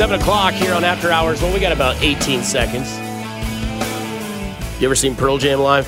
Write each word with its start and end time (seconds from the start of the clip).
7 0.00 0.18
o'clock 0.18 0.54
here 0.54 0.72
on 0.72 0.82
After 0.82 1.10
Hours. 1.10 1.42
Well, 1.42 1.52
we 1.52 1.60
got 1.60 1.72
about 1.72 1.94
18 2.02 2.42
seconds. 2.42 2.90
You 4.80 4.86
ever 4.86 4.94
seen 4.94 5.14
Pearl 5.14 5.36
Jam 5.36 5.60
live? 5.60 5.86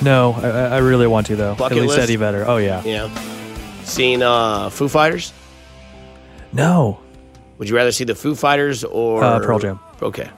No, 0.00 0.34
I, 0.34 0.76
I 0.76 0.78
really 0.78 1.08
want 1.08 1.26
to 1.26 1.34
though. 1.34 1.56
Bucket 1.56 1.78
At 1.78 1.82
least 1.82 1.96
list? 1.96 2.04
Eddie 2.04 2.14
Vedder. 2.14 2.44
Oh 2.46 2.58
yeah. 2.58 2.84
Yeah. 2.84 3.12
Seen 3.82 4.22
uh, 4.22 4.70
Foo 4.70 4.88
Fighters? 4.88 5.32
No. 6.52 7.00
Would 7.58 7.68
you 7.68 7.74
rather 7.74 7.90
see 7.90 8.04
the 8.04 8.14
Foo 8.14 8.36
Fighters 8.36 8.84
or 8.84 9.24
Uh, 9.24 9.40
Pearl 9.40 9.58
Jam. 9.58 9.80
Okay. 10.00 10.22
I 10.22 10.28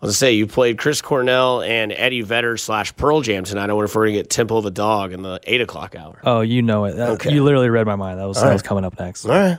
was 0.00 0.08
gonna 0.08 0.12
say 0.14 0.32
you 0.32 0.48
played 0.48 0.76
Chris 0.76 1.00
Cornell 1.02 1.62
and 1.62 1.92
Eddie 1.92 2.22
Vedder 2.22 2.56
slash 2.56 2.96
Pearl 2.96 3.20
Jam 3.20 3.44
tonight. 3.44 3.70
I 3.70 3.74
wonder 3.74 3.84
if 3.84 3.94
we're 3.94 4.06
gonna 4.06 4.16
get 4.16 4.28
Temple 4.28 4.58
of 4.58 4.64
the 4.64 4.72
Dog 4.72 5.12
in 5.12 5.22
the 5.22 5.38
eight 5.44 5.60
o'clock 5.60 5.94
hour. 5.94 6.20
Oh, 6.24 6.40
you 6.40 6.62
know 6.62 6.86
it. 6.86 6.96
That- 6.96 7.10
Okay. 7.10 7.32
You 7.32 7.44
literally 7.44 7.70
read 7.70 7.86
my 7.86 7.94
mind. 7.94 8.18
That 8.18 8.26
was 8.26 8.38
that 8.38 8.46
right. 8.48 8.52
was 8.54 8.62
coming 8.62 8.84
up 8.84 8.98
next. 8.98 9.24
All 9.24 9.30
right. 9.30 9.58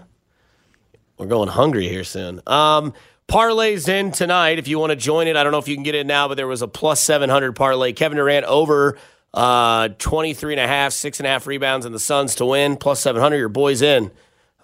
We're 1.24 1.30
going 1.30 1.48
hungry 1.48 1.88
here 1.88 2.04
soon. 2.04 2.42
Um, 2.46 2.94
parlays 3.30 3.88
in 3.88 4.12
tonight. 4.12 4.60
If 4.60 4.68
you 4.68 4.78
want 4.78 4.90
to 4.90 4.98
join 4.98 5.28
it, 5.28 5.38
I 5.38 5.44
don't 5.44 5.54
know 5.54 5.58
if 5.58 5.70
you 5.70 5.76
can 5.76 5.84
get 5.84 5.96
it 5.96 6.06
now, 6.06 6.28
but 6.28 6.36
there 6.36 6.48
was 6.48 6.62
a 6.62 6.68
plus 6.68 7.02
700 7.02 7.56
parlay. 7.56 7.94
Kevin 7.94 8.18
Durant 8.18 8.46
over 8.46 8.98
uh, 9.34 9.88
23 10.00 10.56
and 10.56 10.60
a 10.60 10.68
half, 10.68 10.92
six 10.92 11.22
and 11.22 11.28
a 11.28 11.30
half 11.30 11.48
rebounds, 11.48 11.86
and 11.86 11.96
the 11.96 12.00
Suns 12.00 12.36
to 12.36 12.46
win. 12.46 12.76
Plus 12.76 13.00
700. 13.00 13.38
Your 13.38 13.48
boys 13.48 13.82
in. 13.82 14.12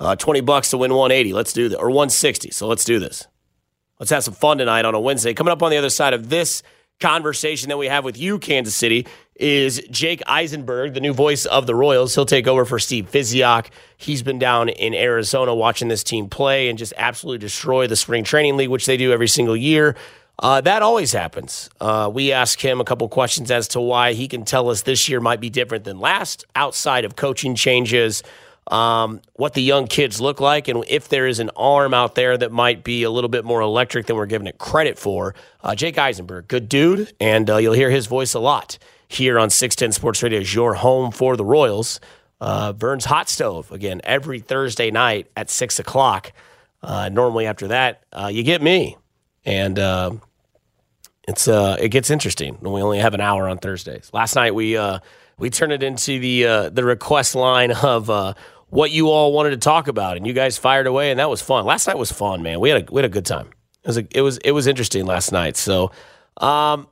Uh, 0.02 0.18
20 0.18 0.42
bucks 0.42 0.72
to 0.72 0.78
win 0.78 0.94
180. 0.94 1.32
Let's 1.32 1.54
do 1.54 1.70
that. 1.70 1.78
Or 1.78 1.88
160. 1.88 2.52
So 2.52 2.68
let's 2.68 2.84
do 2.84 3.00
this. 3.00 3.26
Let's 3.98 4.10
have 4.12 4.26
some 4.26 4.34
fun 4.34 4.58
tonight 4.58 4.84
on 4.84 4.94
a 4.96 5.00
Wednesday. 5.00 5.34
Coming 5.34 5.54
up 5.54 5.64
on 5.64 5.72
the 5.72 5.78
other 5.78 5.90
side 5.90 6.14
of 6.14 6.28
this 6.28 6.62
conversation 7.00 7.70
that 7.70 7.78
we 7.78 7.88
have 7.88 8.04
with 8.04 8.18
you, 8.18 8.38
Kansas 8.38 8.76
City, 8.76 9.08
is 9.40 9.82
Jake 9.90 10.22
Eisenberg, 10.28 10.94
the 10.94 11.00
new 11.00 11.14
voice 11.14 11.46
of 11.46 11.66
the 11.66 11.74
Royals. 11.74 12.14
He'll 12.14 12.26
take 12.26 12.48
over 12.48 12.66
for 12.66 12.78
Steve 12.78 13.10
Physioc. 13.10 13.68
He's 13.98 14.22
been 14.22 14.38
down 14.38 14.70
in 14.70 14.94
Arizona 14.94 15.56
watching 15.56 15.88
this 15.88 16.04
team 16.04 16.30
play 16.30 16.70
and 16.70 16.78
just 16.78 16.94
absolutely 16.98 17.40
destroy 17.40 17.88
the 17.88 17.96
spring 17.96 18.24
training 18.24 18.58
league, 18.58 18.70
which 18.70 18.86
they 18.86 18.98
do 18.98 19.14
every 19.14 19.30
single 19.30 19.56
year. 19.56 19.96
Uh, 20.38 20.62
that 20.62 20.82
always 20.82 21.14
happens. 21.14 21.70
Uh, 21.82 22.10
we 22.14 22.32
ask 22.32 22.60
him 22.60 22.80
a 22.80 22.86
couple 22.86 23.08
questions 23.10 23.50
as 23.50 23.68
to 23.70 23.82
why 23.82 24.14
he 24.14 24.28
can 24.28 24.46
tell 24.46 24.70
us 24.70 24.84
this 24.84 25.10
year 25.10 25.20
might 25.20 25.40
be 25.40 25.50
different 25.50 25.84
than 25.84 26.00
last, 26.00 26.46
outside 26.56 27.04
of 27.04 27.16
coaching 27.16 27.56
changes, 27.56 28.24
um, 28.68 29.20
what 29.34 29.54
the 29.54 29.62
young 29.62 29.88
kids 29.88 30.22
look 30.22 30.40
like, 30.40 30.68
and 30.68 30.86
if 30.88 31.10
there 31.10 31.28
is 31.28 31.40
an 31.40 31.50
arm 31.58 31.94
out 31.94 32.16
there 32.16 32.38
that 32.38 32.52
might 32.52 32.84
be 32.84 33.04
a 33.04 33.10
little 33.10 33.30
bit 33.30 33.44
more 33.44 33.60
electric 33.62 34.06
than 34.06 34.16
we're 34.16 34.28
giving 34.28 34.48
it 34.48 34.58
credit 34.58 34.98
for. 34.98 35.36
Uh, 35.62 35.76
Jake 35.76 35.98
Eisenberg, 35.98 36.48
good 36.48 36.70
dude, 36.70 37.12
and 37.20 37.50
uh, 37.50 37.58
you'll 37.58 37.74
hear 37.74 37.90
his 37.90 38.06
voice 38.06 38.34
a 38.34 38.40
lot 38.40 38.78
here 39.10 39.38
on 39.38 39.50
610 39.50 39.92
Sports 39.92 40.24
Radio 40.24 40.40
is 40.40 40.56
your 40.56 40.76
home 40.76 41.12
for 41.12 41.36
the 41.36 41.44
Royals. 41.44 42.00
Uh, 42.40 42.72
Vern's 42.72 43.04
Hot 43.06 43.28
Stove, 43.28 43.70
again, 43.74 44.00
every 44.06 44.40
Thursday 44.40 44.92
night 44.92 45.30
at 45.36 45.50
6 45.50 45.80
o'clock. 45.80 46.32
Uh, 46.82 47.10
normally 47.10 47.46
after 47.46 47.68
that, 47.68 48.04
uh, 48.14 48.30
you 48.32 48.44
get 48.44 48.62
me. 48.62 48.96
And 49.44 49.78
uh, 49.78 50.12
it's 51.28 51.48
uh, 51.48 51.78
it 51.80 51.90
gets 51.90 52.10
interesting 52.10 52.56
when 52.62 52.74
we 52.74 52.82
only 52.82 53.00
have 53.00 53.14
an 53.14 53.22
hour 53.22 53.50
on 53.50 53.58
Thursdays. 53.58 54.10
Last 54.14 54.36
night 54.36 54.56
we 54.56 54.78
uh, 54.78 55.00
we 55.38 55.50
turned 55.50 55.72
it 55.72 55.84
into 55.84 56.20
the 56.20 56.46
uh, 56.46 56.70
the 56.70 56.84
request 56.84 57.36
line 57.36 57.72
of 57.72 58.10
uh, 58.10 58.34
what 58.70 58.92
you 58.92 59.10
all 59.10 59.34
wanted 59.34 59.52
to 59.52 59.58
talk 59.58 59.88
about, 59.88 60.18
and 60.18 60.26
you 60.28 60.34
guys 60.34 60.58
fired 60.58 60.88
away, 60.88 61.12
and 61.12 61.20
that 61.20 61.30
was 61.30 61.42
fun. 61.42 61.66
Last 61.66 61.88
night 61.88 61.98
was 61.98 62.12
fun, 62.12 62.42
man. 62.42 62.60
We 62.60 62.70
had 62.70 62.90
a 62.90 62.92
we 62.92 63.00
had 63.00 63.06
a 63.06 63.14
good 63.14 63.26
time. 63.26 63.50
It 63.84 63.88
was 63.88 63.98
a, 63.98 64.08
it 64.12 64.22
was 64.22 64.38
it 64.40 64.52
was 64.52 64.68
interesting 64.68 65.06
last 65.06 65.32
night. 65.32 65.58
So, 65.58 65.92
um, 66.38 66.88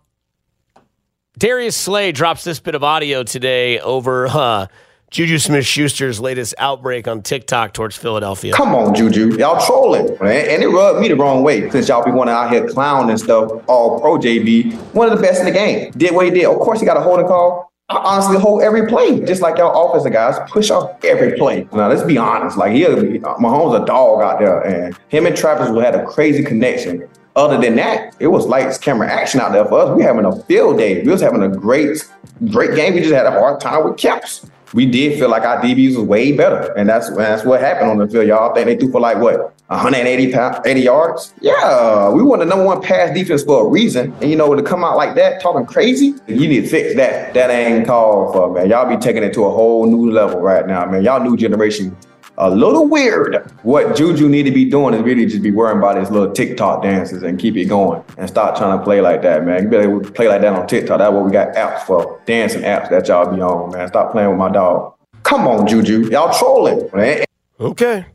Darius 1.38 1.76
Slay 1.76 2.12
drops 2.12 2.44
this 2.44 2.60
bit 2.60 2.74
of 2.74 2.84
audio 2.84 3.22
today 3.22 3.80
over 3.80 4.26
uh, 4.26 4.66
Juju 5.12 5.38
Smith 5.38 5.68
Schuster's 5.68 6.20
latest 6.20 6.56
outbreak 6.58 7.08
on 7.08 7.22
TikTok 7.22 7.74
towards 7.74 7.96
Philadelphia. 7.96 8.54
Come 8.54 8.74
on, 8.74 8.96
Juju. 8.96 9.38
Y'all 9.38 9.64
trolling, 9.64 10.18
man. 10.20 10.50
And 10.50 10.64
it 10.64 10.68
rubbed 10.68 11.00
me 11.00 11.10
the 11.10 11.16
wrong 11.16 11.44
way 11.44 11.70
since 11.70 11.90
y'all 11.90 12.04
be 12.04 12.10
wanting 12.10 12.34
out 12.34 12.50
here 12.50 12.68
clowning 12.68 13.12
and 13.12 13.20
stuff. 13.20 13.52
All 13.68 14.02
pro 14.02 14.18
JB, 14.18 14.74
one 14.96 15.12
of 15.12 15.16
the 15.16 15.22
best 15.22 15.40
in 15.40 15.46
the 15.46 15.52
game. 15.52 15.92
Did 15.92 16.16
what 16.16 16.26
he 16.26 16.32
did. 16.32 16.46
Of 16.46 16.58
course, 16.58 16.80
he 16.80 16.88
got 16.88 16.98
a 16.98 17.02
holding 17.02 17.28
call. 17.28 17.72
I 17.90 17.98
honestly 17.98 18.40
hold 18.40 18.64
every 18.64 18.88
play, 18.88 19.22
just 19.22 19.42
like 19.42 19.60
y'all 19.60 19.92
offensive 19.92 20.12
guys 20.12 20.38
push 20.50 20.72
off 20.72 21.02
every 21.06 21.38
play. 21.38 21.68
Now, 21.72 21.88
let's 21.88 22.04
be 22.04 22.18
honest. 22.18 22.58
Like, 22.58 22.74
he, 22.74 22.84
Mahomes 22.84 23.82
a 23.82 23.86
dog 23.86 24.22
out 24.22 24.40
there, 24.40 24.60
and 24.62 24.98
him 25.08 25.26
and 25.28 25.38
Travis 25.38 25.70
will 25.70 25.80
had 25.82 25.96
a 25.96 26.04
crazy 26.06 26.44
connection. 26.44 27.08
Other 27.38 27.62
than 27.62 27.76
that, 27.76 28.16
it 28.20 28.28
was 28.28 28.48
lights, 28.48 28.80
camera, 28.80 29.08
action 29.08 29.40
out 29.40 29.52
there 29.52 29.64
for 29.66 29.80
us. 29.80 29.96
We 29.96 30.02
having 30.02 30.26
a 30.26 30.36
field 30.46 30.80
day. 30.80 31.04
We 31.04 31.12
was 31.12 31.22
having 31.22 31.44
a 31.44 31.48
great, 31.48 32.04
great 32.50 32.76
game. 32.76 32.96
We 32.96 33.02
just 33.02 33.14
had 33.14 33.28
a 33.28 33.32
hard 33.32 33.62
time 33.62 33.86
with 33.86 33.96
Caps. 33.96 34.50
We 34.74 34.88
did 34.88 35.20
feel 35.20 35.30
like 35.30 35.44
our 35.44 35.62
DBs 35.62 35.98
was 35.98 36.06
way 36.08 36.32
better, 36.32 36.74
and 36.74 36.90
that's 36.90 37.16
that's 37.16 37.46
what 37.46 37.62
happened 37.62 37.92
on 37.92 38.00
the 38.00 38.08
field. 38.08 38.28
Y'all 38.28 38.56
think 38.56 38.66
they 38.66 38.76
threw 38.76 38.92
for 38.92 39.00
like 39.00 39.20
what 39.20 39.54
180 39.68 40.34
pound, 40.34 40.66
80 40.66 40.82
yards? 40.82 41.34
Yeah, 41.40 42.10
we 42.10 42.24
won 42.24 42.40
the 42.40 42.46
number 42.46 42.66
one 42.66 42.82
pass 42.82 43.14
defense 43.14 43.44
for 43.44 43.68
a 43.68 43.70
reason. 43.70 44.14
And 44.20 44.32
you 44.32 44.36
know 44.36 44.54
to 44.56 44.64
come 44.64 44.84
out 44.84 44.98
like 44.98 45.14
that, 45.16 45.40
talking 45.40 45.68
crazy, 45.68 46.16
you 46.28 46.48
need 46.48 46.62
to 46.62 46.68
fix 46.68 46.96
that. 46.96 47.36
That 47.36 47.52
ain't 47.52 47.86
called 47.86 48.34
for, 48.34 48.52
man. 48.52 48.68
Y'all 48.68 48.90
be 48.90 48.98
taking 48.98 49.24
it 49.24 49.34
to 49.36 49.46
a 49.46 49.52
whole 49.52 49.86
new 49.86 50.12
level 50.12 50.42
right 50.42 50.66
now, 50.66 50.88
man. 50.88 51.04
Y'all 51.04 51.24
new 51.24 51.38
generation 51.38 51.96
a 52.38 52.50
little 52.50 52.88
weird. 52.88 53.52
What 53.64 53.96
Juju 53.96 54.30
need 54.30 54.44
to 54.44 54.52
be 54.52 54.70
doing 54.70 54.94
is 54.94 55.02
really 55.02 55.26
just 55.26 55.42
be 55.42 55.52
worrying 55.52 55.80
about 55.80 55.98
his 55.98 56.12
little 56.12 56.32
TikTok 56.32 56.84
dances 56.84 57.24
and 57.24 57.40
keep 57.40 57.58
it 57.58 57.66
going 57.66 58.04
and 58.18 58.30
stop 58.30 58.58
trying 58.58 58.78
to 58.78 58.84
play 58.84 59.02
like 59.02 59.22
that, 59.24 59.44
man. 59.46 59.64
You 59.64 59.70
better 59.70 60.00
play 60.12 60.28
like 60.28 60.42
that 60.42 60.54
on 60.54 60.68
TikTok. 60.68 61.00
That's 61.00 61.12
what 61.12 61.26
we 61.26 61.32
got 61.32 61.56
apps 61.56 61.82
for. 61.82 62.22
Dancing 62.26 62.62
apps 62.62 62.90
that 62.90 63.08
y'all 63.08 63.34
be 63.34 63.42
on, 63.42 63.72
man. 63.72 63.88
Stop 63.88 64.12
playing 64.12 64.30
with 64.30 64.38
my 64.38 64.52
dog. 64.52 64.94
Come 65.24 65.48
on, 65.48 65.68
Juju. 65.68 66.10
Y'all 66.12 66.38
trolling, 66.38 66.90
man. 66.94 67.26
Okay. 67.60 68.06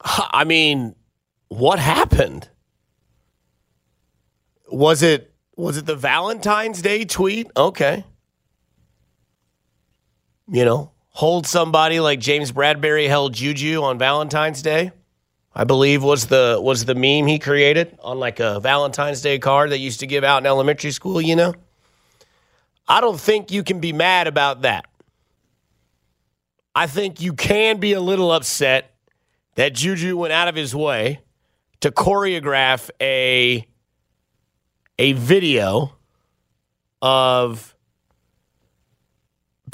I 0.00 0.44
mean, 0.44 0.94
what 1.48 1.80
happened? 1.80 2.48
Was 4.70 5.02
it 5.02 5.32
was 5.56 5.76
it 5.76 5.86
the 5.86 5.96
Valentine's 5.96 6.82
Day 6.82 7.04
tweet? 7.04 7.50
Okay. 7.56 8.04
You 10.48 10.64
know, 10.64 10.92
hold 11.08 11.46
somebody 11.46 11.98
like 11.98 12.20
James 12.20 12.52
Bradberry 12.52 13.08
held 13.08 13.34
Juju 13.34 13.82
on 13.82 13.98
Valentine's 13.98 14.62
Day. 14.62 14.92
I 15.54 15.64
believe 15.64 16.02
was 16.02 16.26
the 16.26 16.58
was 16.60 16.84
the 16.84 16.94
meme 16.94 17.26
he 17.26 17.38
created 17.38 17.98
on 18.02 18.18
like 18.18 18.40
a 18.40 18.60
Valentine's 18.60 19.22
Day 19.22 19.38
card 19.38 19.70
that 19.70 19.78
used 19.78 20.00
to 20.00 20.06
give 20.06 20.22
out 20.22 20.38
in 20.42 20.46
elementary 20.46 20.90
school, 20.90 21.20
you 21.20 21.34
know? 21.34 21.54
I 22.86 23.00
don't 23.00 23.18
think 23.18 23.50
you 23.50 23.64
can 23.64 23.80
be 23.80 23.92
mad 23.92 24.26
about 24.26 24.62
that. 24.62 24.84
I 26.74 26.86
think 26.86 27.20
you 27.20 27.32
can 27.32 27.80
be 27.80 27.94
a 27.94 28.00
little 28.00 28.30
upset 28.30 28.94
that 29.54 29.72
Juju 29.72 30.16
went 30.16 30.32
out 30.32 30.46
of 30.46 30.54
his 30.54 30.74
way 30.74 31.20
to 31.80 31.90
choreograph 31.90 32.90
a 33.00 33.66
a 34.98 35.12
video 35.12 35.94
of 37.02 37.75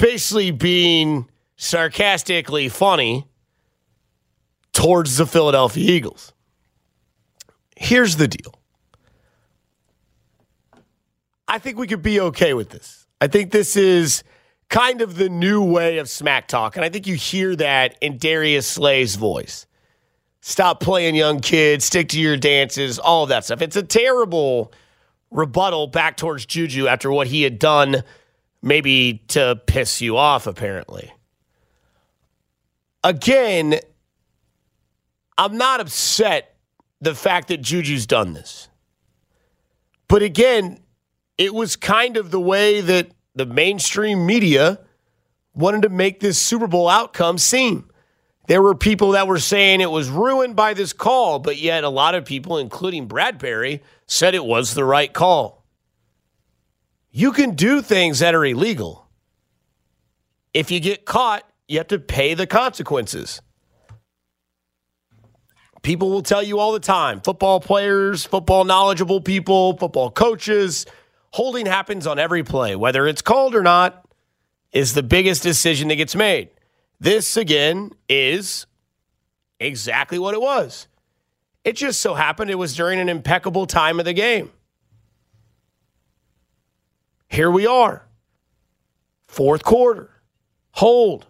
basically 0.03 0.51
being 0.51 1.29
sarcastically 1.55 2.67
funny 2.67 3.25
towards 4.73 5.15
the 5.15 5.25
Philadelphia 5.25 5.89
Eagles. 5.89 6.33
Here's 7.77 8.17
the 8.17 8.27
deal. 8.27 8.53
I 11.47 11.57
think 11.57 11.77
we 11.77 11.87
could 11.87 12.01
be 12.01 12.19
okay 12.19 12.53
with 12.53 12.69
this. 12.69 13.07
I 13.21 13.27
think 13.27 13.51
this 13.51 13.77
is 13.77 14.25
kind 14.67 15.01
of 15.01 15.15
the 15.15 15.29
new 15.29 15.63
way 15.63 15.99
of 15.99 16.09
smack 16.09 16.49
talk. 16.49 16.75
And 16.75 16.83
I 16.83 16.89
think 16.89 17.07
you 17.07 17.15
hear 17.15 17.55
that 17.55 17.97
in 18.01 18.17
Darius 18.17 18.67
Slay's 18.67 19.15
voice. 19.15 19.67
Stop 20.41 20.81
playing 20.81 21.15
young 21.15 21.39
kids, 21.39 21.85
stick 21.85 22.09
to 22.09 22.19
your 22.19 22.35
dances, 22.35 22.99
all 22.99 23.23
of 23.23 23.29
that 23.29 23.45
stuff. 23.45 23.61
It's 23.61 23.77
a 23.77 23.83
terrible 23.83 24.73
rebuttal 25.31 25.87
back 25.87 26.17
towards 26.17 26.45
Juju 26.45 26.87
after 26.87 27.09
what 27.09 27.27
he 27.27 27.43
had 27.43 27.57
done, 27.57 28.03
maybe 28.63 29.21
to 29.27 29.61
piss 29.67 30.01
you 30.01 30.17
off, 30.17 30.47
apparently. 30.47 31.13
Again, 33.03 33.79
I'm 35.37 35.57
not 35.57 35.81
upset 35.81 36.55
the 37.01 37.13
fact 37.13 37.49
that 37.49 37.61
Juju's 37.61 38.07
done 38.07 38.33
this. 38.33 38.69
But 40.07 40.23
again, 40.23 40.79
it 41.37 41.53
was 41.53 41.75
kind 41.75 42.15
of 42.15 42.31
the 42.31 42.39
way 42.39 42.79
that 42.79 43.11
the 43.35 43.45
mainstream 43.45 44.25
media 44.25 44.79
wanted 45.53 45.81
to 45.81 45.89
make 45.89 46.21
this 46.21 46.39
Super 46.41 46.67
Bowl 46.67 46.87
outcome 46.87 47.37
seem. 47.37 47.89
There 48.47 48.61
were 48.61 48.75
people 48.75 49.11
that 49.11 49.27
were 49.27 49.39
saying 49.39 49.81
it 49.81 49.91
was 49.91 50.09
ruined 50.09 50.55
by 50.55 50.73
this 50.73 50.93
call, 50.93 51.39
but 51.39 51.57
yet 51.57 51.83
a 51.83 51.89
lot 51.89 52.15
of 52.15 52.25
people, 52.25 52.57
including 52.57 53.07
Bradberry, 53.07 53.81
said 54.05 54.35
it 54.35 54.45
was 54.45 54.73
the 54.73 54.85
right 54.85 55.11
call. 55.11 55.62
You 57.15 57.31
can 57.31 57.51
do 57.51 57.81
things 57.83 58.19
that 58.19 58.33
are 58.33 58.43
illegal. 58.43 59.07
If 60.51 60.71
you 60.71 60.79
get 60.79 61.05
caught, 61.05 61.47
you 61.67 61.77
have 61.77 61.87
to 61.89 61.99
pay 61.99 62.33
the 62.33 62.47
consequences. 62.47 63.39
People 65.83 66.09
will 66.09 66.23
tell 66.23 66.41
you 66.41 66.59
all 66.59 66.71
the 66.71 66.79
time 66.79 67.21
football 67.21 67.59
players, 67.59 68.25
football 68.25 68.65
knowledgeable 68.65 69.21
people, 69.21 69.77
football 69.77 70.09
coaches 70.09 70.85
holding 71.33 71.65
happens 71.65 72.07
on 72.07 72.19
every 72.19 72.43
play, 72.43 72.75
whether 72.75 73.07
it's 73.07 73.21
called 73.21 73.55
or 73.55 73.63
not, 73.63 74.07
is 74.71 74.93
the 74.93 75.03
biggest 75.03 75.43
decision 75.43 75.89
that 75.89 75.95
gets 75.95 76.15
made. 76.15 76.49
This 76.99 77.37
again 77.37 77.91
is 78.07 78.65
exactly 79.59 80.17
what 80.17 80.33
it 80.33 80.41
was. 80.41 80.87
It 81.63 81.75
just 81.75 82.01
so 82.01 82.13
happened 82.13 82.49
it 82.49 82.55
was 82.55 82.75
during 82.75 82.99
an 82.99 83.09
impeccable 83.09 83.65
time 83.65 83.99
of 83.99 84.05
the 84.05 84.13
game. 84.13 84.51
Here 87.33 87.49
we 87.49 87.65
are. 87.65 88.07
Fourth 89.27 89.63
quarter. 89.63 90.21
Hold. 90.73 91.25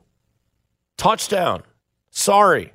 Touchdown. 0.98 1.64
Sorry. 2.10 2.74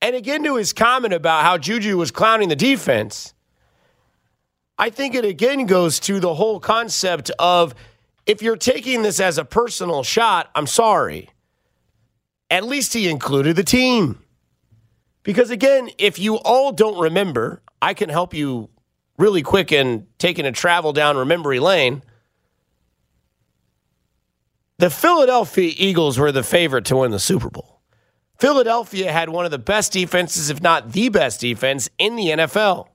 And 0.00 0.16
again, 0.16 0.42
to 0.44 0.56
his 0.56 0.72
comment 0.72 1.12
about 1.12 1.42
how 1.42 1.58
Juju 1.58 1.98
was 1.98 2.10
clowning 2.10 2.48
the 2.48 2.56
defense, 2.56 3.34
I 4.78 4.88
think 4.88 5.14
it 5.14 5.26
again 5.26 5.66
goes 5.66 6.00
to 6.00 6.18
the 6.18 6.32
whole 6.32 6.60
concept 6.60 7.30
of 7.38 7.74
if 8.24 8.40
you're 8.40 8.56
taking 8.56 9.02
this 9.02 9.20
as 9.20 9.36
a 9.36 9.44
personal 9.44 10.02
shot, 10.02 10.50
I'm 10.54 10.66
sorry. 10.66 11.28
At 12.50 12.64
least 12.64 12.94
he 12.94 13.06
included 13.06 13.54
the 13.54 13.64
team. 13.64 14.24
Because 15.24 15.50
again, 15.50 15.90
if 15.98 16.18
you 16.18 16.36
all 16.36 16.72
don't 16.72 16.98
remember, 16.98 17.60
I 17.82 17.92
can 17.92 18.08
help 18.08 18.32
you 18.32 18.70
really 19.18 19.42
quick 19.42 19.72
in 19.72 20.06
taking 20.16 20.46
a 20.46 20.52
travel 20.52 20.94
down 20.94 21.28
memory 21.28 21.60
lane. 21.60 22.02
The 24.78 24.90
Philadelphia 24.90 25.72
Eagles 25.76 26.18
were 26.18 26.32
the 26.32 26.42
favorite 26.42 26.84
to 26.86 26.96
win 26.96 27.10
the 27.10 27.18
Super 27.20 27.48
Bowl. 27.48 27.80
Philadelphia 28.38 29.12
had 29.12 29.28
one 29.28 29.44
of 29.44 29.52
the 29.52 29.58
best 29.58 29.92
defenses, 29.92 30.50
if 30.50 30.60
not 30.60 30.92
the 30.92 31.08
best 31.08 31.40
defense, 31.40 31.88
in 31.98 32.16
the 32.16 32.26
NFL. 32.26 32.88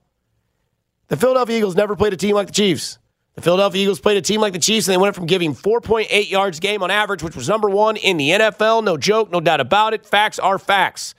The 1.08 1.16
Philadelphia 1.16 1.56
Eagles 1.56 1.76
never 1.76 1.96
played 1.96 2.12
a 2.12 2.16
team 2.16 2.34
like 2.34 2.46
the 2.48 2.52
Chiefs. 2.52 2.98
The 3.34 3.40
Philadelphia 3.40 3.82
Eagles 3.82 4.00
played 4.00 4.18
a 4.18 4.22
team 4.22 4.40
like 4.40 4.52
the 4.52 4.58
Chiefs, 4.58 4.86
and 4.86 4.92
they 4.92 5.00
went 5.00 5.14
from 5.14 5.26
giving 5.26 5.54
4.8 5.54 6.30
yards 6.30 6.58
a 6.58 6.60
game 6.60 6.82
on 6.82 6.90
average, 6.90 7.22
which 7.22 7.34
was 7.34 7.48
number 7.48 7.70
one 7.70 7.96
in 7.96 8.18
the 8.18 8.30
NFL. 8.30 8.84
No 8.84 8.98
joke, 8.98 9.30
no 9.30 9.40
doubt 9.40 9.60
about 9.60 9.94
it. 9.94 10.04
Facts 10.04 10.38
are 10.38 10.58
facts. 10.58 11.14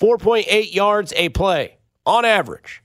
4.8 0.00 0.74
yards 0.74 1.14
a 1.16 1.30
play 1.30 1.78
on 2.04 2.24
average. 2.26 2.82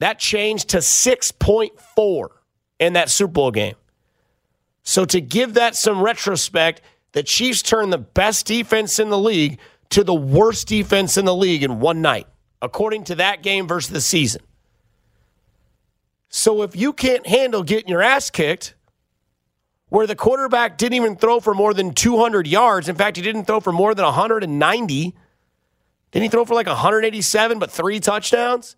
That 0.00 0.18
changed 0.18 0.70
to 0.70 0.78
6.4 0.78 2.28
in 2.80 2.94
that 2.94 3.08
Super 3.08 3.32
Bowl 3.32 3.50
game. 3.52 3.76
So, 4.88 5.04
to 5.06 5.20
give 5.20 5.54
that 5.54 5.74
some 5.74 6.00
retrospect, 6.00 6.80
the 7.10 7.24
Chiefs 7.24 7.60
turned 7.60 7.92
the 7.92 7.98
best 7.98 8.46
defense 8.46 9.00
in 9.00 9.10
the 9.10 9.18
league 9.18 9.58
to 9.90 10.04
the 10.04 10.14
worst 10.14 10.68
defense 10.68 11.16
in 11.16 11.24
the 11.24 11.34
league 11.34 11.64
in 11.64 11.80
one 11.80 12.02
night, 12.02 12.28
according 12.62 13.02
to 13.04 13.16
that 13.16 13.42
game 13.42 13.66
versus 13.66 13.90
the 13.90 14.00
season. 14.00 14.42
So, 16.28 16.62
if 16.62 16.76
you 16.76 16.92
can't 16.92 17.26
handle 17.26 17.64
getting 17.64 17.88
your 17.88 18.00
ass 18.00 18.30
kicked, 18.30 18.76
where 19.88 20.06
the 20.06 20.14
quarterback 20.14 20.78
didn't 20.78 20.94
even 20.94 21.16
throw 21.16 21.40
for 21.40 21.52
more 21.52 21.74
than 21.74 21.92
200 21.92 22.46
yards, 22.46 22.88
in 22.88 22.94
fact, 22.94 23.16
he 23.16 23.24
didn't 23.24 23.46
throw 23.46 23.58
for 23.58 23.72
more 23.72 23.92
than 23.92 24.04
190. 24.04 25.14
Didn't 26.12 26.22
he 26.22 26.28
throw 26.28 26.44
for 26.44 26.54
like 26.54 26.68
187, 26.68 27.58
but 27.58 27.72
three 27.72 27.98
touchdowns? 27.98 28.76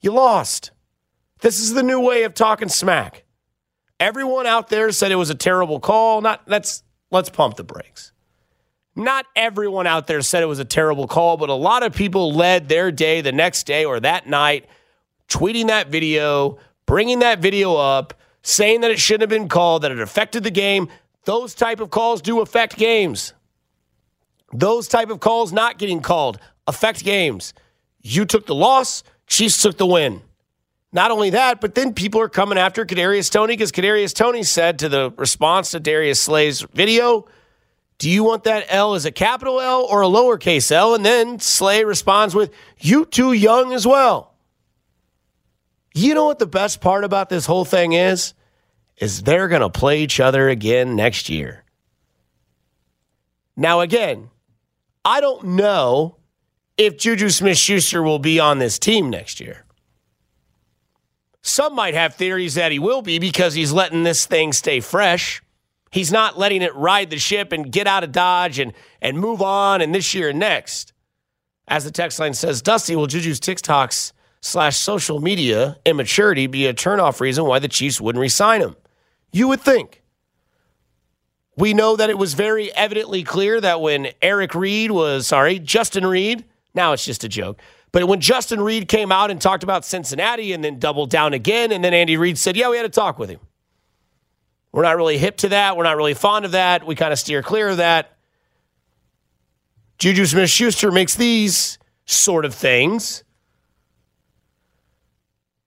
You 0.00 0.12
lost. 0.12 0.70
This 1.40 1.58
is 1.58 1.74
the 1.74 1.82
new 1.82 1.98
way 1.98 2.22
of 2.22 2.32
talking 2.32 2.68
smack. 2.68 3.24
Everyone 4.02 4.48
out 4.48 4.68
there 4.68 4.90
said 4.90 5.12
it 5.12 5.14
was 5.14 5.30
a 5.30 5.34
terrible 5.36 5.78
call. 5.78 6.22
Not 6.22 6.42
let's 6.48 6.82
let's 7.12 7.30
pump 7.30 7.54
the 7.54 7.62
brakes. 7.62 8.10
Not 8.96 9.26
everyone 9.36 9.86
out 9.86 10.08
there 10.08 10.22
said 10.22 10.42
it 10.42 10.46
was 10.46 10.58
a 10.58 10.64
terrible 10.64 11.06
call, 11.06 11.36
but 11.36 11.48
a 11.48 11.54
lot 11.54 11.84
of 11.84 11.94
people 11.94 12.34
led 12.34 12.68
their 12.68 12.90
day 12.90 13.20
the 13.20 13.30
next 13.30 13.62
day 13.62 13.84
or 13.84 14.00
that 14.00 14.26
night 14.26 14.66
tweeting 15.28 15.68
that 15.68 15.86
video, 15.86 16.58
bringing 16.84 17.20
that 17.20 17.38
video 17.38 17.76
up, 17.76 18.12
saying 18.42 18.80
that 18.80 18.90
it 18.90 18.98
shouldn't 18.98 19.20
have 19.20 19.30
been 19.30 19.48
called, 19.48 19.82
that 19.82 19.92
it 19.92 20.00
affected 20.00 20.42
the 20.42 20.50
game. 20.50 20.88
Those 21.24 21.54
type 21.54 21.78
of 21.78 21.90
calls 21.90 22.20
do 22.20 22.40
affect 22.40 22.76
games. 22.76 23.34
Those 24.52 24.88
type 24.88 25.10
of 25.10 25.20
calls 25.20 25.52
not 25.52 25.78
getting 25.78 26.00
called 26.02 26.40
affect 26.66 27.04
games. 27.04 27.54
You 28.00 28.24
took 28.24 28.46
the 28.46 28.54
loss, 28.56 29.04
Chiefs 29.28 29.62
took 29.62 29.76
the 29.76 29.86
win. 29.86 30.22
Not 30.92 31.10
only 31.10 31.30
that, 31.30 31.60
but 31.60 31.74
then 31.74 31.94
people 31.94 32.20
are 32.20 32.28
coming 32.28 32.58
after 32.58 32.84
Kadarius 32.84 33.30
Toney 33.30 33.54
because 33.54 33.72
Kadarius 33.72 34.14
Toney 34.14 34.42
said 34.42 34.78
to 34.80 34.88
the 34.90 35.10
response 35.16 35.70
to 35.70 35.80
Darius 35.80 36.20
Slay's 36.20 36.60
video, 36.60 37.26
"Do 37.96 38.10
you 38.10 38.24
want 38.24 38.44
that 38.44 38.66
L 38.68 38.94
as 38.94 39.06
a 39.06 39.10
capital 39.10 39.58
L 39.60 39.86
or 39.88 40.02
a 40.02 40.06
lowercase 40.06 40.70
L?" 40.70 40.94
And 40.94 41.04
then 41.04 41.40
Slay 41.40 41.84
responds 41.84 42.34
with, 42.34 42.50
"You 42.78 43.06
too 43.06 43.32
young 43.32 43.72
as 43.72 43.86
well." 43.86 44.34
You 45.94 46.14
know 46.14 46.26
what 46.26 46.38
the 46.38 46.46
best 46.46 46.80
part 46.80 47.04
about 47.04 47.30
this 47.30 47.46
whole 47.46 47.64
thing 47.64 47.94
is? 47.94 48.34
Is 48.98 49.22
they're 49.22 49.48
going 49.48 49.62
to 49.62 49.70
play 49.70 50.02
each 50.02 50.20
other 50.20 50.48
again 50.48 50.94
next 50.94 51.28
year. 51.28 51.64
Now, 53.56 53.80
again, 53.80 54.30
I 55.04 55.20
don't 55.20 55.44
know 55.44 56.16
if 56.76 56.96
Juju 56.96 57.30
Smith 57.30 57.58
Schuster 57.58 58.02
will 58.02 58.18
be 58.18 58.38
on 58.38 58.58
this 58.58 58.78
team 58.78 59.10
next 59.10 59.40
year. 59.40 59.61
Some 61.42 61.74
might 61.74 61.94
have 61.94 62.14
theories 62.14 62.54
that 62.54 62.72
he 62.72 62.78
will 62.78 63.02
be 63.02 63.18
because 63.18 63.54
he's 63.54 63.72
letting 63.72 64.04
this 64.04 64.26
thing 64.26 64.52
stay 64.52 64.80
fresh. 64.80 65.42
He's 65.90 66.12
not 66.12 66.38
letting 66.38 66.62
it 66.62 66.74
ride 66.74 67.10
the 67.10 67.18
ship 67.18 67.52
and 67.52 67.70
get 67.70 67.86
out 67.86 68.04
of 68.04 68.12
Dodge 68.12 68.58
and, 68.58 68.72
and 69.02 69.18
move 69.18 69.42
on 69.42 69.80
and 69.80 69.94
this 69.94 70.14
year 70.14 70.30
and 70.30 70.38
next. 70.38 70.92
As 71.68 71.84
the 71.84 71.90
text 71.90 72.18
line 72.18 72.34
says, 72.34 72.62
Dusty, 72.62 72.96
will 72.96 73.06
Juju's 73.06 73.40
TikToks 73.40 74.12
slash 74.40 74.76
social 74.76 75.20
media 75.20 75.78
immaturity 75.84 76.46
be 76.46 76.66
a 76.66 76.74
turnoff 76.74 77.20
reason 77.20 77.44
why 77.44 77.58
the 77.58 77.68
Chiefs 77.68 78.00
wouldn't 78.00 78.20
resign 78.20 78.60
him? 78.60 78.76
You 79.32 79.48
would 79.48 79.60
think. 79.60 80.02
We 81.56 81.74
know 81.74 81.96
that 81.96 82.08
it 82.08 82.16
was 82.16 82.34
very 82.34 82.72
evidently 82.74 83.22
clear 83.24 83.60
that 83.60 83.80
when 83.80 84.08
Eric 84.22 84.54
Reid 84.54 84.90
was, 84.90 85.26
sorry, 85.26 85.58
Justin 85.58 86.06
Reid, 86.06 86.44
now 86.74 86.92
it's 86.92 87.04
just 87.04 87.24
a 87.24 87.28
joke, 87.28 87.60
but 87.92 88.08
when 88.08 88.20
Justin 88.20 88.60
Reid 88.60 88.88
came 88.88 89.12
out 89.12 89.30
and 89.30 89.40
talked 89.40 89.62
about 89.62 89.84
Cincinnati 89.84 90.54
and 90.54 90.64
then 90.64 90.78
doubled 90.78 91.10
down 91.10 91.34
again, 91.34 91.70
and 91.70 91.84
then 91.84 91.92
Andy 91.92 92.16
Reid 92.16 92.38
said, 92.38 92.56
Yeah, 92.56 92.70
we 92.70 92.78
had 92.78 92.86
a 92.86 92.90
talk 92.90 93.18
with 93.18 93.28
him. 93.28 93.40
We're 94.72 94.82
not 94.82 94.96
really 94.96 95.18
hip 95.18 95.36
to 95.38 95.50
that. 95.50 95.76
We're 95.76 95.84
not 95.84 95.98
really 95.98 96.14
fond 96.14 96.46
of 96.46 96.52
that. 96.52 96.86
We 96.86 96.94
kind 96.94 97.12
of 97.12 97.18
steer 97.18 97.42
clear 97.42 97.68
of 97.68 97.76
that. 97.76 98.16
Juju 99.98 100.24
Smith 100.24 100.48
Schuster 100.48 100.90
makes 100.90 101.14
these 101.14 101.78
sort 102.06 102.46
of 102.46 102.54
things. 102.54 103.22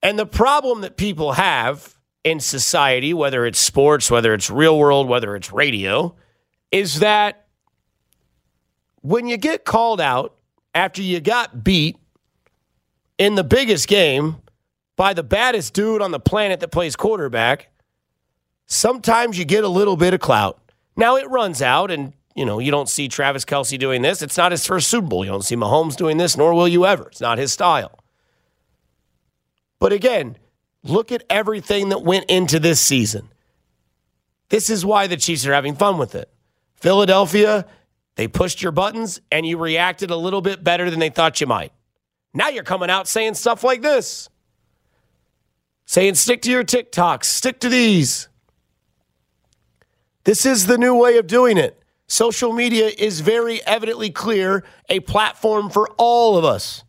And 0.02 0.18
the 0.18 0.26
problem 0.26 0.82
that 0.82 0.98
people 0.98 1.34
have 1.34 1.96
in 2.24 2.40
society, 2.40 3.14
whether 3.14 3.46
it's 3.46 3.60
sports, 3.60 4.10
whether 4.10 4.34
it's 4.34 4.50
real 4.50 4.78
world, 4.78 5.08
whether 5.08 5.36
it's 5.36 5.52
radio, 5.52 6.16
is 6.72 7.00
that 7.00 7.46
when 9.02 9.28
you 9.28 9.38
get 9.38 9.64
called 9.64 10.02
out 10.02 10.36
after 10.74 11.04
you 11.04 11.20
got 11.20 11.64
beat 11.64 11.98
in 13.18 13.36
the 13.36 13.44
biggest 13.44 13.88
game 13.88 14.38
by 14.96 15.14
the 15.14 15.24
baddest 15.24 15.74
dude 15.74 16.02
on 16.02 16.12
the 16.12 16.20
planet 16.20 16.60
that 16.60 16.70
plays 16.70 16.96
quarterback, 16.96 17.70
sometimes 18.66 19.38
you 19.38 19.46
get 19.46 19.64
a 19.64 19.70
little 19.70 19.98
bit 19.98 20.14
of 20.14 20.20
clout. 20.20 20.60
Now 20.96 21.18
it 21.18 21.30
runs 21.30 21.62
out, 21.62 21.92
and 21.92 22.14
you 22.36 22.46
know 22.46 22.60
you 22.60 22.72
don't 22.72 22.90
see 22.90 23.08
Travis 23.08 23.46
Kelce 23.46 23.78
doing 23.78 24.02
this. 24.02 24.22
It's 24.22 24.38
not 24.38 24.52
his 24.52 24.66
first 24.66 24.88
Super 24.88 25.08
Bowl. 25.08 25.26
You 25.26 25.32
don't 25.32 25.44
see 25.44 25.56
Mahomes 25.56 25.96
doing 25.96 26.18
this, 26.18 26.38
nor 26.38 26.54
will 26.54 26.68
you 26.68 26.86
ever. 26.86 27.08
It's 27.08 27.22
not 27.22 27.38
his 27.38 27.52
style. 27.52 28.00
But 29.80 29.92
again, 29.92 30.38
look 30.84 31.12
at 31.12 31.24
everything 31.30 31.90
that 31.90 32.04
went 32.04 32.26
into 32.30 32.60
this 32.60 32.80
season. 32.80 33.30
This 34.50 34.70
is 34.70 34.86
why 34.86 35.08
the 35.08 35.18
Chiefs 35.18 35.46
are 35.46 35.54
having 35.54 35.76
fun 35.76 35.98
with 35.98 36.16
it. 36.16 36.30
Philadelphia, 36.76 37.66
they 38.16 38.28
pushed 38.28 38.62
your 38.62 38.72
buttons 38.72 39.20
and 39.32 39.46
you 39.46 39.58
reacted 39.58 40.12
a 40.12 40.16
little 40.16 40.42
bit 40.42 40.64
better 40.64 40.90
than 40.90 41.00
they 41.00 41.10
thought 41.10 41.42
you 41.42 41.48
might. 41.48 41.74
Now 42.36 42.50
you're 42.50 42.64
coming 42.64 42.90
out 42.90 43.08
saying 43.08 43.36
stuff 43.36 43.64
like 43.64 43.82
this. 43.82 44.30
Saying, 45.86 46.16
stick 46.16 46.42
to 46.44 46.52
your 46.52 46.64
TikToks, 46.64 47.26
stick 47.26 47.60
to 47.62 47.70
these. 47.70 48.28
This 50.26 50.46
is 50.46 50.66
the 50.66 50.78
new 50.78 50.96
way 50.96 51.18
of 51.18 51.28
doing 51.28 51.58
it. 51.58 51.82
Social 52.08 52.52
media 52.52 52.92
is 52.98 53.22
very 53.22 53.66
evidently 53.66 54.10
clear 54.10 54.64
a 54.90 55.00
platform 55.00 55.70
for 55.70 55.90
all 55.98 56.38
of 56.38 56.44
us. 56.44 56.84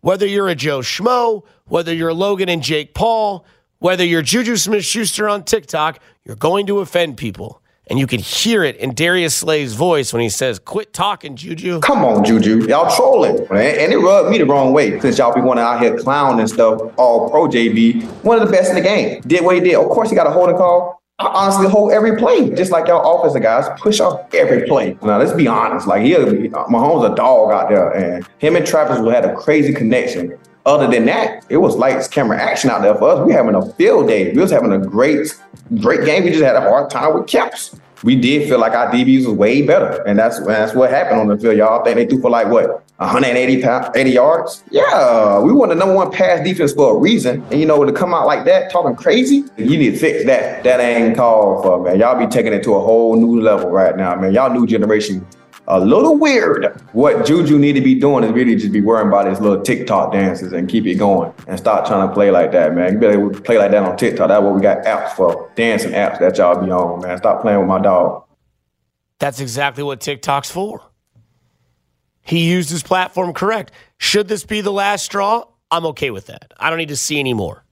Whether 0.00 0.26
you're 0.26 0.48
a 0.48 0.54
Joe 0.54 0.80
Schmo, 0.80 1.44
whether 1.66 1.94
you're 1.94 2.12
Logan 2.12 2.48
and 2.48 2.62
Jake 2.62 2.94
Paul, 2.94 3.46
whether 3.78 4.04
you're 4.04 4.22
Juju 4.22 4.56
Smith 4.56 4.84
Schuster 4.84 5.28
on 5.28 5.44
TikTok, 5.44 6.00
you're 6.24 6.36
going 6.36 6.66
to 6.66 6.80
offend 6.80 7.16
people. 7.16 7.62
And 7.90 7.98
you 7.98 8.06
can 8.06 8.20
hear 8.20 8.64
it 8.64 8.76
in 8.76 8.94
Darius 8.94 9.34
Slay's 9.34 9.74
voice 9.74 10.12
when 10.12 10.20
he 10.20 10.28
says, 10.28 10.58
Quit 10.58 10.92
talking, 10.92 11.36
Juju. 11.36 11.80
Come 11.80 12.04
on, 12.04 12.24
Juju. 12.24 12.66
Y'all 12.68 12.94
trolling. 12.94 13.38
And 13.50 13.92
it 13.92 13.98
rubbed 13.98 14.30
me 14.30 14.38
the 14.38 14.44
wrong 14.44 14.72
way 14.72 15.00
since 15.00 15.16
y'all 15.18 15.34
be 15.34 15.40
wanting 15.40 15.64
out 15.64 15.80
here 15.80 15.96
clown 15.96 16.38
and 16.38 16.48
stuff, 16.48 16.80
all 16.98 17.30
pro 17.30 17.48
JB. 17.48 18.04
One 18.24 18.38
of 18.38 18.46
the 18.46 18.52
best 18.52 18.68
in 18.68 18.76
the 18.76 18.82
game. 18.82 19.22
Did 19.22 19.44
what 19.44 19.54
he 19.54 19.60
did. 19.60 19.76
Of 19.76 19.88
course, 19.88 20.10
he 20.10 20.16
got 20.16 20.26
a 20.26 20.30
holding 20.30 20.56
call. 20.56 20.98
I 21.20 21.26
honestly 21.26 21.66
hold 21.68 21.90
every 21.90 22.16
play, 22.16 22.50
just 22.50 22.70
like 22.70 22.86
y'all 22.86 23.18
offensive 23.18 23.42
guys 23.42 23.66
push 23.80 23.98
off 23.98 24.32
every 24.32 24.68
play. 24.68 24.96
Now 25.02 25.18
let's 25.18 25.32
be 25.32 25.48
honest, 25.48 25.88
like 25.88 26.02
he, 26.02 26.14
Mahomes 26.14 27.10
a 27.10 27.16
dog 27.16 27.50
out 27.50 27.68
there, 27.68 27.90
and 27.90 28.24
him 28.38 28.54
and 28.54 28.64
Travis 28.64 29.00
will 29.00 29.10
have 29.10 29.24
a 29.24 29.34
crazy 29.34 29.74
connection. 29.74 30.38
Other 30.68 30.86
than 30.86 31.06
that, 31.06 31.46
it 31.48 31.56
was 31.56 31.76
lights, 31.76 32.08
camera, 32.08 32.38
action 32.38 32.68
out 32.68 32.82
there 32.82 32.94
for 32.94 33.08
us. 33.08 33.26
We 33.26 33.32
having 33.32 33.54
a 33.54 33.72
field 33.72 34.06
day. 34.06 34.32
We 34.34 34.42
was 34.42 34.50
having 34.50 34.70
a 34.70 34.78
great, 34.78 35.34
great 35.80 36.04
game. 36.04 36.24
We 36.24 36.30
just 36.30 36.42
had 36.44 36.56
a 36.56 36.60
hard 36.60 36.90
time 36.90 37.14
with 37.14 37.26
Caps. 37.26 37.74
we 38.04 38.14
did 38.14 38.46
feel 38.50 38.58
like 38.58 38.72
our 38.72 38.92
DBs 38.92 39.24
was 39.24 39.34
way 39.34 39.62
better, 39.62 40.02
and 40.06 40.18
that's 40.18 40.44
that's 40.44 40.74
what 40.74 40.90
happened 40.90 41.20
on 41.20 41.28
the 41.28 41.38
field. 41.38 41.56
Y'all 41.56 41.82
think 41.82 41.96
they 41.96 42.06
threw 42.06 42.20
for 42.20 42.28
like 42.28 42.48
what 42.48 42.84
180 42.98 43.62
pound, 43.62 43.96
80 43.96 44.10
yards? 44.10 44.62
Yeah, 44.70 45.40
we 45.40 45.54
won 45.54 45.70
the 45.70 45.74
number 45.74 45.94
one 45.94 46.12
pass 46.12 46.44
defense 46.44 46.74
for 46.74 46.96
a 46.96 46.98
reason, 46.98 47.42
and 47.50 47.58
you 47.58 47.64
know 47.64 47.82
to 47.82 47.92
come 47.92 48.12
out 48.12 48.26
like 48.26 48.44
that 48.44 48.70
talking 48.70 48.94
crazy, 48.94 49.44
you 49.56 49.78
need 49.78 49.92
to 49.92 49.96
fix 49.96 50.26
that. 50.26 50.64
That 50.64 50.80
ain't 50.80 51.16
called 51.16 51.62
for, 51.62 51.82
man. 51.82 51.98
Y'all 51.98 52.18
be 52.18 52.26
taking 52.26 52.52
it 52.52 52.62
to 52.64 52.74
a 52.74 52.80
whole 52.80 53.16
new 53.16 53.40
level 53.40 53.70
right 53.70 53.96
now, 53.96 54.14
man. 54.16 54.34
Y'all 54.34 54.52
new 54.52 54.66
generation 54.66 55.26
a 55.68 55.78
little 55.78 56.16
weird. 56.16 56.80
What 56.92 57.26
Juju 57.26 57.58
need 57.58 57.74
to 57.74 57.80
be 57.80 57.94
doing 57.94 58.24
is 58.24 58.32
really 58.32 58.56
just 58.56 58.72
be 58.72 58.80
worrying 58.80 59.08
about 59.08 59.26
his 59.26 59.38
little 59.38 59.62
TikTok 59.62 60.12
dances 60.12 60.52
and 60.52 60.68
keep 60.68 60.86
it 60.86 60.94
going 60.94 61.32
and 61.46 61.58
stop 61.58 61.86
trying 61.86 62.08
to 62.08 62.14
play 62.14 62.30
like 62.30 62.52
that, 62.52 62.74
man. 62.74 62.94
You 62.94 62.98
better 62.98 63.30
play 63.42 63.58
like 63.58 63.70
that 63.72 63.82
on 63.82 63.96
TikTok. 63.96 64.28
That's 64.28 64.42
what 64.42 64.54
we 64.54 64.62
got 64.62 64.84
apps 64.84 65.12
for, 65.12 65.52
dancing 65.56 65.92
apps 65.92 66.18
that 66.20 66.38
y'all 66.38 66.64
be 66.64 66.70
on, 66.70 67.02
man. 67.02 67.18
Stop 67.18 67.42
playing 67.42 67.58
with 67.58 67.68
my 67.68 67.80
dog. 67.80 68.24
That's 69.18 69.40
exactly 69.40 69.84
what 69.84 70.00
TikTok's 70.00 70.50
for. 70.50 70.80
He 72.22 72.50
used 72.50 72.70
his 72.70 72.82
platform 72.82 73.34
correct. 73.34 73.72
Should 73.98 74.28
this 74.28 74.44
be 74.44 74.62
the 74.62 74.72
last 74.72 75.04
straw? 75.04 75.44
I'm 75.70 75.84
okay 75.86 76.10
with 76.10 76.26
that. 76.26 76.54
I 76.58 76.70
don't 76.70 76.78
need 76.78 76.88
to 76.88 76.96
see 76.96 77.18
any 77.18 77.34
more. 77.34 77.64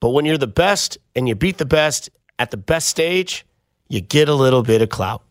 But 0.00 0.10
when 0.10 0.24
you're 0.24 0.38
the 0.38 0.46
best 0.46 0.96
and 1.14 1.28
you 1.28 1.34
beat 1.34 1.58
the 1.58 1.66
best 1.66 2.08
at 2.38 2.50
the 2.50 2.56
best 2.56 2.88
stage, 2.88 3.44
you 3.88 4.00
get 4.00 4.28
a 4.28 4.34
little 4.34 4.62
bit 4.62 4.80
of 4.80 4.88
clout. 4.88 5.22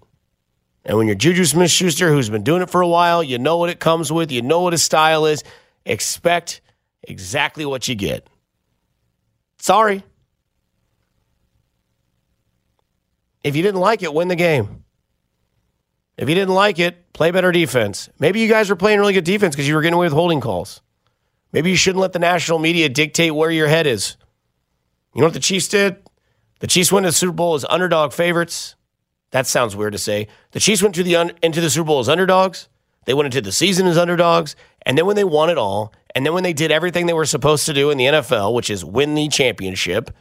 And 0.88 0.98
when 0.98 1.08
you're 1.08 1.18
Juju 1.18 1.44
Smith 1.44 1.70
Schuster, 1.70 2.10
who's 2.10 2.30
been 2.30 2.44
doing 2.44 2.62
it 2.62 2.70
for 2.70 2.80
a 2.80 2.88
while, 2.88 3.22
you 3.22 3.38
know 3.38 3.58
what 3.58 3.70
it 3.70 3.80
comes 3.80 4.10
with, 4.10 4.32
you 4.32 4.42
know 4.42 4.62
what 4.62 4.72
his 4.72 4.82
style 4.82 5.26
is. 5.26 5.44
Expect 5.86 6.62
exactly 7.04 7.66
what 7.66 7.90
you 7.90 7.96
get. 7.96 8.28
Sorry. 9.60 10.02
If 13.44 13.58
you 13.58 13.64
didn't 13.64 13.82
like 13.82 14.02
it, 14.02 14.14
win 14.14 14.30
the 14.30 14.36
game. 14.36 14.86
If 16.18 16.30
you 16.30 16.36
didn't 16.36 16.56
like 16.56 16.80
it, 16.80 17.12
play 17.12 17.32
better 17.32 17.52
defense. 17.52 18.10
Maybe 18.18 18.40
you 18.40 18.48
guys 18.48 18.70
were 18.70 18.76
playing 18.78 19.00
really 19.00 19.14
good 19.14 19.26
defense 19.26 19.56
because 19.56 19.68
you 19.68 19.76
were 19.76 19.82
getting 19.82 19.96
away 19.96 20.06
with 20.06 20.14
holding 20.14 20.40
calls. 20.40 20.82
Maybe 21.52 21.70
you 21.70 21.76
shouldn't 21.76 22.02
let 22.02 22.14
the 22.14 22.20
national 22.20 22.60
media 22.60 22.88
dictate 22.88 23.36
where 23.36 23.52
your 23.52 23.68
head 23.68 23.88
is. 23.88 24.16
You 25.14 25.20
know 25.22 25.28
what 25.28 25.34
the 25.34 25.40
Chiefs 25.42 25.68
did? 25.68 25.98
The 26.60 26.68
Chiefs 26.68 26.94
went 26.94 27.04
to 27.06 27.10
the 27.10 27.14
Super 27.14 27.34
Bowl 27.34 27.56
as 27.56 27.66
underdog 27.70 28.14
favorites. 28.14 28.77
That 29.32 29.48
sounds 29.48 29.76
weird 29.76 29.94
to 29.94 29.98
say. 30.00 30.28
The 30.52 30.60
Chiefs 30.60 30.82
went 30.82 30.96
to 30.96 31.04
the 31.04 31.16
un- 31.16 31.32
into 31.42 31.62
the 31.62 31.70
Super 31.70 31.88
Bowl 31.88 32.00
as 32.00 32.10
underdogs. 32.10 32.70
They 33.06 33.14
went 33.14 33.28
into 33.28 33.42
the 33.42 33.52
season 33.52 33.88
as 33.88 33.98
underdogs, 33.98 34.56
and 34.86 34.98
then 34.98 35.06
when 35.06 35.16
they 35.16 35.24
won 35.24 35.50
it 35.50 35.58
all, 35.58 35.94
and 36.14 36.26
then 36.26 36.34
when 36.34 36.44
they 36.44 36.54
did 36.54 36.72
everything 36.72 37.06
they 37.06 37.14
were 37.14 37.26
supposed 37.26 37.66
to 37.66 37.74
do 37.74 37.90
in 37.90 37.98
the 37.98 38.06
NFL, 38.06 38.54
which 38.54 38.70
is 38.70 38.84
win 38.84 39.16
the 39.16 39.30
championship, 39.30 40.12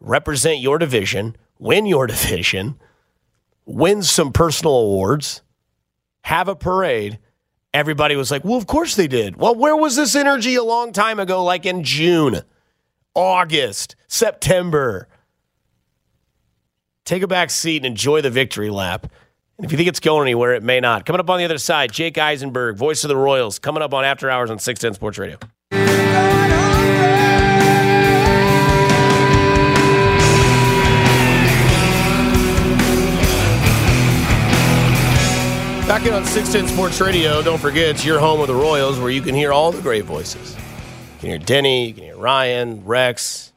represent 0.00 0.60
your 0.60 0.78
division, 0.78 1.36
win 1.58 1.86
your 1.86 2.06
division, 2.08 2.78
win 3.66 4.02
some 4.02 4.32
personal 4.32 4.74
awards, 4.74 5.42
have 6.22 6.46
a 6.46 6.54
parade, 6.54 7.18
everybody 7.74 8.14
was 8.14 8.30
like, 8.30 8.44
"Well, 8.44 8.56
of 8.56 8.66
course 8.66 8.94
they 8.94 9.08
did." 9.08 9.36
Well, 9.36 9.54
where 9.54 9.76
was 9.76 9.96
this 9.96 10.14
energy 10.14 10.54
a 10.54 10.62
long 10.62 10.92
time 10.92 11.18
ago 11.18 11.42
like 11.42 11.66
in 11.66 11.82
June, 11.82 12.42
August, 13.14 13.96
September? 14.06 15.08
Take 17.04 17.22
a 17.22 17.26
back 17.26 17.50
seat 17.50 17.78
and 17.78 17.86
enjoy 17.86 18.20
the 18.20 18.30
victory 18.30 18.70
lap. 18.70 19.06
And 19.58 19.64
if 19.64 19.72
you 19.72 19.76
think 19.76 19.88
it's 19.88 20.00
going 20.00 20.22
anywhere, 20.22 20.54
it 20.54 20.62
may 20.62 20.80
not. 20.80 21.04
Coming 21.06 21.20
up 21.20 21.30
on 21.30 21.38
the 21.38 21.44
other 21.44 21.58
side, 21.58 21.92
Jake 21.92 22.18
Eisenberg, 22.18 22.76
voice 22.76 23.04
of 23.04 23.08
the 23.08 23.16
Royals, 23.16 23.58
coming 23.58 23.82
up 23.82 23.94
on 23.94 24.04
After 24.04 24.30
Hours 24.30 24.50
on 24.50 24.58
610 24.58 24.94
Sports 24.94 25.18
Radio. 25.18 25.38
Back 35.86 36.06
in 36.06 36.14
on 36.14 36.24
610 36.24 36.74
Sports 36.74 37.00
Radio, 37.02 37.42
don't 37.42 37.58
forget 37.58 37.90
it's 37.90 38.04
your 38.04 38.18
home 38.18 38.40
of 38.40 38.46
the 38.46 38.54
Royals 38.54 38.98
where 38.98 39.10
you 39.10 39.20
can 39.20 39.34
hear 39.34 39.52
all 39.52 39.70
the 39.70 39.82
great 39.82 40.04
voices. 40.04 40.54
You 40.54 41.20
can 41.20 41.28
hear 41.28 41.38
Denny, 41.38 41.88
you 41.88 41.94
can 41.94 42.04
hear 42.04 42.16
Ryan, 42.16 42.82
Rex, 42.86 43.51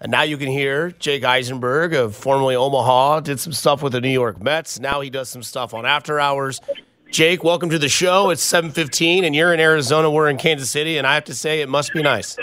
and 0.00 0.10
now 0.10 0.22
you 0.22 0.38
can 0.38 0.48
hear 0.48 0.92
Jake 0.92 1.24
Eisenberg 1.24 1.92
of 1.92 2.16
formerly 2.16 2.56
Omaha 2.56 3.20
did 3.20 3.38
some 3.38 3.52
stuff 3.52 3.82
with 3.82 3.92
the 3.92 4.00
New 4.00 4.10
York 4.10 4.42
Mets. 4.42 4.80
Now 4.80 5.00
he 5.00 5.10
does 5.10 5.28
some 5.28 5.42
stuff 5.42 5.74
on 5.74 5.84
After 5.84 6.18
Hours. 6.18 6.60
Jake, 7.10 7.44
welcome 7.44 7.68
to 7.70 7.78
the 7.78 7.88
show. 7.88 8.30
It's 8.30 8.42
7:15 8.42 9.24
and 9.24 9.34
you're 9.34 9.52
in 9.52 9.60
Arizona, 9.60 10.10
we're 10.10 10.30
in 10.30 10.38
Kansas 10.38 10.70
City, 10.70 10.96
and 10.96 11.06
I 11.06 11.14
have 11.14 11.24
to 11.24 11.34
say 11.34 11.60
it 11.60 11.68
must 11.68 11.92
be 11.92 12.02
nice. 12.02 12.38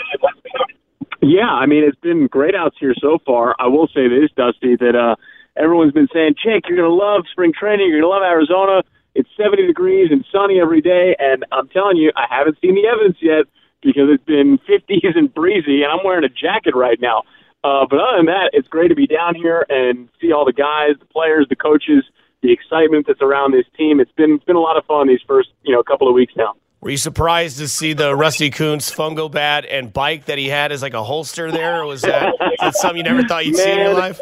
Yeah, 1.20 1.50
I 1.50 1.66
mean 1.66 1.82
it's 1.82 1.98
been 1.98 2.28
great 2.28 2.54
out 2.54 2.74
here 2.78 2.94
so 3.00 3.18
far. 3.26 3.56
I 3.58 3.66
will 3.66 3.88
say 3.88 4.08
this, 4.08 4.30
Dusty, 4.36 4.76
that 4.76 4.94
uh, 4.94 5.16
everyone's 5.56 5.92
been 5.92 6.08
saying, 6.12 6.36
Jake, 6.42 6.68
you're 6.68 6.76
gonna 6.76 6.94
love 6.94 7.24
spring 7.32 7.52
training, 7.58 7.88
you're 7.88 8.00
gonna 8.00 8.12
love 8.12 8.22
Arizona. 8.22 8.82
It's 9.14 9.28
70 9.36 9.66
degrees 9.66 10.12
and 10.12 10.24
sunny 10.30 10.60
every 10.60 10.80
day, 10.80 11.16
and 11.18 11.44
I'm 11.50 11.68
telling 11.68 11.96
you, 11.96 12.12
I 12.14 12.26
haven't 12.30 12.58
seen 12.60 12.76
the 12.76 12.86
evidence 12.86 13.16
yet 13.20 13.46
because 13.82 14.08
it's 14.12 14.22
been 14.24 14.58
50s 14.58 15.16
and 15.16 15.32
breezy, 15.34 15.82
and 15.82 15.90
I'm 15.90 16.04
wearing 16.04 16.24
a 16.24 16.28
jacket 16.28 16.76
right 16.76 17.00
now. 17.00 17.24
Uh, 17.64 17.86
but 17.90 17.98
other 17.98 18.18
than 18.18 18.26
that, 18.26 18.50
it's 18.52 18.68
great 18.68 18.88
to 18.88 18.94
be 18.94 19.06
down 19.06 19.34
here 19.34 19.66
and 19.68 20.08
see 20.20 20.32
all 20.32 20.44
the 20.44 20.52
guys, 20.52 20.96
the 21.00 21.06
players, 21.06 21.46
the 21.48 21.56
coaches, 21.56 22.04
the 22.42 22.52
excitement 22.52 23.06
that's 23.06 23.20
around 23.20 23.52
this 23.52 23.66
team. 23.76 24.00
It's 24.00 24.12
been 24.12 24.32
it's 24.32 24.44
been 24.44 24.56
a 24.56 24.60
lot 24.60 24.76
of 24.76 24.84
fun 24.84 25.08
these 25.08 25.20
first 25.26 25.48
you 25.62 25.74
know 25.74 25.82
couple 25.82 26.08
of 26.08 26.14
weeks 26.14 26.34
now. 26.36 26.54
Were 26.80 26.90
you 26.90 26.96
surprised 26.96 27.58
to 27.58 27.66
see 27.66 27.92
the 27.92 28.14
Rusty 28.14 28.50
Kuntz 28.50 28.94
fungo 28.94 29.28
bat 29.28 29.66
and 29.68 29.92
bike 29.92 30.26
that 30.26 30.38
he 30.38 30.48
had 30.48 30.70
as 30.70 30.80
like 30.80 30.94
a 30.94 31.02
holster 31.02 31.50
there, 31.50 31.82
or 31.82 31.86
was 31.86 32.02
that, 32.02 32.32
that 32.60 32.76
something 32.76 32.98
you 32.98 33.02
never 33.02 33.24
thought 33.24 33.44
you'd 33.44 33.56
Man, 33.56 33.64
see 33.64 33.72
in 33.72 33.78
your 33.78 33.94
life? 33.94 34.20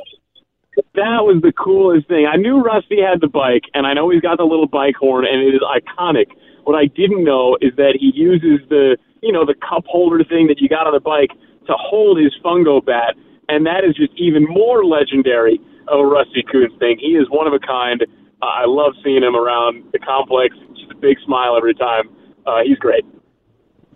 That 0.95 1.28
was 1.28 1.43
the 1.43 1.52
coolest 1.52 2.09
thing. 2.09 2.26
I 2.26 2.37
knew 2.37 2.62
Rusty 2.62 3.02
had 3.02 3.21
the 3.21 3.28
bike, 3.28 3.64
and 3.75 3.87
I 3.87 3.93
know 3.93 4.09
he's 4.09 4.23
got 4.23 4.38
the 4.38 4.45
little 4.45 4.66
bike 4.66 4.97
horn, 4.97 5.26
and 5.26 5.43
it 5.43 5.55
is 5.55 5.61
iconic. 5.61 6.28
What 6.64 6.75
I 6.75 6.87
didn't 6.87 7.25
know 7.25 7.59
is 7.61 7.76
that 7.76 7.99
he 8.00 8.11
uses 8.14 8.66
the 8.71 8.97
you 9.23 9.33
know 9.33 9.45
the 9.45 9.55
cup 9.55 9.85
holder 9.85 10.25
thing 10.25 10.47
that 10.47 10.59
you 10.59 10.71
got 10.71 10.87
on 10.87 10.95
the 10.95 11.00
bike 11.00 11.37
to 11.67 11.75
hold 11.77 12.19
his 12.19 12.33
fungo 12.45 12.85
bat 12.85 13.15
and 13.49 13.67
that 13.67 13.85
is 13.85 13.95
just 13.95 14.13
even 14.17 14.45
more 14.45 14.85
legendary 14.85 15.61
of 15.89 16.01
a 16.01 16.05
Rusty 16.05 16.43
Kuntz 16.43 16.75
thing. 16.79 16.99
He 16.99 17.15
is 17.15 17.29
one 17.31 17.47
of 17.47 17.53
a 17.53 17.59
kind. 17.59 18.03
Uh, 18.43 18.47
I 18.47 18.65
love 18.67 18.93
seeing 19.05 19.23
him 19.23 19.37
around 19.37 19.85
the 19.93 19.99
complex. 19.99 20.57
Just 20.77 20.91
a 20.91 20.97
big 20.97 21.17
smile 21.25 21.57
every 21.57 21.75
time. 21.75 22.09
Uh, 22.47 22.61
he's 22.65 22.79
great. 22.79 23.05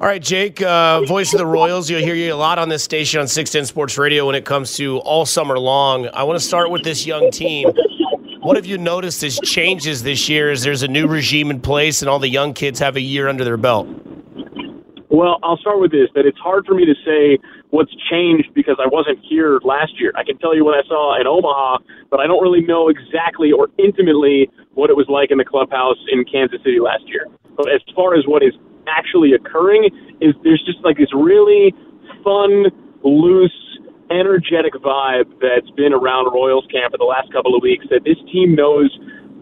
All 0.00 0.06
right, 0.06 0.22
Jake, 0.22 0.62
uh, 0.62 1.02
voice 1.02 1.34
of 1.34 1.38
the 1.38 1.46
Royals. 1.46 1.90
You'll 1.90 2.00
hear 2.00 2.14
you 2.14 2.32
a 2.32 2.34
lot 2.34 2.58
on 2.58 2.70
this 2.70 2.82
station 2.82 3.20
on 3.20 3.28
610 3.28 3.66
Sports 3.66 3.98
Radio 3.98 4.26
when 4.26 4.34
it 4.34 4.46
comes 4.46 4.74
to 4.76 4.98
all 4.98 5.26
summer 5.26 5.58
long. 5.58 6.08
I 6.14 6.22
want 6.22 6.40
to 6.40 6.44
start 6.44 6.70
with 6.70 6.84
this 6.84 7.04
young 7.04 7.30
team. 7.30 7.68
What 8.40 8.56
have 8.56 8.64
you 8.64 8.78
noticed 8.78 9.22
as 9.22 9.38
changes 9.40 10.02
this 10.02 10.26
year 10.26 10.50
as 10.50 10.62
there's 10.62 10.82
a 10.82 10.88
new 10.88 11.06
regime 11.06 11.50
in 11.50 11.60
place 11.60 12.00
and 12.00 12.08
all 12.08 12.18
the 12.18 12.30
young 12.30 12.54
kids 12.54 12.78
have 12.78 12.96
a 12.96 13.00
year 13.00 13.28
under 13.28 13.44
their 13.44 13.58
belt? 13.58 13.88
Well, 15.10 15.38
I'll 15.42 15.58
start 15.58 15.80
with 15.80 15.90
this 15.90 16.08
that 16.14 16.24
it's 16.24 16.38
hard 16.38 16.64
for 16.64 16.74
me 16.74 16.86
to 16.86 16.94
say 17.04 17.38
what's 17.70 17.94
changed 18.10 18.50
because 18.54 18.76
I 18.82 18.86
wasn't 18.86 19.18
here 19.22 19.58
last 19.62 19.94
year. 19.98 20.12
I 20.16 20.24
can 20.24 20.38
tell 20.38 20.54
you 20.54 20.64
what 20.64 20.74
I 20.74 20.86
saw 20.86 21.18
in 21.20 21.26
Omaha, 21.26 21.78
but 22.10 22.20
I 22.20 22.26
don't 22.26 22.42
really 22.42 22.62
know 22.62 22.88
exactly 22.88 23.52
or 23.52 23.68
intimately 23.78 24.50
what 24.74 24.90
it 24.90 24.96
was 24.96 25.06
like 25.08 25.30
in 25.30 25.38
the 25.38 25.44
clubhouse 25.44 25.98
in 26.10 26.24
Kansas 26.24 26.58
City 26.64 26.80
last 26.80 27.06
year. 27.06 27.26
But 27.56 27.70
as 27.70 27.80
far 27.94 28.14
as 28.14 28.26
what 28.26 28.42
is 28.42 28.54
actually 28.88 29.32
occurring 29.32 29.90
is 30.20 30.34
there's 30.42 30.62
just 30.66 30.82
like 30.82 30.98
this 30.98 31.14
really 31.14 31.74
fun, 32.24 32.66
loose, 33.02 33.54
energetic 34.10 34.74
vibe 34.82 35.30
that's 35.38 35.70
been 35.78 35.94
around 35.94 36.34
Royals 36.34 36.66
camp 36.70 36.90
for 36.90 36.98
the 36.98 37.06
last 37.06 37.30
couple 37.32 37.54
of 37.54 37.62
weeks 37.62 37.86
that 37.90 38.02
this 38.02 38.18
team 38.32 38.58
knows 38.58 38.90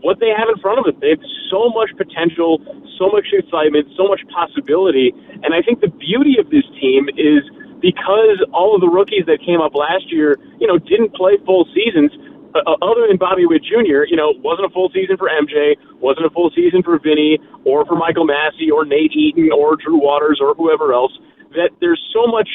what 0.05 0.21
they 0.21 0.29
have 0.29 0.47
in 0.53 0.61
front 0.61 0.79
of 0.79 0.85
them. 0.85 0.95
They 1.01 1.17
have 1.17 1.25
so 1.51 1.73
much 1.73 1.91
potential, 1.97 2.61
so 3.01 3.09
much 3.09 3.33
excitement, 3.33 3.89
so 3.97 4.07
much 4.07 4.21
possibility. 4.29 5.11
And 5.43 5.57
I 5.57 5.65
think 5.65 5.81
the 5.81 5.91
beauty 5.91 6.37
of 6.39 6.53
this 6.53 6.69
team 6.79 7.09
is 7.17 7.43
because 7.81 8.43
all 8.53 8.75
of 8.75 8.81
the 8.81 8.89
rookies 8.89 9.27
that 9.27 9.39
came 9.45 9.61
up 9.61 9.75
last 9.75 10.11
year, 10.11 10.39
you 10.59 10.67
know, 10.67 10.79
didn't 10.79 11.15
play 11.15 11.39
full 11.47 11.67
seasons. 11.75 12.11
Uh, 12.55 12.65
uh, 12.65 12.77
other 12.81 13.07
than 13.07 13.17
Bobby 13.17 13.45
Witt 13.45 13.63
Jr., 13.63 14.09
you 14.09 14.17
know, 14.17 14.33
wasn't 14.41 14.67
a 14.67 14.73
full 14.73 14.91
season 14.91 15.17
for 15.17 15.29
MJ, 15.29 15.77
wasn't 16.01 16.27
a 16.27 16.31
full 16.31 16.51
season 16.55 16.83
for 16.83 16.99
Vinny 16.99 17.39
or 17.65 17.85
for 17.85 17.95
Michael 17.95 18.25
Massey 18.25 18.71
or 18.71 18.85
Nate 18.85 19.13
Eaton 19.13 19.51
or 19.53 19.77
Drew 19.77 20.01
Waters 20.01 20.41
or 20.41 20.55
whoever 20.55 20.93
else. 20.93 21.13
That 21.55 21.71
there's 21.81 22.01
so 22.13 22.27
much 22.27 22.49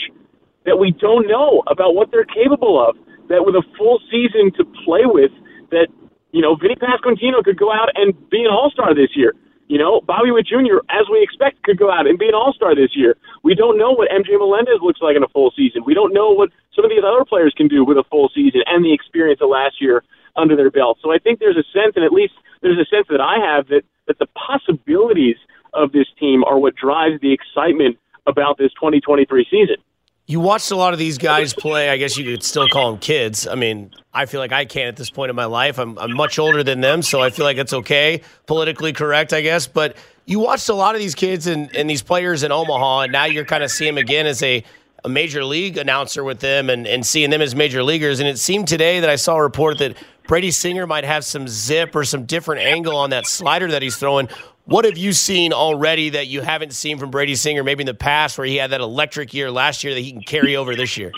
that 0.66 0.78
we 0.78 0.92
don't 0.92 1.28
know 1.28 1.64
about 1.68 1.96
what 1.96 2.12
they're 2.12 2.26
capable 2.26 2.82
of. 2.82 2.98
That 3.30 3.46
with 3.46 3.56
a 3.56 3.64
full 3.78 4.02
season 4.12 4.52
to 4.58 4.66
play 4.84 5.06
with, 5.06 5.32
that 5.72 5.88
you 6.34 6.42
know, 6.42 6.56
Vinny 6.56 6.76
Pasquantino 6.76 7.44
could 7.44 7.58
go 7.58 7.72
out 7.72 7.90
and 7.96 8.14
be 8.30 8.42
an 8.42 8.52
All 8.52 8.70
Star 8.74 8.94
this 8.94 9.16
year. 9.16 9.34
You 9.74 9.80
know, 9.80 10.02
Bobby 10.06 10.30
Witt 10.30 10.46
Jr., 10.46 10.86
as 10.94 11.10
we 11.10 11.24
expect, 11.26 11.64
could 11.64 11.80
go 11.80 11.90
out 11.90 12.06
and 12.06 12.20
be 12.20 12.28
an 12.30 12.36
all 12.36 12.54
star 12.54 12.76
this 12.76 12.94
year. 12.94 13.18
We 13.42 13.56
don't 13.56 13.76
know 13.76 13.90
what 13.90 14.08
MJ 14.12 14.38
Melendez 14.38 14.78
looks 14.84 15.02
like 15.02 15.18
in 15.18 15.24
a 15.24 15.28
full 15.30 15.52
season. 15.58 15.82
We 15.84 15.96
don't 15.96 16.14
know 16.14 16.30
what 16.30 16.52
some 16.76 16.86
of 16.86 16.92
these 16.92 17.02
other 17.04 17.26
players 17.26 17.56
can 17.58 17.68
do 17.68 17.84
with 17.84 17.98
a 17.98 18.04
full 18.12 18.30
season 18.36 18.62
and 18.68 18.86
the 18.86 18.94
experience 18.94 19.42
of 19.42 19.50
last 19.50 19.82
year 19.82 20.04
under 20.36 20.56
their 20.56 20.70
belt. 20.70 21.00
So 21.02 21.12
I 21.12 21.18
think 21.18 21.40
there's 21.40 21.58
a 21.58 21.66
sense, 21.74 21.94
and 21.96 22.06
at 22.06 22.14
least 22.14 22.34
there's 22.62 22.78
a 22.78 22.86
sense 22.86 23.08
that 23.10 23.20
I 23.20 23.42
have, 23.42 23.66
that, 23.70 23.82
that 24.06 24.20
the 24.20 24.28
possibilities 24.38 25.38
of 25.74 25.92
this 25.92 26.06
team 26.20 26.44
are 26.44 26.60
what 26.60 26.76
drives 26.76 27.20
the 27.22 27.34
excitement 27.34 27.98
about 28.28 28.60
this 28.60 28.72
2023 28.74 29.26
season. 29.50 29.78
You 30.26 30.40
watched 30.40 30.72
a 30.72 30.76
lot 30.78 30.94
of 30.94 31.00
these 31.00 31.18
guys 31.18 31.54
play. 31.54 31.90
I 31.90 31.98
guess 31.98 32.18
you 32.18 32.24
could 32.24 32.44
still 32.44 32.70
call 32.70 32.92
them 32.92 33.00
kids. 33.00 33.46
I 33.46 33.56
mean, 33.56 33.92
I 34.14 34.26
feel 34.26 34.40
like 34.40 34.54
I 34.54 34.64
can 34.64 34.88
at 34.88 34.96
this 34.96 35.10
point 35.10 35.30
in 35.30 35.36
my 35.36 35.46
life. 35.46 35.78
I'm, 35.78 35.98
I'm 36.00 36.16
much 36.16 36.40
older 36.40 36.64
than 36.64 36.80
them, 36.80 37.02
so 37.02 37.22
I 37.22 37.30
feel 37.30 37.44
like 37.44 37.58
it's 37.58 37.74
okay, 37.74 38.22
politically 38.46 38.94
correct, 38.94 39.34
I 39.34 39.42
guess. 39.42 39.68
But 39.68 39.98
you 40.26 40.40
watched 40.40 40.70
a 40.70 40.74
lot 40.74 40.96
of 40.96 41.02
these 41.02 41.14
kids 41.14 41.48
and, 41.48 41.76
and 41.76 41.90
these 41.90 42.02
players 42.02 42.44
in 42.44 42.54
Omaha, 42.54 43.02
and 43.02 43.12
now 43.12 43.26
you're 43.26 43.44
kind 43.44 43.64
of 43.64 43.72
seeing 43.72 43.96
them 43.96 44.02
again 44.02 44.26
as 44.26 44.42
a, 44.42 44.64
a 45.04 45.10
major 45.10 45.44
league 45.44 45.78
announcer 45.78 46.24
with 46.24 46.40
them 46.40 46.70
and, 46.70 46.88
and 46.88 47.06
seeing 47.06 47.30
them 47.30 47.42
as 47.42 47.54
major 47.54 47.84
leaguers. 47.84 48.22
And 48.22 48.30
it 48.30 48.40
seemed 48.40 48.70
today 48.70 49.02
that 49.02 49.10
I 49.10 49.18
saw 49.18 49.36
a 49.36 49.42
report 49.44 49.80
that 49.80 49.98
Brady 50.26 50.52
Singer 50.52 50.88
might 50.88 51.04
have 51.04 51.26
some 51.26 51.50
zip 51.50 51.94
or 51.98 52.06
some 52.06 52.24
different 52.24 52.62
angle 52.62 52.96
on 52.96 53.10
that 53.10 53.28
slider 53.28 53.70
that 53.72 53.82
he's 53.82 53.98
throwing. 53.98 54.30
What 54.66 54.86
have 54.86 54.98
you 54.98 55.12
seen 55.12 55.52
already 55.52 56.12
that 56.12 56.28
you 56.28 56.40
haven't 56.40 56.72
seen 56.72 56.98
from 56.98 57.12
Brady 57.12 57.36
Singer, 57.36 57.64
maybe 57.64 57.82
in 57.82 57.86
the 57.86 57.94
past, 57.94 58.38
where 58.38 58.48
he 58.48 58.56
had 58.56 58.72
that 58.72 58.80
electric 58.80 59.34
year 59.34 59.52
last 59.52 59.84
year 59.84 59.94
that 59.94 60.00
he 60.00 60.14
can 60.14 60.22
carry 60.22 60.56
over 60.56 60.74
this 60.74 60.96
year? 60.98 61.12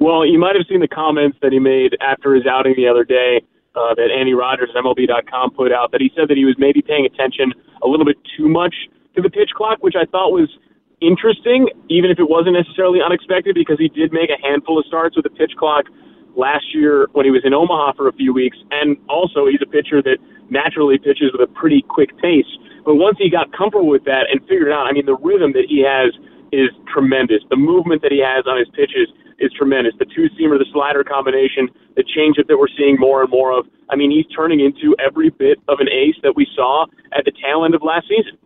Well, 0.00 0.24
you 0.24 0.38
might 0.38 0.56
have 0.56 0.64
seen 0.66 0.80
the 0.80 0.88
comments 0.88 1.36
that 1.42 1.52
he 1.52 1.58
made 1.58 1.94
after 2.00 2.34
his 2.34 2.46
outing 2.46 2.72
the 2.74 2.88
other 2.88 3.04
day 3.04 3.42
uh, 3.76 3.94
that 3.94 4.08
Anne 4.10 4.32
Rogers 4.34 4.70
of 4.74 4.82
MLB.com 4.82 5.52
put 5.52 5.72
out 5.72 5.92
that 5.92 6.00
he 6.00 6.10
said 6.16 6.28
that 6.28 6.38
he 6.38 6.46
was 6.46 6.56
maybe 6.58 6.80
paying 6.80 7.04
attention 7.04 7.52
a 7.82 7.86
little 7.86 8.06
bit 8.06 8.16
too 8.36 8.48
much 8.48 8.74
to 9.14 9.20
the 9.20 9.28
pitch 9.28 9.50
clock, 9.54 9.82
which 9.82 9.94
I 9.94 10.06
thought 10.06 10.32
was 10.32 10.48
interesting, 11.02 11.68
even 11.90 12.10
if 12.10 12.18
it 12.18 12.30
wasn't 12.30 12.56
necessarily 12.56 13.00
unexpected, 13.04 13.54
because 13.54 13.76
he 13.78 13.88
did 13.88 14.10
make 14.10 14.30
a 14.30 14.40
handful 14.40 14.78
of 14.78 14.86
starts 14.86 15.16
with 15.16 15.24
the 15.24 15.34
pitch 15.36 15.52
clock 15.58 15.84
last 16.36 16.74
year 16.74 17.08
when 17.12 17.24
he 17.24 17.30
was 17.30 17.42
in 17.44 17.54
Omaha 17.54 17.92
for 17.96 18.08
a 18.08 18.12
few 18.12 18.32
weeks, 18.32 18.56
and 18.70 18.96
also 19.08 19.46
he's 19.46 19.60
a 19.62 19.68
pitcher 19.68 20.02
that 20.02 20.18
naturally 20.50 20.98
pitches 20.98 21.32
with 21.32 21.40
a 21.40 21.52
pretty 21.52 21.82
quick 21.88 22.16
pace. 22.18 22.48
But 22.84 22.96
once 22.96 23.16
he 23.18 23.30
got 23.30 23.52
comfortable 23.56 23.88
with 23.88 24.04
that 24.04 24.26
and 24.30 24.40
figured 24.48 24.72
out, 24.72 24.86
I 24.86 24.92
mean, 24.92 25.06
the 25.06 25.16
rhythm 25.16 25.52
that 25.52 25.66
he 25.68 25.84
has 25.86 26.12
is 26.52 26.68
tremendous. 26.92 27.40
The 27.48 27.56
movement 27.56 28.02
that 28.02 28.12
he 28.12 28.20
has 28.20 28.44
on 28.46 28.58
his 28.58 28.68
pitches 28.74 29.08
is 29.38 29.52
tremendous. 29.56 29.94
The 29.98 30.06
two 30.06 30.28
seamer, 30.38 30.58
the 30.58 30.68
slider 30.72 31.02
combination, 31.02 31.68
the 31.96 32.04
changeup 32.04 32.46
that 32.48 32.58
we're 32.58 32.72
seeing 32.76 32.96
more 32.98 33.22
and 33.22 33.30
more 33.30 33.52
of. 33.52 33.66
I 33.90 33.96
mean, 33.96 34.10
he's 34.10 34.26
turning 34.34 34.60
into 34.60 34.94
every 35.00 35.30
bit 35.30 35.58
of 35.68 35.80
an 35.80 35.88
ace 35.88 36.16
that 36.22 36.36
we 36.36 36.46
saw 36.54 36.86
at 37.16 37.24
the 37.24 37.32
tail 37.42 37.64
end 37.64 37.74
of 37.74 37.82
last 37.82 38.08
season. 38.08 38.38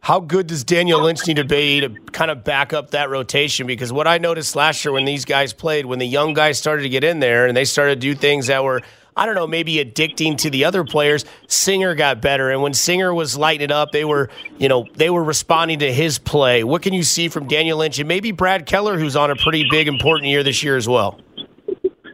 How 0.00 0.20
good 0.20 0.46
does 0.46 0.64
Daniel 0.64 1.02
Lynch 1.02 1.26
need 1.26 1.36
to 1.36 1.44
be 1.44 1.80
to 1.80 1.90
kind 2.12 2.30
of 2.30 2.44
back 2.44 2.72
up 2.72 2.92
that 2.92 3.10
rotation? 3.10 3.66
Because 3.66 3.92
what 3.92 4.06
I 4.06 4.18
noticed 4.18 4.56
last 4.56 4.84
year 4.84 4.92
when 4.92 5.04
these 5.04 5.24
guys 5.24 5.52
played, 5.52 5.86
when 5.86 5.98
the 5.98 6.06
young 6.06 6.34
guys 6.34 6.58
started 6.58 6.82
to 6.82 6.88
get 6.88 7.04
in 7.04 7.20
there 7.20 7.46
and 7.46 7.56
they 7.56 7.64
started 7.64 7.96
to 7.96 8.00
do 8.00 8.14
things 8.14 8.46
that 8.46 8.64
were 8.64 8.82
I 9.18 9.26
don't 9.26 9.34
know, 9.34 9.48
maybe 9.48 9.84
addicting 9.84 10.38
to 10.38 10.50
the 10.50 10.64
other 10.64 10.84
players. 10.84 11.24
Singer 11.48 11.96
got 11.96 12.22
better, 12.22 12.52
and 12.52 12.62
when 12.62 12.72
Singer 12.72 13.12
was 13.12 13.36
lighting 13.36 13.72
up, 13.72 13.90
they 13.90 14.04
were, 14.04 14.30
you 14.58 14.68
know, 14.68 14.86
they 14.94 15.10
were 15.10 15.24
responding 15.24 15.80
to 15.80 15.92
his 15.92 16.20
play. 16.20 16.62
What 16.62 16.82
can 16.82 16.92
you 16.92 17.02
see 17.02 17.28
from 17.28 17.48
Daniel 17.48 17.78
Lynch 17.78 17.98
and 17.98 18.06
maybe 18.06 18.30
Brad 18.30 18.64
Keller, 18.64 18.96
who's 18.96 19.16
on 19.16 19.32
a 19.32 19.34
pretty 19.34 19.66
big, 19.68 19.88
important 19.88 20.30
year 20.30 20.44
this 20.44 20.62
year 20.62 20.76
as 20.76 20.88
well? 20.88 21.20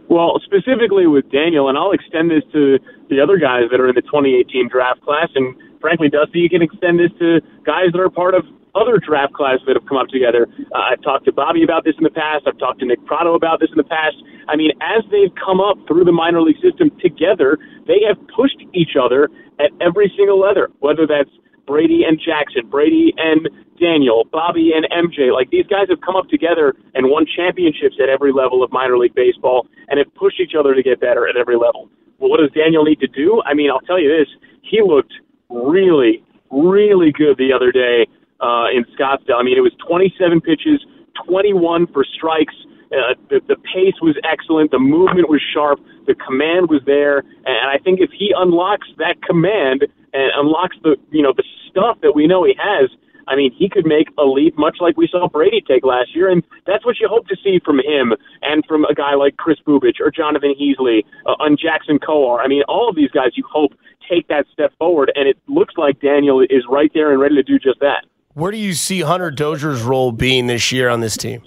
Well, 0.08 0.40
specifically 0.42 1.06
with 1.06 1.30
Daniel, 1.30 1.68
and 1.68 1.76
I'll 1.76 1.92
extend 1.92 2.30
this 2.30 2.42
to 2.52 2.78
the 3.10 3.20
other 3.20 3.36
guys 3.36 3.64
that 3.70 3.80
are 3.80 3.88
in 3.90 3.94
the 3.94 4.02
2018 4.02 4.68
draft 4.68 5.02
class, 5.02 5.28
and 5.34 5.54
frankly, 5.84 6.08
Dusty, 6.08 6.40
you 6.40 6.48
can 6.48 6.62
extend 6.62 6.96
this 6.96 7.12
to 7.20 7.44
guys 7.60 7.92
that 7.92 8.00
are 8.00 8.08
part 8.08 8.32
of 8.32 8.48
other 8.74 8.96
draft 8.96 9.36
classes 9.36 9.60
that 9.68 9.76
have 9.76 9.84
come 9.84 10.00
up 10.00 10.08
together. 10.08 10.48
Uh, 10.72 10.80
I've 10.80 11.02
talked 11.04 11.28
to 11.28 11.32
Bobby 11.32 11.62
about 11.62 11.84
this 11.84 11.92
in 12.00 12.04
the 12.08 12.16
past. 12.16 12.48
I've 12.48 12.56
talked 12.56 12.80
to 12.80 12.86
Nick 12.86 13.04
Pratto 13.04 13.36
about 13.36 13.60
this 13.60 13.68
in 13.68 13.76
the 13.76 13.84
past. 13.84 14.16
I 14.48 14.56
mean, 14.56 14.72
as 14.80 15.04
they've 15.12 15.30
come 15.36 15.60
up 15.60 15.76
through 15.86 16.08
the 16.08 16.16
minor 16.16 16.40
league 16.40 16.56
system 16.64 16.88
together, 17.04 17.60
they 17.84 18.00
have 18.08 18.16
pushed 18.32 18.64
each 18.72 18.96
other 18.96 19.28
at 19.60 19.76
every 19.84 20.08
single 20.16 20.40
level, 20.40 20.72
whether 20.80 21.04
that's 21.04 21.28
Brady 21.68 22.00
and 22.08 22.16
Jackson, 22.16 22.64
Brady 22.64 23.12
and 23.20 23.44
Daniel, 23.76 24.24
Bobby 24.32 24.72
and 24.72 24.88
MJ. 24.88 25.36
Like 25.36 25.52
these 25.52 25.68
guys 25.68 25.92
have 25.92 26.00
come 26.00 26.16
up 26.16 26.32
together 26.32 26.72
and 26.96 27.12
won 27.12 27.28
championships 27.28 28.00
at 28.00 28.08
every 28.08 28.32
level 28.32 28.64
of 28.64 28.72
minor 28.72 28.96
league 28.96 29.14
baseball 29.14 29.68
and 29.92 30.00
have 30.00 30.08
pushed 30.16 30.40
each 30.40 30.56
other 30.58 30.74
to 30.74 30.82
get 30.82 30.96
better 30.98 31.28
at 31.28 31.36
every 31.36 31.56
level. 31.56 31.92
Well, 32.18 32.32
what 32.32 32.40
does 32.40 32.50
Daniel 32.56 32.84
need 32.84 33.00
to 33.00 33.08
do? 33.08 33.42
I 33.44 33.52
mean, 33.52 33.68
I'll 33.70 33.84
tell 33.84 34.00
you 34.00 34.08
this. 34.08 34.28
He 34.64 34.80
looked 34.80 35.12
really, 35.50 36.22
really 36.50 37.12
good 37.12 37.38
the 37.38 37.52
other 37.52 37.72
day 37.72 38.06
uh, 38.40 38.66
in 38.74 38.84
Scottsdale. 38.96 39.38
I 39.38 39.42
mean, 39.42 39.56
it 39.56 39.62
was 39.62 39.72
27 39.86 40.40
pitches, 40.40 40.84
21 41.26 41.86
for 41.92 42.04
strikes. 42.04 42.54
Uh, 42.92 43.14
the, 43.28 43.40
the 43.48 43.56
pace 43.56 43.98
was 44.00 44.16
excellent. 44.22 44.70
The 44.70 44.78
movement 44.78 45.28
was 45.28 45.42
sharp. 45.52 45.80
The 46.06 46.14
command 46.14 46.68
was 46.68 46.82
there. 46.86 47.18
And 47.44 47.70
I 47.70 47.78
think 47.82 48.00
if 48.00 48.10
he 48.10 48.32
unlocks 48.36 48.86
that 48.98 49.22
command 49.22 49.82
and 50.12 50.30
unlocks 50.36 50.76
the, 50.82 50.96
you 51.10 51.22
know, 51.22 51.32
the 51.34 51.44
stuff 51.70 51.98
that 52.02 52.14
we 52.14 52.26
know 52.26 52.44
he 52.44 52.54
has, 52.58 52.90
I 53.28 53.36
mean, 53.36 53.52
he 53.52 53.68
could 53.68 53.86
make 53.86 54.08
a 54.18 54.24
leap 54.24 54.56
much 54.58 54.78
like 54.80 54.96
we 54.96 55.08
saw 55.10 55.28
Brady 55.28 55.62
take 55.66 55.84
last 55.84 56.14
year, 56.14 56.30
and 56.30 56.42
that's 56.66 56.84
what 56.84 57.00
you 57.00 57.08
hope 57.08 57.26
to 57.28 57.36
see 57.42 57.60
from 57.64 57.78
him 57.78 58.14
and 58.42 58.64
from 58.66 58.84
a 58.84 58.94
guy 58.94 59.14
like 59.14 59.36
Kris 59.36 59.58
Bubic 59.66 60.00
or 60.00 60.10
Jonathan 60.10 60.54
Heasley 60.58 61.04
uh, 61.26 61.34
and 61.40 61.58
Jackson 61.58 61.98
Kowar. 61.98 62.40
I 62.40 62.48
mean, 62.48 62.62
all 62.68 62.88
of 62.88 62.96
these 62.96 63.10
guys 63.10 63.32
you 63.34 63.44
hope 63.50 63.72
take 64.10 64.28
that 64.28 64.46
step 64.52 64.72
forward, 64.78 65.12
and 65.14 65.28
it 65.28 65.36
looks 65.48 65.74
like 65.76 66.00
Daniel 66.00 66.40
is 66.40 66.64
right 66.68 66.90
there 66.94 67.10
and 67.10 67.20
ready 67.20 67.34
to 67.36 67.42
do 67.42 67.58
just 67.58 67.80
that. 67.80 68.04
Where 68.34 68.50
do 68.50 68.58
you 68.58 68.74
see 68.74 69.00
Hunter 69.00 69.30
Dozier's 69.30 69.82
role 69.82 70.10
being 70.12 70.48
this 70.48 70.72
year 70.72 70.88
on 70.88 71.00
this 71.00 71.16
team? 71.16 71.42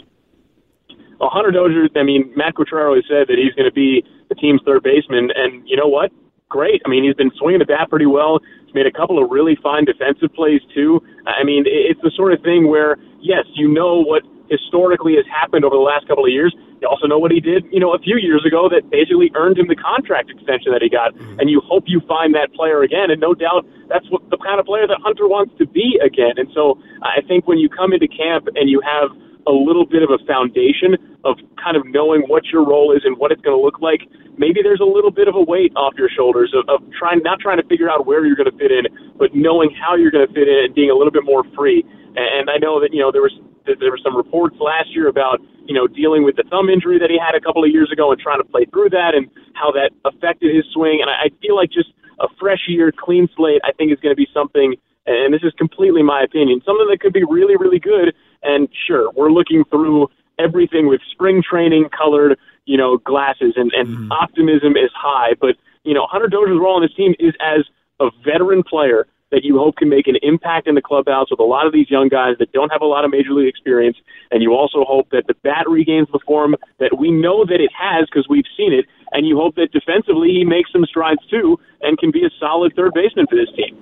Well, 1.20 1.30
Hunter 1.30 1.52
Dozier, 1.52 1.90
I 1.96 2.04
mean, 2.04 2.32
Matt 2.36 2.54
Quatraro 2.54 2.96
has 2.96 3.04
said 3.10 3.28
that 3.28 3.38
he's 3.38 3.54
going 3.54 3.68
to 3.68 3.74
be 3.74 4.04
the 4.30 4.36
team's 4.36 4.62
third 4.66 4.84
baseman, 4.84 5.30
and 5.36 5.68
you 5.68 5.76
know 5.76 5.88
what? 5.88 6.12
Great. 6.50 6.82
I 6.86 6.90
mean, 6.90 7.04
he's 7.04 7.16
been 7.16 7.32
swinging 7.38 7.60
the 7.60 7.66
bat 7.66 7.90
pretty 7.90 8.06
well. 8.06 8.40
He's 8.68 8.76
made 8.76 8.86
a 8.86 8.92
couple 8.92 9.24
of 9.24 9.32
really 9.32 9.56
fine 9.64 9.86
defensive 9.86 10.36
plays 10.36 10.62
too. 10.76 11.02
I 11.26 11.44
mean, 11.44 11.64
it's 11.66 12.02
the 12.04 12.12
sort 12.12 12.34
of 12.34 12.44
thing 12.44 12.68
where, 12.68 12.98
yes, 13.20 13.48
you 13.56 13.72
know 13.72 14.04
what 14.04 14.24
historically 14.52 15.16
has 15.16 15.26
happened 15.28 15.64
over 15.64 15.76
the 15.76 15.82
last 15.82 16.08
couple 16.08 16.24
of 16.24 16.32
years. 16.32 16.56
You 16.82 16.88
also 16.88 17.08
know 17.08 17.18
what 17.18 17.32
he 17.32 17.40
did, 17.40 17.66
you 17.72 17.80
know, 17.80 17.96
a 17.96 18.00
few 18.00 18.18
years 18.18 18.46
ago 18.46 18.70
that 18.70 18.90
basically 18.92 19.32
earned 19.36 19.58
him 19.58 19.68
the 19.68 19.76
contract 19.76 20.30
extension 20.30 20.72
that 20.72 20.82
he 20.82 20.90
got. 20.90 21.16
Mm-hmm. 21.16 21.40
And 21.40 21.50
you 21.50 21.62
hope 21.64 21.86
you 21.88 22.02
find 22.08 22.36
that 22.36 22.54
player 22.54 22.84
again. 22.84 23.10
And 23.10 23.20
no 23.20 23.34
doubt 23.34 23.66
that's 23.90 24.06
what 24.12 24.22
the 24.30 24.38
kind 24.38 24.60
of 24.60 24.66
player 24.66 24.86
that 24.86 25.00
Hunter 25.02 25.28
wants 25.28 25.58
to 25.58 25.66
be 25.66 26.00
again. 26.04 26.38
And 26.38 26.48
so 26.54 26.78
I 27.02 27.22
think 27.24 27.48
when 27.48 27.58
you 27.58 27.68
come 27.68 27.94
into 27.94 28.08
camp 28.08 28.48
and 28.56 28.70
you 28.70 28.82
have 28.86 29.10
a 29.48 29.52
little 29.52 29.86
bit 29.86 30.04
of 30.04 30.12
a 30.12 30.20
foundation 30.28 31.00
of 31.24 31.40
kind 31.56 31.76
of 31.76 31.84
knowing 31.88 32.22
what 32.28 32.46
your 32.52 32.68
role 32.68 32.92
is 32.92 33.02
and 33.04 33.18
what 33.18 33.32
it's 33.32 33.42
going 33.42 33.56
to 33.56 33.64
look 33.64 33.80
like, 33.80 34.04
maybe 34.38 34.62
there's 34.62 34.84
a 34.84 34.88
little 34.88 35.12
bit 35.12 35.28
of 35.28 35.36
a 35.36 35.42
weight 35.42 35.72
off 35.76 35.94
your 35.98 36.10
shoulders 36.12 36.54
of, 36.54 36.68
of 36.68 36.84
trying, 37.00 37.20
not 37.24 37.40
trying 37.40 37.58
to 37.58 37.68
figure 37.68 37.90
out 37.90 38.06
where 38.06 38.26
you're 38.26 38.36
going 38.36 38.52
to 38.52 38.58
fit 38.60 38.72
in, 38.72 38.86
but 39.18 39.32
knowing 39.34 39.72
how 39.72 39.96
you're 39.96 40.12
going 40.12 40.28
to 40.28 40.34
fit 40.34 40.48
in 40.48 40.68
and 40.68 40.76
being 40.76 40.92
a 40.92 40.96
little 40.96 41.12
bit 41.12 41.24
more 41.24 41.44
free. 41.56 41.84
And 42.18 42.50
I 42.50 42.58
know 42.58 42.82
that, 42.82 42.94
you 42.94 43.00
know, 43.00 43.12
there 43.12 43.22
was 43.22 43.34
there 43.68 43.92
were 43.92 44.00
some 44.00 44.16
reports 44.16 44.56
last 44.60 44.96
year 44.96 45.08
about 45.08 45.44
you 45.68 45.76
know 45.76 45.88
dealing 45.88 46.24
with 46.24 46.38
the 46.38 46.48
thumb 46.50 46.70
injury 46.70 46.98
that 47.00 47.12
he 47.12 47.20
had 47.20 47.36
a 47.36 47.42
couple 47.44 47.64
of 47.64 47.70
years 47.70 47.92
ago 47.92 48.12
and 48.12 48.20
trying 48.20 48.40
to 48.40 48.48
play 48.48 48.64
through 48.72 48.90
that 48.90 49.12
and 49.12 49.28
how 49.54 49.72
that 49.76 49.92
affected 50.08 50.56
his 50.56 50.64
swing. 50.72 51.00
And 51.02 51.12
I, 51.12 51.28
I 51.28 51.30
feel 51.44 51.56
like 51.56 51.70
just 51.70 51.92
a 52.20 52.28
fresh 52.40 52.64
year, 52.68 52.92
clean 52.96 53.28
slate, 53.36 53.62
I 53.64 53.72
think 53.74 53.92
is 53.92 54.00
going 54.00 54.16
to 54.16 54.18
be 54.20 54.28
something. 54.34 54.76
And 55.06 55.34
this 55.34 55.44
is 55.44 55.54
completely 55.58 56.04
my 56.04 56.24
opinion, 56.24 56.60
something 56.66 56.88
that 56.92 57.00
could 57.00 57.14
be 57.14 57.24
really, 57.24 57.56
really 57.56 57.80
good. 57.80 58.12
And 58.44 58.70
sure, 58.88 59.12
we're 59.12 59.32
looking 59.32 59.64
through 59.66 60.10
everything 60.40 60.88
with 60.88 61.02
spring 61.12 61.42
training 61.42 61.90
colored, 61.90 62.38
you 62.66 62.78
know, 62.78 62.98
glasses, 62.98 63.54
and, 63.56 63.72
and 63.74 63.88
mm-hmm. 63.88 64.12
optimism 64.12 64.78
is 64.78 64.92
high. 64.96 65.34
But 65.40 65.56
you 65.84 65.94
know, 65.94 66.06
Hunter 66.10 66.28
Dozier's 66.28 66.60
role 66.60 66.76
on 66.76 66.82
this 66.82 66.94
team 66.94 67.16
is 67.20 67.34
as 67.40 67.66
a 68.00 68.10
veteran 68.24 68.64
player 68.64 69.08
that 69.32 69.44
you 69.44 69.58
hope 69.58 69.76
can 69.76 69.90
make 69.90 70.08
an 70.08 70.16
impact 70.22 70.68
in 70.68 70.76
the 70.76 70.82
clubhouse 70.82 71.30
with 71.30 71.40
a 71.40 71.44
lot 71.44 71.66
of 71.66 71.74
these 71.74 71.90
young 71.90 72.08
guys 72.08 72.36
that 72.40 72.52
don't 72.54 72.72
have 72.72 72.82
a 72.82 72.86
lot 72.86 73.04
of 73.04 73.12
major 73.12 73.32
league 73.32 73.48
experience. 73.48 73.98
And 74.32 74.42
you 74.42 74.54
also 74.54 74.86
hope 74.86 75.10
that 75.12 75.28
the 75.28 75.34
bat 75.44 75.68
regains 75.68 76.08
the 76.12 76.20
form 76.26 76.56
that 76.80 76.98
we 76.98 77.12
know 77.12 77.46
that 77.46 77.60
it 77.60 77.72
has 77.78 78.06
because 78.06 78.28
we've 78.30 78.48
seen 78.56 78.74
it. 78.74 78.86
And 79.12 79.26
you 79.26 79.38
hope 79.38 79.56
that 79.56 79.72
defensively 79.72 80.30
he 80.30 80.44
makes 80.44 80.72
some 80.72 80.86
strides 80.86 81.26
too 81.30 81.60
and 81.82 81.98
can 81.98 82.12
be 82.12 82.26
a 82.26 82.30
solid 82.40 82.74
third 82.76 82.94
baseman 82.94 83.28
for 83.28 83.36
this 83.36 83.50
team. 83.56 83.78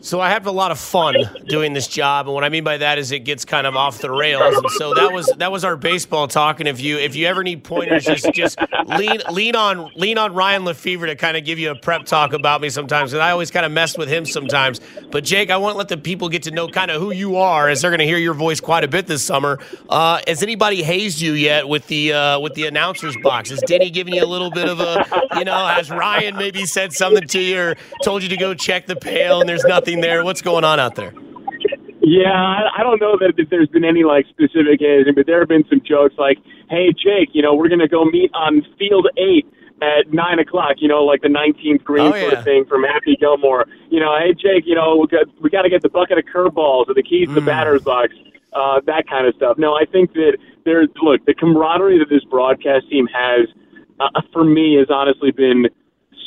So 0.00 0.20
I 0.20 0.30
have 0.30 0.48
a 0.48 0.50
lot 0.50 0.72
of 0.72 0.80
fun 0.80 1.14
doing 1.46 1.74
this 1.74 1.86
job, 1.86 2.26
and 2.26 2.34
what 2.34 2.42
I 2.42 2.48
mean 2.48 2.64
by 2.64 2.78
that 2.78 2.98
is 2.98 3.12
it 3.12 3.20
gets 3.20 3.44
kind 3.44 3.68
of 3.68 3.76
off 3.76 4.00
the 4.00 4.10
rails. 4.10 4.56
And 4.56 4.68
so 4.72 4.94
that 4.94 5.12
was 5.12 5.32
that 5.38 5.52
was 5.52 5.64
our 5.64 5.76
baseball 5.76 6.26
talk. 6.26 6.58
And 6.58 6.68
if 6.68 6.80
you 6.80 6.98
if 6.98 7.14
you 7.14 7.28
ever 7.28 7.44
need 7.44 7.62
pointers, 7.62 8.04
just 8.04 8.32
just 8.32 8.58
lean 8.98 9.22
lean 9.30 9.54
on 9.54 9.92
lean 9.94 10.18
on 10.18 10.34
Ryan 10.34 10.64
Lefebvre 10.64 11.06
to 11.06 11.14
kind 11.14 11.36
of 11.36 11.44
give 11.44 11.60
you 11.60 11.70
a 11.70 11.76
prep 11.76 12.04
talk 12.04 12.32
about 12.32 12.60
me 12.60 12.68
sometimes. 12.68 13.12
And 13.12 13.22
I 13.22 13.30
always 13.30 13.52
kind 13.52 13.64
of 13.64 13.70
mess 13.70 13.96
with 13.96 14.08
him 14.08 14.26
sometimes. 14.26 14.80
But 15.12 15.22
Jake, 15.22 15.50
I 15.50 15.56
want 15.56 15.74
to 15.74 15.78
let 15.78 15.88
the 15.88 15.96
people 15.96 16.28
get 16.28 16.42
to 16.44 16.50
know 16.50 16.66
kind 16.66 16.90
of 16.90 17.00
who 17.00 17.12
you 17.12 17.36
are, 17.36 17.68
as 17.68 17.82
they're 17.82 17.92
going 17.92 18.00
to 18.00 18.06
hear 18.06 18.18
your 18.18 18.34
voice 18.34 18.58
quite 18.58 18.82
a 18.82 18.88
bit 18.88 19.06
this 19.06 19.24
summer. 19.24 19.60
Uh, 19.88 20.20
has 20.26 20.42
anybody 20.42 20.82
hazed 20.82 21.20
you 21.20 21.34
yet 21.34 21.68
with 21.68 21.86
the 21.86 22.12
uh, 22.12 22.40
with 22.40 22.54
the 22.54 22.66
announcers 22.66 23.16
box? 23.22 23.50
Has 23.50 23.60
Denny 23.68 23.88
given 23.88 24.14
you 24.14 24.24
a 24.24 24.26
little 24.26 24.50
bit 24.50 24.61
of 24.68 24.80
a 24.80 25.04
you 25.38 25.44
know? 25.44 25.66
Has 25.66 25.90
Ryan 25.90 26.36
maybe 26.36 26.66
said 26.66 26.92
something 26.92 27.26
to 27.28 27.40
you 27.40 27.60
or 27.60 27.76
told 28.02 28.22
you 28.22 28.28
to 28.28 28.36
go 28.36 28.54
check 28.54 28.86
the 28.86 28.96
pail 28.96 29.40
and 29.40 29.48
there's 29.48 29.64
nothing 29.64 30.00
there? 30.00 30.24
What's 30.24 30.42
going 30.42 30.64
on 30.64 30.80
out 30.80 30.94
there? 30.94 31.12
Yeah, 32.04 32.68
I 32.76 32.82
don't 32.82 33.00
know 33.00 33.16
that 33.18 33.34
there's 33.48 33.68
been 33.68 33.84
any 33.84 34.02
like 34.02 34.26
specific 34.26 34.82
anything, 34.82 35.14
but 35.14 35.26
there 35.26 35.38
have 35.38 35.48
been 35.48 35.64
some 35.68 35.80
jokes 35.86 36.14
like, 36.18 36.38
"Hey, 36.68 36.92
Jake, 36.92 37.30
you 37.32 37.42
know, 37.42 37.54
we're 37.54 37.68
gonna 37.68 37.88
go 37.88 38.04
meet 38.04 38.30
on 38.34 38.66
field 38.78 39.06
eight 39.16 39.46
at 39.82 40.12
nine 40.12 40.38
o'clock, 40.38 40.76
you 40.78 40.88
know, 40.88 41.02
like 41.04 41.22
the 41.22 41.28
19th 41.28 41.82
green 41.82 42.12
oh, 42.12 42.20
sort 42.20 42.32
of 42.34 42.44
thing 42.44 42.64
from 42.66 42.84
Happy 42.84 43.16
Gilmore. 43.18 43.66
You 43.90 44.00
know, 44.00 44.16
hey 44.18 44.32
Jake, 44.32 44.64
you 44.64 44.74
know, 44.74 44.96
we 44.96 45.06
got 45.08 45.26
we 45.40 45.50
got 45.50 45.62
to 45.62 45.70
get 45.70 45.82
the 45.82 45.88
bucket 45.88 46.18
of 46.18 46.24
curveballs 46.24 46.88
or 46.88 46.94
the 46.94 47.02
keys 47.02 47.28
mm. 47.28 47.34
to 47.34 47.40
the 47.40 47.46
batter's 47.46 47.82
box. 47.82 48.14
uh, 48.52 48.80
that 48.86 49.08
kind 49.08 49.26
of 49.26 49.34
stuff. 49.34 49.58
No, 49.58 49.74
I 49.74 49.84
think 49.84 50.12
that 50.14 50.38
there's 50.64 50.88
look 51.02 51.24
the 51.26 51.34
camaraderie 51.34 51.98
that 51.98 52.08
this 52.08 52.24
broadcast 52.24 52.88
team 52.88 53.08
has 53.12 53.48
uh, 54.14 54.20
for 54.32 54.44
me 54.44 54.76
has 54.78 54.88
honestly 54.90 55.30
been 55.30 55.66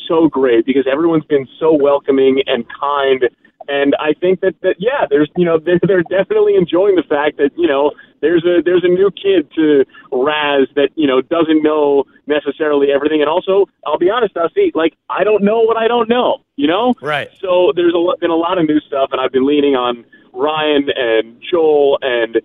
so 0.07 0.27
great 0.27 0.65
because 0.65 0.85
everyone's 0.91 1.25
been 1.25 1.47
so 1.59 1.73
welcoming 1.73 2.41
and 2.45 2.65
kind. 2.79 3.23
And 3.67 3.95
I 3.99 4.13
think 4.13 4.41
that, 4.41 4.53
that 4.61 4.75
yeah, 4.79 5.05
there's 5.09 5.29
you 5.35 5.45
know 5.45 5.59
they're, 5.65 5.79
they're 5.85 6.03
definitely 6.03 6.55
enjoying 6.55 6.95
the 6.95 7.03
fact 7.03 7.37
that 7.37 7.51
you 7.57 7.67
know 7.67 7.91
there's 8.21 8.45
a 8.45 8.61
there's 8.63 8.83
a 8.83 8.87
new 8.87 9.11
kid 9.11 9.49
to 9.55 9.85
Raz 10.11 10.67
that 10.75 10.89
you 10.95 11.07
know 11.07 11.21
doesn't 11.21 11.63
know 11.63 12.05
necessarily 12.27 12.91
everything, 12.91 13.21
and 13.21 13.29
also 13.29 13.65
I'll 13.85 13.97
be 13.97 14.09
honest, 14.09 14.37
I'll 14.37 14.49
see 14.49 14.71
like 14.75 14.93
I 15.09 15.23
don't 15.23 15.43
know 15.43 15.61
what 15.61 15.77
I 15.77 15.87
don't 15.87 16.09
know, 16.09 16.39
you 16.55 16.67
know. 16.67 16.93
Right. 17.01 17.29
So 17.39 17.71
there's 17.75 17.93
a, 17.95 18.17
been 18.19 18.31
a 18.31 18.35
lot 18.35 18.57
of 18.57 18.67
new 18.67 18.79
stuff, 18.81 19.09
and 19.11 19.19
I've 19.19 19.31
been 19.31 19.47
leaning 19.47 19.75
on 19.75 20.05
Ryan 20.33 20.89
and 20.95 21.41
Joel 21.49 21.97
and 22.01 22.41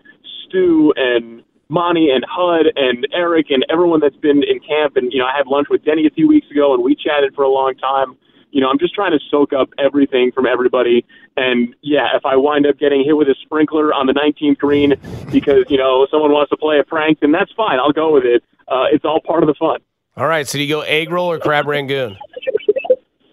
Stu 0.47 0.93
and 0.97 1.43
Monty 1.71 2.11
and 2.11 2.25
Hud 2.29 2.67
and 2.75 3.07
Eric 3.15 3.47
and 3.51 3.65
everyone 3.71 4.01
that's 4.01 4.17
been 4.17 4.43
in 4.43 4.59
camp. 4.61 4.97
And, 4.97 5.13
you 5.13 5.21
know, 5.21 5.27
I 5.27 5.37
had 5.37 5.47
lunch 5.47 5.69
with 5.71 5.85
Denny 5.85 6.07
a 6.07 6.11
few 6.11 6.27
weeks 6.27 6.51
ago 6.51 6.75
and 6.75 6.83
we 6.83 6.97
chatted 6.97 7.35
for 7.35 7.43
a 7.45 7.49
long 7.49 7.75
time. 7.77 8.17
You 8.51 8.61
know, 8.61 8.69
I'm 8.69 8.79
just 8.81 8.93
trying 8.93 9.13
to 9.13 9.21
soak 9.31 9.53
up 9.53 9.69
everything 9.79 10.33
from 10.33 10.45
everybody. 10.45 11.07
And 11.37 11.75
yeah, 11.83 12.09
if 12.17 12.27
I 12.27 12.35
wind 12.35 12.67
up 12.67 12.79
getting 12.79 13.05
hit 13.05 13.17
with 13.17 13.29
a 13.29 13.37
sprinkler 13.45 13.95
on 13.95 14.07
the 14.07 14.13
19th 14.13 14.59
green 14.59 14.95
because, 15.31 15.65
you 15.69 15.79
know, 15.79 16.09
someone 16.11 16.33
wants 16.33 16.51
to 16.51 16.57
play 16.57 16.81
a 16.81 16.85
prank, 16.85 17.21
then 17.21 17.31
that's 17.31 17.53
fine. 17.53 17.79
I'll 17.79 17.93
go 17.93 18.13
with 18.13 18.25
it. 18.25 18.43
Uh, 18.67 18.87
it's 18.91 19.05
all 19.05 19.21
part 19.25 19.45
of 19.45 19.47
the 19.47 19.55
fun. 19.55 19.79
All 20.17 20.27
right. 20.27 20.49
So 20.49 20.59
do 20.59 20.65
you 20.65 20.75
go 20.75 20.81
egg 20.81 21.11
roll 21.11 21.31
or 21.31 21.39
crab 21.39 21.67
rangoon? 21.67 22.19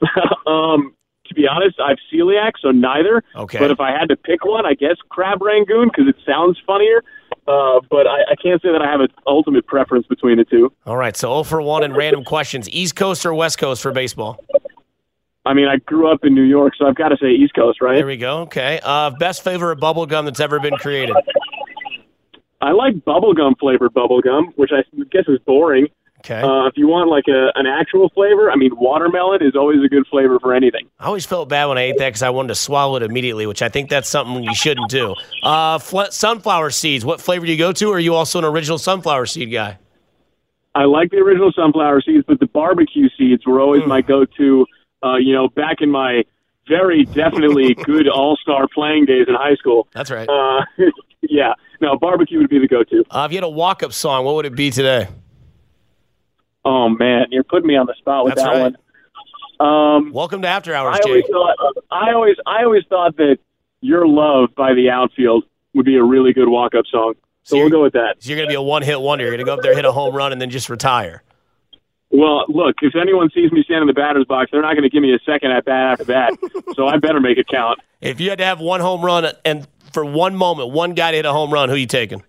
um, 0.45 0.93
to 1.25 1.33
be 1.33 1.47
honest, 1.47 1.79
I've 1.79 1.97
celiac, 2.13 2.53
so 2.61 2.69
neither. 2.69 3.23
Okay. 3.35 3.57
But 3.57 3.71
if 3.71 3.79
I 3.79 3.91
had 3.91 4.09
to 4.09 4.15
pick 4.15 4.45
one, 4.45 4.65
I 4.67 4.75
guess 4.75 4.97
crab 5.09 5.41
rangoon 5.41 5.89
because 5.89 6.07
it 6.07 6.15
sounds 6.25 6.59
funnier. 6.65 7.03
Uh, 7.47 7.79
but 7.89 8.07
I, 8.07 8.31
I 8.31 8.35
can't 8.41 8.61
say 8.61 8.71
that 8.71 8.81
I 8.81 8.91
have 8.91 8.99
an 8.99 9.07
ultimate 9.25 9.65
preference 9.67 10.05
between 10.07 10.37
the 10.37 10.43
two. 10.43 10.71
All 10.85 10.97
right. 10.97 11.15
So 11.15 11.29
0 11.29 11.43
for 11.43 11.61
1 11.61 11.83
in 11.83 11.93
random 11.93 12.23
questions. 12.23 12.69
East 12.69 12.95
Coast 12.95 13.25
or 13.25 13.33
West 13.33 13.57
Coast 13.57 13.81
for 13.81 13.91
baseball? 13.91 14.43
I 15.45 15.53
mean, 15.53 15.67
I 15.69 15.77
grew 15.77 16.11
up 16.11 16.25
in 16.25 16.35
New 16.35 16.43
York, 16.43 16.73
so 16.77 16.85
I've 16.85 16.95
got 16.95 17.09
to 17.09 17.17
say 17.21 17.27
East 17.27 17.53
Coast, 17.53 17.79
right? 17.79 17.95
There 17.95 18.05
we 18.05 18.17
go. 18.17 18.39
Okay. 18.41 18.81
Uh, 18.83 19.11
best 19.11 19.43
favorite 19.43 19.77
bubble 19.77 20.05
gum 20.05 20.25
that's 20.25 20.41
ever 20.41 20.59
been 20.59 20.75
created? 20.75 21.15
I 22.59 22.71
like 22.71 22.95
bubblegum 22.95 23.57
flavored 23.57 23.93
bubblegum, 23.93 24.51
which 24.55 24.71
I 24.73 24.83
guess 25.11 25.23
is 25.27 25.39
boring. 25.45 25.87
Okay. 26.29 26.41
Uh, 26.41 26.67
if 26.67 26.73
you 26.75 26.87
want 26.89 27.09
like 27.09 27.23
a, 27.29 27.51
an 27.57 27.65
actual 27.67 28.09
flavor, 28.09 28.51
I 28.51 28.57
mean, 28.57 28.71
watermelon 28.75 29.41
is 29.41 29.55
always 29.55 29.81
a 29.81 29.87
good 29.87 30.05
flavor 30.07 30.39
for 30.41 30.53
anything. 30.53 30.89
I 30.99 31.05
always 31.05 31.25
felt 31.25 31.47
bad 31.47 31.67
when 31.67 31.77
I 31.77 31.83
ate 31.83 31.97
that 31.99 32.09
because 32.09 32.21
I 32.21 32.31
wanted 32.31 32.49
to 32.49 32.55
swallow 32.55 32.97
it 32.97 33.03
immediately, 33.03 33.45
which 33.45 33.61
I 33.61 33.69
think 33.69 33.89
that's 33.89 34.09
something 34.09 34.43
you 34.43 34.53
shouldn't 34.53 34.89
do. 34.89 35.15
Uh, 35.41 35.77
fl- 35.79 36.01
sunflower 36.11 36.71
seeds. 36.71 37.05
What 37.05 37.21
flavor 37.21 37.45
do 37.45 37.51
you 37.53 37.57
go 37.57 37.71
to? 37.71 37.89
Or 37.91 37.95
are 37.95 37.99
you 37.99 38.13
also 38.13 38.39
an 38.39 38.45
original 38.45 38.77
sunflower 38.77 39.25
seed 39.27 39.51
guy? 39.53 39.77
I 40.75 40.83
like 40.83 41.11
the 41.11 41.17
original 41.17 41.51
sunflower 41.55 42.01
seeds, 42.01 42.25
but 42.27 42.39
the 42.41 42.47
barbecue 42.47 43.07
seeds 43.17 43.45
were 43.47 43.61
always 43.61 43.83
Mm. 43.83 43.87
my 43.87 44.01
go-to. 44.01 44.65
Uh, 45.01 45.15
you 45.15 45.33
know, 45.33 45.47
back 45.47 45.77
in 45.79 45.89
my 45.89 46.23
very 46.67 47.05
definitely 47.05 47.73
good 47.85 48.09
all-star 48.09 48.67
playing 48.73 49.05
days 49.05 49.27
in 49.29 49.33
high 49.33 49.55
school. 49.55 49.87
That's 49.93 50.11
right. 50.11 50.27
Uh, 50.27 50.65
yeah, 51.21 51.53
no, 51.79 51.97
barbecue 51.97 52.37
would 52.39 52.49
be 52.49 52.59
the 52.59 52.67
go-to. 52.67 53.05
Uh, 53.09 53.23
if 53.25 53.31
you 53.31 53.37
had 53.37 53.45
a 53.45 53.49
walk-up 53.49 53.93
song, 53.93 54.25
what 54.25 54.35
would 54.35 54.45
it 54.45 54.55
be 54.55 54.71
today? 54.71 55.07
Oh 56.67 56.89
man, 56.89 57.27
you're 57.31 57.45
putting 57.45 57.65
me 57.65 57.77
on 57.77 57.85
the 57.85 57.93
spot 57.97 58.25
with 58.25 58.35
That's 58.35 58.45
that 58.45 58.53
right. 58.53 58.73
one. 58.73 58.77
Um, 59.59 60.11
Welcome 60.11 60.41
to 60.41 60.49
After 60.49 60.73
Hours, 60.73 60.97
I 61.01 61.07
always 61.07 61.23
thought 61.31 61.55
I 61.89 62.11
always 62.13 62.35
I 62.45 62.63
always 62.65 62.83
thought 62.89 63.15
that 63.17 63.37
"Your 63.79 64.05
Love" 64.05 64.49
by 64.55 64.73
the 64.73 64.89
Outfield 64.89 65.45
would 65.73 65.85
be 65.85 65.95
a 65.95 66.03
really 66.03 66.33
good 66.33 66.49
walk-up 66.49 66.83
song. 66.91 67.13
So 67.43 67.55
you're- 67.55 67.69
we'll 67.69 67.79
go 67.79 67.83
with 67.83 67.93
that. 67.93 68.15
So 68.19 68.29
you're 68.29 68.35
going 68.37 68.49
to 68.49 68.51
be 68.51 68.55
a 68.55 68.61
one-hit 68.61 68.99
wonder. 68.99 69.23
You're 69.23 69.31
going 69.31 69.39
to 69.39 69.45
go 69.45 69.53
up 69.53 69.61
there, 69.61 69.73
hit 69.73 69.85
a 69.85 69.91
home 69.93 70.13
run, 70.13 70.33
and 70.33 70.41
then 70.41 70.49
just 70.49 70.69
retire. 70.69 71.23
Well, 72.09 72.43
look, 72.49 72.75
if 72.81 72.93
anyone 72.95 73.29
sees 73.33 73.51
me 73.53 73.63
standing 73.63 73.83
in 73.83 73.87
the 73.87 73.93
batter's 73.93 74.25
box, 74.25 74.51
they're 74.51 74.61
not 74.61 74.73
going 74.73 74.83
to 74.83 74.89
give 74.89 75.01
me 75.01 75.13
a 75.13 75.19
second 75.25 75.51
at 75.51 75.63
bat 75.63 75.91
after 75.93 76.03
that. 76.05 76.33
so 76.75 76.85
I 76.87 76.97
better 76.97 77.21
make 77.21 77.37
it 77.37 77.47
count. 77.47 77.79
If 78.01 78.19
you 78.19 78.29
had 78.29 78.39
to 78.39 78.45
have 78.45 78.59
one 78.59 78.81
home 78.81 79.01
run 79.01 79.25
and 79.45 79.65
for 79.93 80.03
one 80.03 80.35
moment, 80.35 80.71
one 80.71 80.93
guy 80.93 81.11
to 81.11 81.17
hit 81.17 81.25
a 81.25 81.31
home 81.31 81.51
run, 81.53 81.69
who 81.69 81.75
are 81.75 81.77
you 81.77 81.85
taking? 81.87 82.23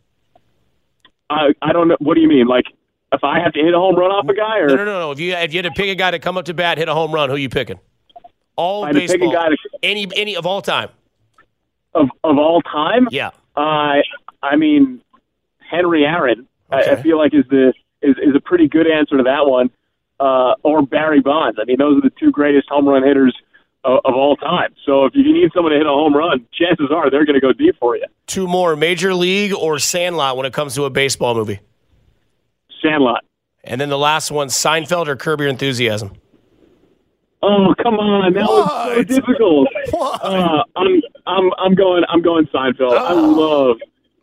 I 1.30 1.48
I 1.62 1.72
don't 1.72 1.88
know. 1.88 1.96
What 1.98 2.14
do 2.14 2.20
you 2.20 2.28
mean? 2.28 2.46
Like 2.46 2.66
if 3.12 3.24
I 3.24 3.40
have 3.40 3.52
to 3.54 3.60
hit 3.60 3.74
a 3.74 3.78
home 3.78 3.96
run 3.96 4.10
off 4.10 4.28
a 4.28 4.34
guy, 4.34 4.58
or 4.58 4.68
No, 4.68 4.76
no, 4.76 4.84
no, 4.84 4.98
no. 5.00 5.10
If 5.12 5.20
you 5.20 5.34
if 5.34 5.52
you 5.52 5.58
had 5.62 5.64
to 5.72 5.76
pick 5.80 5.88
a 5.88 5.94
guy 5.94 6.10
to 6.10 6.18
come 6.18 6.36
up 6.36 6.44
to 6.46 6.54
bat, 6.54 6.78
hit 6.78 6.88
a 6.88 6.94
home 6.94 7.12
run, 7.12 7.28
who 7.28 7.36
are 7.36 7.38
you 7.38 7.48
picking? 7.48 7.78
All 8.56 8.84
I 8.84 8.88
had 8.88 8.96
pick 8.96 9.04
a 9.10 9.12
baseball, 9.18 9.32
guy 9.32 9.48
to- 9.48 9.56
any 9.82 10.06
any 10.16 10.36
of 10.36 10.46
all 10.46 10.62
time. 10.62 10.90
of 11.94 12.08
of 12.24 12.38
all 12.38 12.60
time? 12.62 13.08
Yeah. 13.10 13.30
Uh, 13.56 13.96
I 14.42 14.56
mean, 14.56 15.00
Henry 15.58 16.04
Aaron. 16.04 16.46
I, 16.70 16.82
I 16.82 17.02
feel 17.02 17.16
like 17.18 17.32
is 17.34 17.44
the 17.50 17.72
is 18.02 18.16
is 18.18 18.34
a 18.36 18.40
pretty 18.40 18.68
good 18.68 18.86
answer 18.86 19.16
to 19.16 19.22
that 19.24 19.46
one. 19.46 19.70
Uh, 20.20 20.54
or 20.64 20.82
Barry 20.82 21.20
Bonds. 21.20 21.58
I 21.60 21.64
mean, 21.64 21.76
those 21.78 21.98
are 21.98 22.00
the 22.00 22.10
two 22.18 22.32
greatest 22.32 22.68
home 22.68 22.88
run 22.88 23.04
hitters 23.04 23.34
of, 23.84 24.00
of 24.04 24.14
all 24.14 24.34
time. 24.36 24.74
So 24.84 25.04
if 25.04 25.14
you 25.14 25.32
need 25.32 25.50
someone 25.54 25.70
to 25.72 25.78
hit 25.78 25.86
a 25.86 25.90
home 25.90 26.12
run, 26.14 26.44
chances 26.52 26.88
are 26.92 27.08
they're 27.08 27.24
going 27.24 27.34
to 27.34 27.40
go 27.40 27.52
deep 27.52 27.76
for 27.78 27.96
you. 27.96 28.04
Two 28.26 28.48
more, 28.48 28.74
Major 28.74 29.14
League 29.14 29.54
or 29.54 29.78
Sandlot 29.78 30.36
when 30.36 30.44
it 30.44 30.52
comes 30.52 30.74
to 30.74 30.86
a 30.86 30.90
baseball 30.90 31.36
movie. 31.36 31.60
Sandlot. 32.82 33.24
And 33.64 33.80
then 33.80 33.88
the 33.88 33.98
last 33.98 34.30
one, 34.30 34.48
Seinfeld 34.48 35.08
or 35.08 35.16
Curb 35.16 35.40
Your 35.40 35.48
Enthusiasm. 35.48 36.12
Oh 37.40 37.72
come 37.82 37.94
on, 37.94 38.32
that 38.32 38.42
was 38.46 38.94
so 38.96 39.02
difficult. 39.04 39.68
What? 39.90 40.20
Uh, 40.24 40.64
I'm 40.76 41.00
I'm 41.26 41.50
I'm 41.58 41.74
going 41.74 42.02
I'm 42.08 42.20
going 42.22 42.46
Seinfeld. 42.46 42.96
I 42.96 43.12
Oh. 43.12 43.28
love 43.30 43.76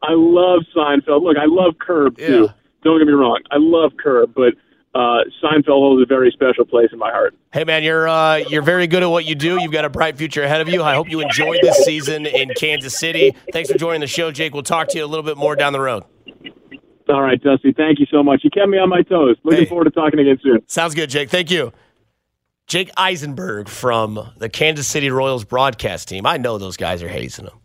I 0.03 0.11
love 0.13 0.61
Seinfeld. 0.75 1.23
Look, 1.23 1.37
I 1.37 1.45
love 1.45 1.75
Curb 1.79 2.17
too. 2.17 2.43
Yeah. 2.43 2.53
Don't 2.83 2.99
get 2.99 3.07
me 3.07 3.13
wrong. 3.13 3.39
I 3.51 3.55
love 3.57 3.93
Curb, 3.97 4.33
but 4.35 4.53
uh, 4.93 5.23
Seinfeld 5.41 5.65
holds 5.67 6.03
a 6.03 6.05
very 6.05 6.29
special 6.31 6.65
place 6.65 6.89
in 6.93 6.99
my 6.99 7.09
heart. 7.09 7.33
Hey 7.53 7.63
man, 7.63 7.83
you're 7.83 8.07
uh, 8.07 8.35
you're 8.37 8.61
very 8.61 8.85
good 8.87 9.01
at 9.01 9.09
what 9.09 9.25
you 9.25 9.35
do. 9.35 9.61
You've 9.61 9.71
got 9.71 9.85
a 9.85 9.89
bright 9.89 10.17
future 10.17 10.43
ahead 10.43 10.59
of 10.61 10.67
you. 10.69 10.83
I 10.83 10.93
hope 10.93 11.09
you 11.09 11.21
enjoy 11.21 11.57
this 11.61 11.77
season 11.85 12.25
in 12.25 12.51
Kansas 12.57 12.97
City. 12.99 13.33
Thanks 13.53 13.71
for 13.71 13.77
joining 13.77 14.01
the 14.01 14.07
show, 14.07 14.29
Jake. 14.31 14.53
We'll 14.53 14.63
talk 14.63 14.89
to 14.89 14.97
you 14.97 15.05
a 15.05 15.07
little 15.07 15.23
bit 15.23 15.37
more 15.37 15.55
down 15.55 15.71
the 15.73 15.79
road. 15.81 16.03
All 17.09 17.21
right, 17.21 17.41
Dusty. 17.41 17.71
Thank 17.71 17.99
you 17.99 18.07
so 18.11 18.23
much. 18.23 18.43
You 18.43 18.49
kept 18.49 18.67
me 18.69 18.77
on 18.77 18.89
my 18.89 19.01
toes. 19.03 19.37
Looking 19.43 19.61
Hey. 19.61 19.65
forward 19.65 19.85
to 19.85 19.91
talking 19.91 20.19
again 20.19 20.39
soon. 20.41 20.61
Sounds 20.67 20.95
good, 20.95 21.09
Jake. 21.09 21.29
Thank 21.29 21.51
you. 21.51 21.71
Jake 22.67 22.89
Eisenberg 22.97 23.67
from 23.69 24.31
the 24.37 24.49
Kansas 24.49 24.87
City 24.87 25.11
Royals 25.11 25.43
broadcast 25.43 26.07
team. 26.09 26.25
I 26.25 26.37
know 26.37 26.57
those 26.57 26.77
guys 26.77 27.03
are 27.03 27.07
hazing 27.07 27.45
him. 27.45 27.59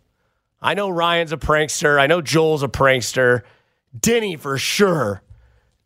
I 0.61 0.75
know 0.75 0.89
Ryan's 0.89 1.31
a 1.33 1.37
prankster. 1.37 1.99
I 1.99 2.05
know 2.05 2.21
Joel's 2.21 2.61
a 2.61 2.67
prankster. 2.67 3.41
Denny 3.99 4.35
for 4.35 4.59
sure. 4.59 5.23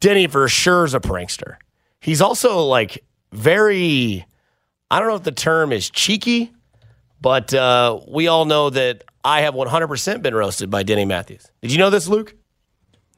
Denny 0.01 0.27
for 0.27 0.49
sure 0.49 0.83
is 0.83 0.93
a 0.93 0.99
prankster. 0.99 1.55
He's 2.01 2.21
also 2.21 2.59
like 2.63 3.03
very, 3.31 4.25
I 4.91 4.99
don't 4.99 5.07
know 5.07 5.15
if 5.15 5.23
the 5.23 5.31
term 5.31 5.71
is 5.71 5.89
cheeky, 5.89 6.51
but 7.21 7.53
uh, 7.53 8.01
we 8.09 8.27
all 8.27 8.43
know 8.43 8.69
that 8.69 9.05
I 9.23 9.41
have 9.41 9.53
100% 9.53 10.21
been 10.21 10.35
roasted 10.35 10.69
by 10.69 10.83
Denny 10.83 11.05
Matthews. 11.05 11.49
Did 11.61 11.71
you 11.71 11.77
know 11.77 11.89
this, 11.89 12.09
Luke? 12.09 12.35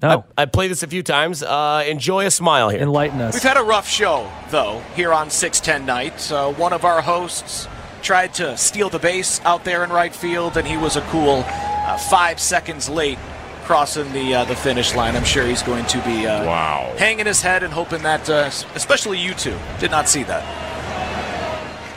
No. 0.02 0.26
I 0.38 0.46
played 0.46 0.70
this 0.70 0.84
a 0.84 0.88
few 0.88 1.02
times. 1.02 1.42
Uh, 1.42 1.84
enjoy 1.88 2.26
a 2.28 2.32
smile 2.32 2.70
here. 2.70 2.82
Enlighten 2.82 3.20
us. 3.20 3.34
We've 3.34 3.42
had 3.44 3.58
a 3.58 3.64
rough 3.64 3.88
show, 3.88 4.32
though, 4.52 4.82
here 4.96 5.12
on 5.12 5.30
610 5.32 5.86
night. 5.88 6.32
Uh, 6.32 6.52
one 6.54 6.72
of 6.72 6.86
our 6.86 7.02
hosts 7.02 7.68
tried 8.04 8.34
to 8.36 8.56
steal 8.58 8.90
the 8.90 9.00
base 9.00 9.42
out 9.44 9.64
there 9.64 9.84
in 9.84 9.90
right 9.90 10.16
field, 10.16 10.56
and 10.56 10.68
he 10.68 10.78
was 10.78 10.96
a 10.98 11.02
cool 11.10 11.44
uh, 11.48 11.98
five 11.98 12.40
seconds 12.40 12.88
late 12.88 13.18
crossing 13.64 14.10
the 14.14 14.34
uh, 14.36 14.46
the 14.46 14.56
finish 14.56 14.94
line. 14.96 15.16
I'm 15.16 15.26
sure 15.26 15.46
he's 15.46 15.64
going 15.64 15.86
to 15.88 15.98
be 16.04 16.26
uh, 16.28 16.46
Wow. 16.46 16.94
hanging 16.98 17.26
his 17.26 17.42
head 17.42 17.64
and 17.64 17.74
hoping 17.74 18.04
that, 18.04 18.30
uh, 18.30 18.50
especially 18.76 19.18
you 19.20 19.34
two, 19.34 19.58
did 19.80 19.90
not 19.92 20.08
see 20.08 20.24
that. 20.24 20.46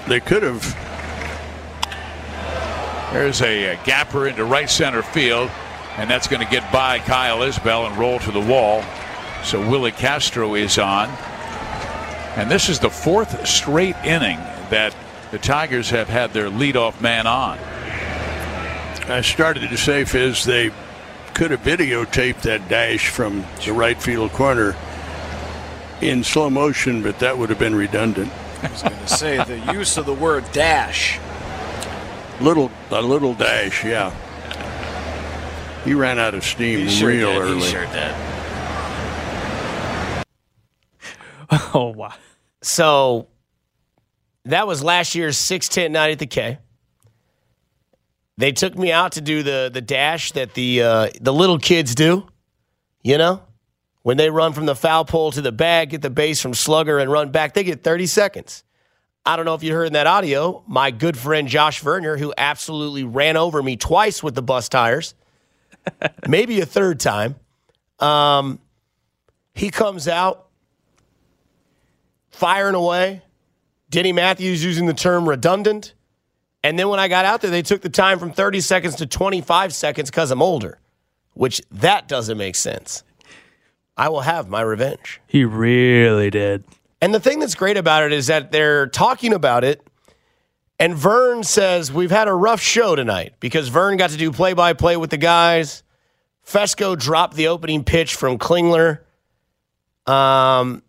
They 0.09 0.21
could 0.21 0.43
have. 0.43 0.63
There's 3.13 3.43
a, 3.43 3.75
uh 3.75 3.85
gapper 3.85 4.27
into 4.29 4.45
right 4.45 4.71
center 4.71 5.03
field, 5.03 5.51
and 6.01 6.09
that's 6.09 6.29
going 6.29 6.43
to 6.43 6.51
get 6.51 6.73
by 6.73 6.99
Kyle 6.99 7.43
Isbel 7.43 7.87
and 7.87 7.95
roll 7.99 8.19
to 8.21 8.33
the 8.33 8.41
wall. 8.41 8.83
So 9.45 9.61
Willi 9.61 9.93
Castro 9.93 10.55
is 10.55 10.79
on. 10.79 11.11
And 12.37 12.51
this 12.51 12.71
is 12.71 12.79
the 12.79 12.89
fourth 12.89 13.47
straight 13.47 13.97
inning 13.97 14.39
that 14.71 14.97
the 15.31 15.39
Tigers 15.39 15.91
have 15.91 16.09
had 16.09 16.33
their 16.33 16.49
leadoff 16.49 17.03
man 17.03 17.27
on. 17.27 17.59
I 19.11 19.21
started 19.21 19.69
to 19.69 19.77
say, 19.77 20.07
Fizz, 20.07 20.45
they 20.45 20.71
could 21.35 21.51
have 21.51 21.63
videotaped 21.63 22.41
that 22.43 22.67
dash 22.71 23.11
from 23.11 23.45
the 23.67 23.75
right 23.75 24.01
field 24.01 24.33
corner 24.33 24.75
in 26.01 26.25
slow 26.25 26.49
motion, 26.49 27.03
but 27.03 27.19
that 27.19 27.37
would 27.37 27.51
have 27.51 27.59
been 27.59 27.75
redundant. 27.75 28.33
I 28.63 28.71
was 28.71 28.83
going 28.83 28.97
to 28.97 29.07
say 29.07 29.45
the 29.45 29.75
use 29.75 29.99
of 29.99 30.07
the 30.07 30.15
word 30.15 30.51
dash. 30.53 31.21
Little, 32.41 32.71
a 32.91 33.03
little 33.03 33.35
dash, 33.35 33.85
yeah. 33.85 34.15
He 35.85 35.95
ran 35.95 36.19
out 36.19 36.35
of 36.35 36.45
steam 36.45 36.87
real 37.05 37.31
early. 37.31 37.61
He 37.61 37.71
sure 37.71 37.87
did. 37.87 38.15
oh 41.75 41.93
wow. 41.97 42.15
So 42.63 43.29
that 44.45 44.67
was 44.67 44.83
last 44.83 45.15
year's 45.15 45.37
610 45.39 45.93
night 45.93 46.11
at 46.11 46.19
the 46.19 46.27
K. 46.27 46.59
they 48.37 48.53
took 48.53 48.77
me 48.77 48.93
out 48.93 49.13
to 49.13 49.21
do 49.21 49.43
the 49.43 49.71
the 49.73 49.81
dash 49.81 50.33
that 50.33 50.55
the 50.55 50.83
uh, 50.83 51.11
the 51.21 51.33
little 51.33 51.59
kids 51.59 51.95
do. 51.95 52.27
You 53.03 53.17
know, 53.17 53.43
when 54.03 54.19
they 54.19 54.29
run 54.29 54.53
from 54.53 54.67
the 54.67 54.75
foul 54.75 55.05
pole 55.07 55.33
to 55.33 55.41
the 55.41 55.53
bag, 55.53 55.91
get 55.91 56.03
the 56.03 56.11
base 56.11 56.41
from 56.41 56.53
Slugger, 56.53 56.99
and 56.99 57.11
run 57.11 57.31
back, 57.31 57.55
they 57.55 57.65
get 57.65 57.83
30 57.83 58.07
seconds. 58.07 58.63
I 59.25 59.37
don't 59.37 59.45
know 59.45 59.55
if 59.55 59.63
you 59.63 59.73
heard 59.73 59.87
in 59.87 59.93
that 59.95 60.07
audio, 60.07 60.63
my 60.67 60.91
good 60.91 61.17
friend 61.17 61.49
Josh 61.49 61.81
Vernier, 61.81 62.19
who 62.19 62.33
absolutely 62.37 63.05
ran 63.05 63.37
over 63.37 63.63
me 63.63 63.77
twice 63.77 64.23
with 64.23 64.35
the 64.35 64.43
bus 64.43 64.69
tires, 64.69 65.15
maybe 66.29 66.61
a 66.61 66.67
third 66.67 67.01
time. 67.01 67.37
Um, 67.99 68.59
he 69.55 69.71
comes 69.71 70.09
out 70.09 70.49
firing 72.31 72.75
away. 72.75 73.23
Denny 73.91 74.13
Matthews 74.13 74.65
using 74.65 74.87
the 74.87 74.95
term 74.95 75.29
redundant. 75.29 75.95
And 76.63 76.79
then 76.79 76.89
when 76.89 77.01
I 77.01 77.09
got 77.09 77.25
out 77.25 77.41
there, 77.41 77.51
they 77.51 77.63
took 77.63 77.83
the 77.83 77.89
time 77.89 78.19
from 78.19 78.33
30 78.33 78.61
seconds 78.61 78.97
to 78.97 79.07
25 79.07 79.75
seconds 79.75 80.11
because 80.11 80.31
I'm 80.31 80.43
older, 80.43 80.79
which 81.35 81.61
that 81.71 82.07
doesn't 82.07 82.39
make 82.39 82.55
sense. 82.55 83.03
I 83.97 84.09
will 84.09 84.21
have 84.21 84.49
my 84.49 84.61
revenge. 84.61 85.21
He 85.27 85.45
really 85.45 86.31
did. 86.31 86.65
And 87.03 87.15
the 87.15 87.21
thing 87.21 87.39
that's 87.39 87.55
great 87.55 87.77
about 87.77 88.05
it 88.05 88.13
is 88.13 88.27
that 88.29 88.53
they're 88.53 88.87
talking 88.87 89.33
about 89.33 89.65
it. 89.65 89.87
And 90.81 90.97
Vern 90.97 91.45
says, 91.45 91.93
We've 91.93 92.11
had 92.11 92.27
a 92.27 92.33
rough 92.33 92.63
show 92.63 92.97
tonight 92.97 93.35
because 93.39 93.69
Vern 93.69 93.99
got 93.99 94.11
to 94.11 94.17
do 94.17 94.33
play 94.33 94.55
by 94.55 94.73
play 94.73 94.97
with 94.97 95.11
the 95.11 95.19
guys. 95.19 95.83
Fesco 96.45 96.99
dropped 96.99 97.37
the 97.37 97.49
opening 97.49 97.85
pitch 97.85 98.15
from 98.15 98.39
Klingler. 98.39 99.01
Um, 100.07 100.83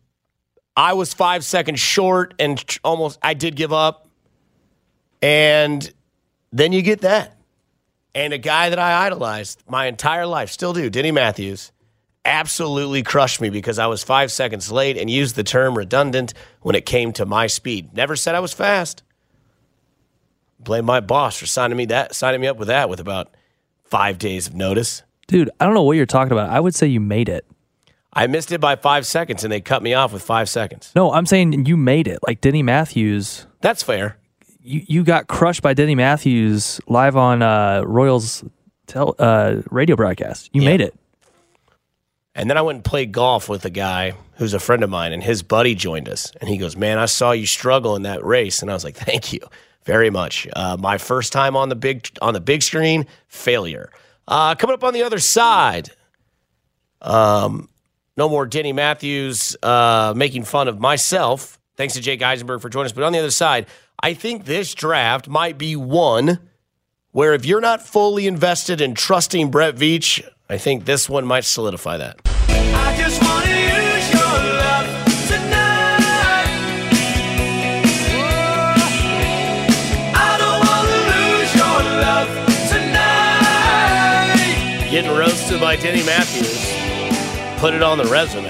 I 0.78 0.94
was 0.94 1.14
five 1.14 1.44
seconds 1.44 1.82
short 1.82 2.34
and 2.40 2.64
almost, 2.86 3.20
I 3.22 3.34
did 3.34 3.58
give 3.58 3.74
up. 3.74 4.08
And 5.22 5.92
then 6.54 6.72
you 6.72 6.82
get 6.82 7.02
that. 7.02 7.38
And 8.16 8.32
a 8.32 8.38
guy 8.38 8.70
that 8.70 8.80
I 8.80 9.06
idolized 9.06 9.62
my 9.70 9.88
entire 9.88 10.26
life, 10.26 10.50
still 10.50 10.72
do, 10.72 10.90
Denny 10.90 11.12
Matthews, 11.12 11.74
absolutely 12.24 13.04
crushed 13.04 13.42
me 13.42 13.50
because 13.50 13.78
I 13.78 13.88
was 13.88 14.04
five 14.04 14.32
seconds 14.32 14.72
late 14.72 14.98
and 14.98 15.10
used 15.10 15.36
the 15.36 15.44
term 15.44 15.78
redundant 15.78 16.34
when 16.62 16.76
it 16.76 16.86
came 16.86 17.12
to 17.14 17.26
my 17.26 17.48
speed. 17.48 17.94
Never 17.94 18.16
said 18.16 18.36
I 18.36 18.40
was 18.40 18.54
fast. 18.54 19.04
Blame 20.64 20.86
my 20.86 21.00
boss 21.00 21.38
for 21.38 21.46
signing 21.46 21.78
me 21.78 21.86
that 21.88 22.14
signing 22.16 22.42
me 22.42 22.48
up 22.48 22.58
with 22.58 22.68
that 22.68 22.90
with 22.90 23.00
about 23.00 23.34
five 23.86 24.18
days 24.18 24.48
of 24.48 24.54
notice. 24.54 25.04
Dude, 25.28 25.50
I 25.60 25.66
don't 25.66 25.74
know 25.74 25.84
what 25.84 25.98
you're 25.98 26.06
talking 26.06 26.32
about. 26.34 26.50
I 26.50 26.60
would 26.60 26.76
say 26.76 26.88
you 26.88 27.00
made 27.00 27.30
it. 27.30 27.46
I 28.14 28.28
missed 28.28 28.52
it 28.52 28.60
by 28.60 28.76
five 28.76 29.06
seconds 29.06 29.44
and 29.44 29.52
they 29.52 29.62
cut 29.62 29.82
me 29.82 29.94
off 29.94 30.12
with 30.12 30.22
five 30.22 30.50
seconds. 30.50 30.92
No, 30.96 31.14
I'm 31.14 31.26
saying 31.26 31.66
you 31.66 31.78
made 31.78 32.08
it. 32.08 32.20
Like 32.28 32.42
Denny 32.42 32.62
Matthews, 32.62 33.48
That's 33.62 33.82
fair. 33.82 34.18
you, 34.62 34.82
you 34.88 35.04
got 35.04 35.28
crushed 35.28 35.62
by 35.62 35.74
Denny 35.74 35.96
Matthews 35.96 36.82
live 36.88 37.16
on 37.16 37.42
uh, 37.42 37.84
Royals 37.86 38.44
tel- 38.88 39.16
uh, 39.18 39.62
radio 39.72 39.96
broadcast. 39.96 40.50
You 40.54 40.62
Yeah. 40.62 40.70
made 40.70 40.82
it. 40.82 40.94
And 42.36 42.50
then 42.50 42.58
I 42.58 42.62
went 42.62 42.78
and 42.78 42.86
played 42.86 43.12
golf 43.12 43.50
with 43.50 43.66
a 43.66 43.70
guy 43.70 44.14
who's 44.36 44.54
a 44.54 44.60
friend 44.60 44.84
of 44.84 44.90
mine, 44.90 45.12
and 45.12 45.22
his 45.22 45.44
buddy 45.44 45.76
joined 45.76 46.08
us. 46.08 46.32
And 46.40 46.50
he 46.50 46.58
goes, 46.58 46.78
Man, 46.78 46.98
I 46.98 47.06
saw 47.06 47.32
you 47.32 47.46
struggle 47.46 47.96
in 47.98 48.04
that 48.04 48.24
race. 48.24 48.62
And 48.62 48.72
I 48.72 48.74
was 48.74 48.84
like, 48.84 48.96
Thank 48.96 49.34
you 49.34 49.40
very 49.84 50.10
much. 50.10 50.48
Uh, 50.56 50.78
my 50.80 50.98
first 50.98 51.34
time 51.34 51.56
on 51.56 51.70
the 51.70 51.76
big 51.76 52.08
on 52.22 52.34
the 52.34 52.42
big 52.42 52.64
screen, 52.64 53.06
failure. 53.28 53.92
Uh, 54.28 54.56
coming 54.56 54.74
up 54.74 54.84
on 54.84 54.94
the 54.94 55.04
other 55.04 55.20
side, 55.20 55.90
um, 57.02 57.70
no 58.18 58.30
more 58.30 58.46
Denny 58.46 58.74
Matthews 58.74 59.56
uh, 59.64 60.14
making 60.16 60.44
fun 60.44 60.68
of 60.68 60.80
myself. 60.80 61.60
Thanks 61.76 61.96
to 61.96 62.02
Jake 62.02 62.22
Eisenberg 62.22 62.62
for 62.62 62.70
joining 62.70 62.86
us. 62.86 62.92
But 62.92 63.04
on 63.04 63.14
the 63.14 63.20
other 63.20 63.32
side, 63.32 63.66
I 64.02 64.14
think 64.14 64.46
this 64.46 64.74
draft 64.74 65.28
might 65.28 65.58
be 65.58 65.76
one 65.76 66.40
where 67.12 67.34
if 67.34 67.46
you're 67.46 67.62
not 67.62 67.82
fully 67.82 68.28
invested 68.28 68.82
in 68.82 68.94
trusting 68.94 69.52
Brett 69.52 69.76
Veach, 69.76 70.26
I 70.50 70.58
think 70.58 70.86
this 70.86 71.10
one 71.10 71.26
might 71.26 71.44
solidify 71.44 71.98
that. 71.98 73.31
Getting 84.92 85.12
roasted 85.12 85.62
by 85.62 85.78
Denny 85.78 86.04
Matthews. 86.06 86.70
Put 87.62 87.74
it 87.74 87.82
on 87.82 87.98
the 87.98 88.04
resume. 88.04 88.50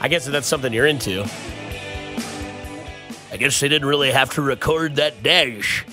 I 0.00 0.08
guess 0.08 0.26
if 0.26 0.32
that's 0.32 0.46
something 0.46 0.72
you're 0.72 0.86
into. 0.86 1.22
I 3.30 3.36
guess 3.36 3.60
they 3.60 3.68
didn't 3.68 3.86
really 3.86 4.10
have 4.10 4.30
to 4.36 4.40
record 4.40 4.96
that 4.96 5.22
dash. 5.22 5.84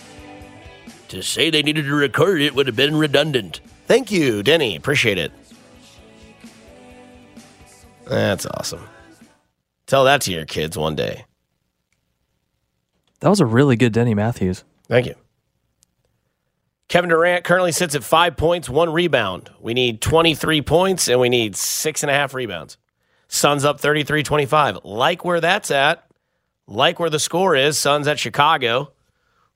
To 1.10 1.22
say 1.22 1.50
they 1.50 1.64
needed 1.64 1.84
to 1.84 1.94
record 1.96 2.42
it 2.42 2.56
would 2.56 2.68
have 2.68 2.78
been 2.78 2.96
redundant. 2.96 3.60
Thank 3.88 4.10
you, 4.10 4.42
Denny. 4.42 4.78
Appreciate 4.78 5.18
it. 5.18 5.34
That's 8.06 8.46
awesome. 8.46 8.88
Tell 9.86 10.06
that 10.06 10.22
to 10.22 10.32
your 10.32 10.46
kids 10.46 10.78
one 10.78 10.96
day. 10.96 11.26
That 13.20 13.28
was 13.28 13.42
a 13.42 13.46
really 13.46 13.76
good 13.76 13.92
Denny 13.92 14.14
Matthews. 14.14 14.64
Thank 14.88 15.08
you. 15.08 15.16
Kevin 16.88 17.10
Durant 17.10 17.44
currently 17.44 17.72
sits 17.72 17.96
at 17.96 18.04
five 18.04 18.38
points, 18.38 18.70
one 18.70 18.92
rebound. 18.92 19.50
We 19.60 19.74
need 19.74 20.02
23 20.02 20.62
points 20.62 21.08
and 21.08 21.20
we 21.20 21.30
need 21.30 21.56
six 21.56 22.04
and 22.04 22.10
a 22.10 22.14
half 22.14 22.34
rebounds. 22.34 22.78
Suns 23.28 23.66
up 23.66 23.80
33 23.80 24.24
25. 24.24 24.80
Like 24.84 25.26
where 25.26 25.42
that's 25.42 25.72
at, 25.72 26.06
like 26.68 27.00
where 27.00 27.10
the 27.10 27.20
score 27.20 27.56
is. 27.56 27.80
Suns 27.80 28.08
at 28.08 28.20
Chicago, 28.20 28.92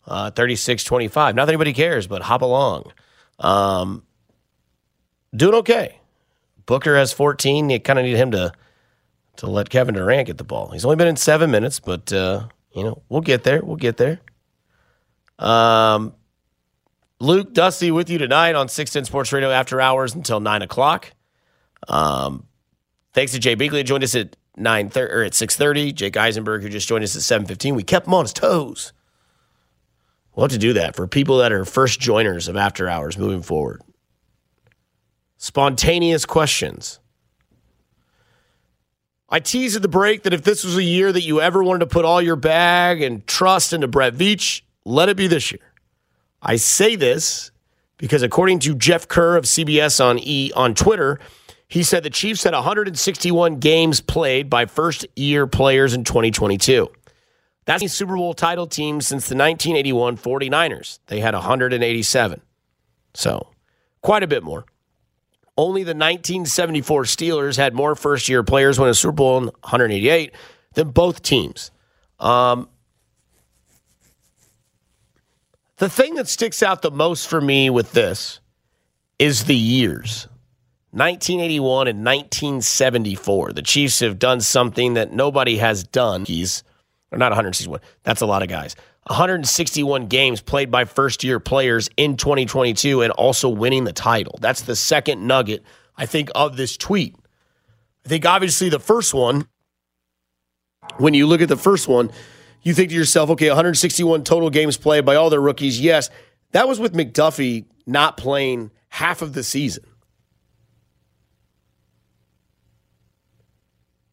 uh, 0.07 0.31
36 0.31 0.83
25. 0.83 1.35
Not 1.35 1.45
that 1.45 1.51
anybody 1.51 1.73
cares, 1.73 2.07
but 2.07 2.23
hop 2.23 2.41
along. 2.41 2.91
Um, 3.39 4.03
doing 5.35 5.55
okay. 5.55 5.99
Booker 6.65 6.95
has 6.97 7.13
14. 7.13 7.69
You 7.69 7.79
kind 7.79 7.99
of 7.99 8.05
need 8.05 8.17
him 8.17 8.31
to 8.31 8.51
to 9.37 9.47
let 9.47 9.69
Kevin 9.69 9.93
Durant 9.93 10.27
get 10.27 10.37
the 10.37 10.43
ball. 10.43 10.69
He's 10.69 10.83
only 10.83 10.95
been 10.95 11.07
in 11.07 11.15
seven 11.15 11.51
minutes, 11.51 11.79
but 11.79 12.11
uh, 12.11 12.47
you 12.73 12.83
know 12.83 13.03
we'll 13.09 13.21
get 13.21 13.43
there. 13.43 13.63
We'll 13.63 13.75
get 13.75 13.97
there. 13.97 14.19
Um, 15.37 16.15
Luke 17.19 17.53
Dusty 17.53 17.91
with 17.91 18.09
you 18.09 18.17
tonight 18.17 18.55
on 18.55 18.67
610 18.67 19.05
Sports 19.05 19.31
Radio 19.33 19.49
after 19.49 19.81
hours 19.81 20.13
until 20.13 20.39
nine 20.39 20.61
o'clock. 20.61 21.11
Um, 21.87 22.45
thanks 23.13 23.31
to 23.31 23.39
Jay 23.39 23.55
Beagley, 23.55 23.77
who 23.77 23.83
joined 23.83 24.03
us 24.03 24.15
at 24.15 24.35
nine 24.55 24.89
thirty 24.89 25.13
or 25.13 25.23
at 25.23 25.33
six 25.33 25.55
thirty. 25.55 25.91
Jake 25.91 26.17
Eisenberg, 26.17 26.61
who 26.61 26.69
just 26.69 26.87
joined 26.87 27.03
us 27.03 27.15
at 27.15 27.21
seven 27.23 27.47
fifteen. 27.47 27.75
We 27.75 27.83
kept 27.83 28.07
him 28.07 28.13
on 28.13 28.25
his 28.25 28.33
toes. 28.33 28.93
We'll 30.35 30.45
have 30.45 30.51
to 30.51 30.59
do 30.59 30.73
that 30.73 30.95
for 30.95 31.07
people 31.07 31.39
that 31.39 31.51
are 31.51 31.65
first 31.65 31.99
joiners 31.99 32.47
of 32.47 32.55
after 32.55 32.87
hours 32.87 33.17
moving 33.17 33.41
forward. 33.41 33.81
Spontaneous 35.37 36.25
questions. 36.25 36.99
I 39.29 39.39
teased 39.39 39.75
at 39.75 39.81
the 39.81 39.87
break 39.87 40.23
that 40.23 40.33
if 40.33 40.43
this 40.43 40.63
was 40.63 40.77
a 40.77 40.83
year 40.83 41.11
that 41.11 41.23
you 41.23 41.41
ever 41.41 41.63
wanted 41.63 41.79
to 41.79 41.87
put 41.87 42.05
all 42.05 42.21
your 42.21 42.35
bag 42.35 43.01
and 43.01 43.25
trust 43.27 43.73
into 43.73 43.87
Brett 43.87 44.13
Veach, 44.13 44.61
let 44.85 45.09
it 45.09 45.17
be 45.17 45.27
this 45.27 45.51
year. 45.51 45.66
I 46.41 46.55
say 46.57 46.95
this 46.95 47.51
because 47.97 48.21
according 48.23 48.59
to 48.59 48.75
Jeff 48.75 49.07
Kerr 49.07 49.37
of 49.37 49.45
CBS 49.45 50.03
on 50.03 50.19
E 50.19 50.51
on 50.55 50.75
Twitter, 50.75 51.19
he 51.67 51.83
said 51.83 52.03
the 52.03 52.09
Chiefs 52.09 52.43
had 52.43 52.53
161 52.53 53.59
games 53.59 54.01
played 54.01 54.49
by 54.49 54.65
first 54.65 55.05
year 55.15 55.47
players 55.47 55.93
in 55.93 56.03
2022. 56.03 56.87
That's 57.65 57.81
the 57.81 57.89
Super 57.89 58.15
Bowl 58.15 58.33
title 58.33 58.65
team 58.65 59.01
since 59.01 59.27
the 59.27 59.35
1981 59.35 60.17
49ers. 60.17 60.99
They 61.07 61.19
had 61.19 61.33
187. 61.33 62.41
So, 63.13 63.49
quite 64.01 64.23
a 64.23 64.27
bit 64.27 64.41
more. 64.41 64.65
Only 65.57 65.81
the 65.83 65.89
1974 65.89 67.03
Steelers 67.03 67.57
had 67.57 67.73
more 67.73 67.95
first 67.95 68.29
year 68.29 68.43
players 68.43 68.79
win 68.79 68.89
a 68.89 68.93
Super 68.93 69.11
Bowl 69.11 69.37
in 69.39 69.45
188 69.45 70.31
than 70.75 70.91
both 70.91 71.21
teams. 71.21 71.71
Um, 72.19 72.69
the 75.77 75.89
thing 75.89 76.15
that 76.15 76.27
sticks 76.27 76.61
out 76.61 76.81
the 76.81 76.91
most 76.91 77.27
for 77.27 77.41
me 77.41 77.69
with 77.69 77.91
this 77.91 78.39
is 79.19 79.45
the 79.45 79.55
years 79.55 80.27
1981 80.91 81.87
and 81.87 81.99
1974. 81.99 83.53
The 83.53 83.61
Chiefs 83.61 83.99
have 83.99 84.17
done 84.17 84.41
something 84.41 84.95
that 84.95 85.11
nobody 85.11 85.57
has 85.57 85.83
done. 85.83 86.25
He's 86.25 86.63
or 87.11 87.17
not 87.17 87.31
161. 87.31 87.79
That's 88.03 88.21
a 88.21 88.25
lot 88.25 88.41
of 88.41 88.49
guys. 88.49 88.75
161 89.07 90.07
games 90.07 90.41
played 90.41 90.69
by 90.69 90.85
first 90.85 91.23
year 91.23 91.39
players 91.39 91.89
in 91.95 92.17
2022 92.17 93.01
and 93.01 93.11
also 93.13 93.47
winning 93.47 93.85
the 93.85 93.93
title. 93.93 94.37
That's 94.41 94.61
the 94.61 94.75
second 94.75 95.25
nugget, 95.25 95.63
I 95.95 96.05
think, 96.05 96.29
of 96.35 96.57
this 96.57 96.75
tweet. 96.75 97.15
I 98.05 98.09
think 98.09 98.25
obviously 98.25 98.69
the 98.69 98.79
first 98.79 99.13
one, 99.13 99.47
when 100.97 101.13
you 101.13 101.27
look 101.27 101.41
at 101.41 101.49
the 101.49 101.57
first 101.57 101.87
one, 101.87 102.11
you 102.63 102.73
think 102.73 102.89
to 102.89 102.95
yourself, 102.95 103.29
okay, 103.31 103.47
161 103.47 104.23
total 104.23 104.49
games 104.49 104.77
played 104.77 105.05
by 105.05 105.15
all 105.15 105.29
their 105.29 105.41
rookies. 105.41 105.79
Yes, 105.79 106.09
that 106.51 106.67
was 106.67 106.79
with 106.79 106.93
McDuffie 106.93 107.65
not 107.85 108.17
playing 108.17 108.71
half 108.89 109.21
of 109.21 109.33
the 109.33 109.43
season. 109.43 109.85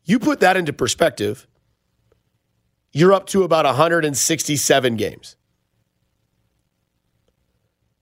You 0.05 0.19
put 0.19 0.41
that 0.41 0.57
into 0.57 0.73
perspective, 0.73 1.47
you're 2.93 3.13
up 3.13 3.27
to 3.29 3.43
about 3.43 3.65
167 3.65 4.97
games. 4.97 5.37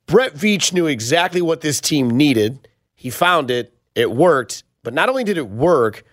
Brett 0.07 0.35
Veach 0.35 0.73
knew 0.73 0.87
exactly 0.87 1.41
what 1.41 1.61
this 1.63 1.81
team 1.81 2.11
needed. 2.11 2.69
He 2.95 3.09
found 3.09 3.51
it. 3.51 3.73
It 3.95 4.11
worked. 4.11 4.65
But 4.83 4.93
not 4.93 5.09
only 5.09 5.25
did 5.25 5.39
it 5.39 5.49
work, 5.49 6.05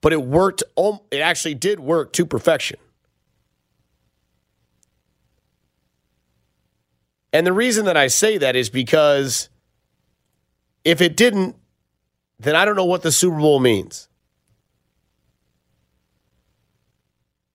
but 0.00 0.12
it 0.12 0.22
worked. 0.22 0.64
It 1.10 1.18
actually 1.20 1.54
did 1.54 1.78
work 1.78 2.12
to 2.14 2.26
perfection. 2.26 2.78
And 7.32 7.46
the 7.46 7.52
reason 7.52 7.84
that 7.86 7.96
I 7.96 8.06
say 8.06 8.38
that 8.38 8.56
is 8.56 8.70
because 8.70 9.48
if 10.84 11.00
it 11.00 11.16
didn't, 11.16 11.56
then 12.38 12.54
I 12.54 12.64
don't 12.64 12.76
know 12.76 12.84
what 12.84 13.02
the 13.02 13.12
Super 13.12 13.38
Bowl 13.38 13.60
means. 13.60 14.08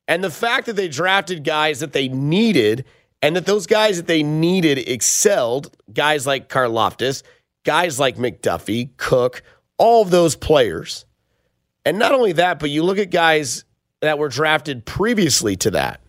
And 0.07 0.23
the 0.23 0.29
fact 0.29 0.65
that 0.65 0.75
they 0.75 0.89
drafted 0.89 1.43
guys 1.43 1.79
that 1.79 1.93
they 1.93 2.09
needed 2.09 2.85
and 3.21 3.35
that 3.35 3.45
those 3.45 3.67
guys 3.67 3.97
that 3.97 4.07
they 4.07 4.23
needed 4.23 4.77
excelled, 4.77 5.75
guys 5.93 6.27
like 6.27 6.49
Karlaftis, 6.49 7.23
guys 7.63 7.99
like 7.99 8.17
McDuffie, 8.17 8.89
Cook, 8.97 9.43
all 9.77 10.01
of 10.01 10.11
those 10.11 10.35
players. 10.35 11.05
And 11.85 11.97
not 11.97 12.13
only 12.13 12.33
that, 12.33 12.59
but 12.59 12.69
you 12.69 12.83
look 12.83 12.97
at 12.97 13.09
guys 13.09 13.63
that 14.01 14.19
were 14.19 14.29
drafted 14.29 14.85
previously 14.85 15.55
to 15.57 15.71
that. 15.71 16.00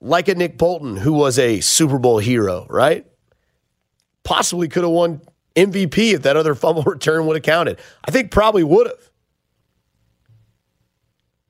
Like 0.00 0.28
a 0.28 0.34
Nick 0.34 0.56
Bolton, 0.56 0.96
who 0.96 1.12
was 1.12 1.38
a 1.38 1.60
Super 1.60 1.98
Bowl 1.98 2.18
hero, 2.18 2.66
right? 2.70 3.06
Possibly 4.24 4.68
could 4.68 4.82
have 4.82 4.92
won 4.92 5.20
MVP 5.56 6.14
if 6.14 6.22
that 6.22 6.36
other 6.36 6.54
fumble 6.56 6.82
return 6.82 7.26
would 7.26 7.36
have 7.36 7.42
counted. 7.42 7.78
I 8.04 8.10
think 8.10 8.30
probably 8.30 8.64
would 8.64 8.86
have 8.86 9.10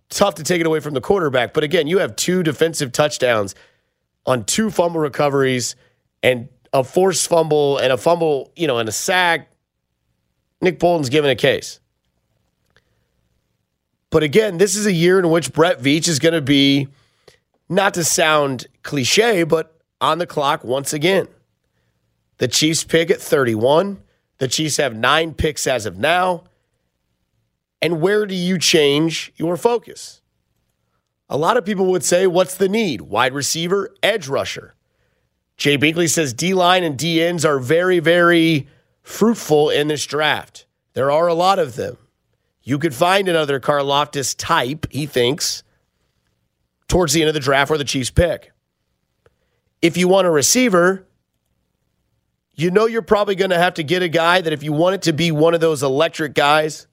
tough 0.09 0.35
to 0.37 0.43
take 0.43 0.61
it 0.61 0.67
away 0.67 0.81
from 0.81 0.95
the 0.95 1.01
quarterback. 1.01 1.55
But 1.55 1.65
again, 1.65 1.87
you 1.87 1.99
have 1.99 2.17
two 2.17 2.43
defensive 2.43 2.93
touchdowns 2.93 3.55
on 4.27 4.45
two 4.45 4.71
fumble 4.71 5.01
recoveries 5.01 5.77
and 6.23 6.49
a 6.73 6.85
forced 6.85 7.29
fumble 7.29 7.79
and 7.79 7.93
a 7.93 7.97
fumble, 7.97 8.53
you 8.57 8.67
know, 8.67 8.79
and 8.79 8.89
a 8.89 8.93
sack. 8.93 9.51
Nick 10.61 10.79
Bolton's 10.79 11.09
given 11.09 11.31
a 11.31 11.37
case. 11.37 11.81
But 14.11 14.23
again, 14.23 14.59
this 14.59 14.77
is 14.77 14.87
a 14.87 14.93
year 14.93 15.19
in 15.19 15.31
which 15.31 15.53
Brett 15.53 15.81
Veach 15.81 16.09
is 16.09 16.19
going 16.19 16.35
to 16.35 16.41
be, 16.41 16.89
not 17.71 17.95
to 17.95 18.05
sound 18.05 18.67
cliche, 18.83 19.45
but 19.45 19.81
on 20.01 20.19
the 20.19 20.27
clock 20.27 20.65
once 20.65 20.93
again. 20.93 21.29
The 22.39 22.49
Chiefs 22.49 22.85
pick 22.85 23.11
at 23.11 23.21
31. 23.21 24.03
The 24.39 24.49
Chiefs 24.49 24.79
have 24.79 24.97
nine 24.97 25.35
picks 25.35 25.67
as 25.67 25.87
of 25.87 25.97
now. 25.97 26.45
And 27.81 28.01
where 28.01 28.27
do 28.27 28.35
you 28.35 28.59
change 28.59 29.33
your 29.37 29.57
focus? 29.57 30.21
A 31.29 31.39
lot 31.39 31.57
of 31.57 31.65
people 31.65 31.87
would 31.87 32.03
say, 32.03 32.27
what's 32.27 32.57
the 32.57 32.69
need? 32.69 33.03
Wide 33.03 33.33
receiver, 33.33 33.95
edge 34.03 34.27
rusher. 34.27 34.75
Jay 35.57 35.79
Binkley 35.79 36.09
says 36.09 36.33
D 36.33 36.55
line 36.55 36.83
and 36.83 36.99
D 36.99 37.23
ends 37.23 37.45
are 37.45 37.59
very, 37.59 38.01
very 38.01 38.67
fruitful 39.03 39.71
in 39.71 39.89
this 39.89 40.07
draft. 40.07 40.67
There 40.95 41.11
are 41.11 41.29
a 41.29 41.35
lot 41.35 41.59
of 41.59 41.77
them. 41.77 41.99
You 42.63 42.79
could 42.79 42.95
find 42.95 43.29
another 43.29 43.61
Karlaftis 43.61 44.35
type, 44.37 44.87
he 44.91 45.07
thinks, 45.07 45.63
towards 46.91 47.13
the 47.13 47.23
end 47.23 47.29
of 47.29 47.35
the 47.35 47.41
draft 47.41 47.71
where 47.71 47.79
the 47.79 47.85
Chiefs 47.85 48.11
pick. 48.11 48.53
If 49.81 49.97
you 49.97 50.09
want 50.09 50.27
a 50.27 50.31
receiver, 50.31 51.07
you 52.55 52.71
know 52.71 52.87
you're 52.87 53.01
probably 53.01 53.37
going 53.37 53.51
to 53.51 53.59
have 53.59 53.75
to 53.75 53.83
get 53.83 54.03
a 54.03 54.09
guy 54.09 54.41
that 54.41 54.53
if 54.53 54.63
you 54.63 54.73
want 54.73 54.97
it 54.97 55.03
to 55.03 55.13
be 55.13 55.31
one 55.31 55.55
of 55.55 55.61
those 55.61 55.83
electric 55.83 56.35
guys, 56.35 56.87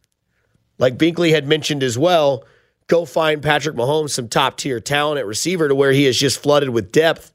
like 0.77 0.97
Binkley 0.97 1.31
had 1.31 1.47
mentioned 1.47 1.83
as 1.83 1.97
well, 1.97 2.45
go 2.85 3.03
find 3.03 3.41
Patrick 3.41 3.75
Mahomes 3.75 4.11
some 4.11 4.29
top 4.29 4.57
tier 4.57 4.79
talent 4.79 5.19
at 5.19 5.25
receiver 5.25 5.67
to 5.67 5.75
where 5.75 5.91
he 5.91 6.05
is 6.05 6.17
just 6.17 6.41
flooded 6.41 6.69
with 6.69 6.91
depth. 6.91 7.33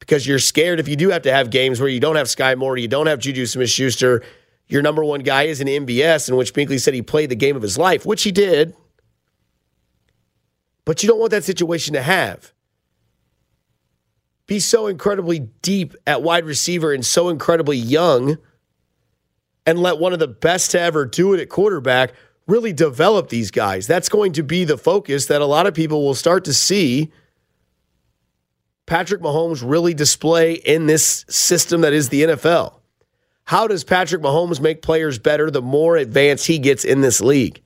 Because 0.00 0.26
you're 0.26 0.40
scared 0.40 0.80
if 0.80 0.88
you 0.88 0.96
do 0.96 1.10
have 1.10 1.22
to 1.22 1.32
have 1.32 1.50
games 1.50 1.78
where 1.78 1.88
you 1.88 2.00
don't 2.00 2.16
have 2.16 2.26
Skyy 2.26 2.58
Moore, 2.58 2.76
you 2.76 2.88
don't 2.88 3.06
have 3.06 3.20
Juju 3.20 3.46
Smith 3.46 3.70
Schuster, 3.70 4.24
your 4.66 4.82
number 4.82 5.04
one 5.04 5.20
guy 5.20 5.44
is 5.44 5.60
an 5.60 5.68
MVS, 5.68 6.28
in 6.28 6.34
which 6.34 6.52
Binkley 6.52 6.80
said 6.80 6.92
he 6.92 7.02
played 7.02 7.30
the 7.30 7.36
game 7.36 7.54
of 7.54 7.62
his 7.62 7.78
life, 7.78 8.04
which 8.04 8.24
he 8.24 8.32
did. 8.32 8.74
But 10.84 11.02
you 11.02 11.08
don't 11.08 11.18
want 11.18 11.30
that 11.30 11.44
situation 11.44 11.94
to 11.94 12.02
have. 12.02 12.52
Be 14.46 14.58
so 14.58 14.86
incredibly 14.86 15.38
deep 15.38 15.94
at 16.06 16.22
wide 16.22 16.44
receiver 16.44 16.92
and 16.92 17.06
so 17.06 17.28
incredibly 17.28 17.76
young, 17.76 18.38
and 19.64 19.78
let 19.78 19.98
one 19.98 20.12
of 20.12 20.18
the 20.18 20.28
best 20.28 20.72
to 20.72 20.80
ever 20.80 21.04
do 21.04 21.32
it 21.32 21.40
at 21.40 21.48
quarterback 21.48 22.12
really 22.48 22.72
develop 22.72 23.28
these 23.28 23.50
guys. 23.50 23.86
That's 23.86 24.08
going 24.08 24.32
to 24.32 24.42
be 24.42 24.64
the 24.64 24.76
focus 24.76 25.26
that 25.26 25.40
a 25.40 25.46
lot 25.46 25.66
of 25.66 25.74
people 25.74 26.04
will 26.04 26.14
start 26.14 26.44
to 26.46 26.52
see 26.52 27.12
Patrick 28.86 29.22
Mahomes 29.22 29.62
really 29.64 29.94
display 29.94 30.54
in 30.54 30.86
this 30.86 31.24
system 31.28 31.82
that 31.82 31.92
is 31.92 32.08
the 32.08 32.22
NFL. 32.22 32.80
How 33.44 33.66
does 33.66 33.84
Patrick 33.84 34.22
Mahomes 34.22 34.60
make 34.60 34.82
players 34.82 35.18
better 35.18 35.50
the 35.50 35.62
more 35.62 35.96
advanced 35.96 36.46
he 36.46 36.58
gets 36.58 36.84
in 36.84 37.00
this 37.00 37.20
league? 37.20 37.62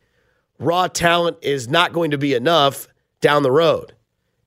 Raw 0.58 0.88
talent 0.88 1.38
is 1.42 1.68
not 1.68 1.92
going 1.92 2.10
to 2.10 2.18
be 2.18 2.34
enough 2.34 2.86
down 3.20 3.42
the 3.42 3.50
road. 3.50 3.94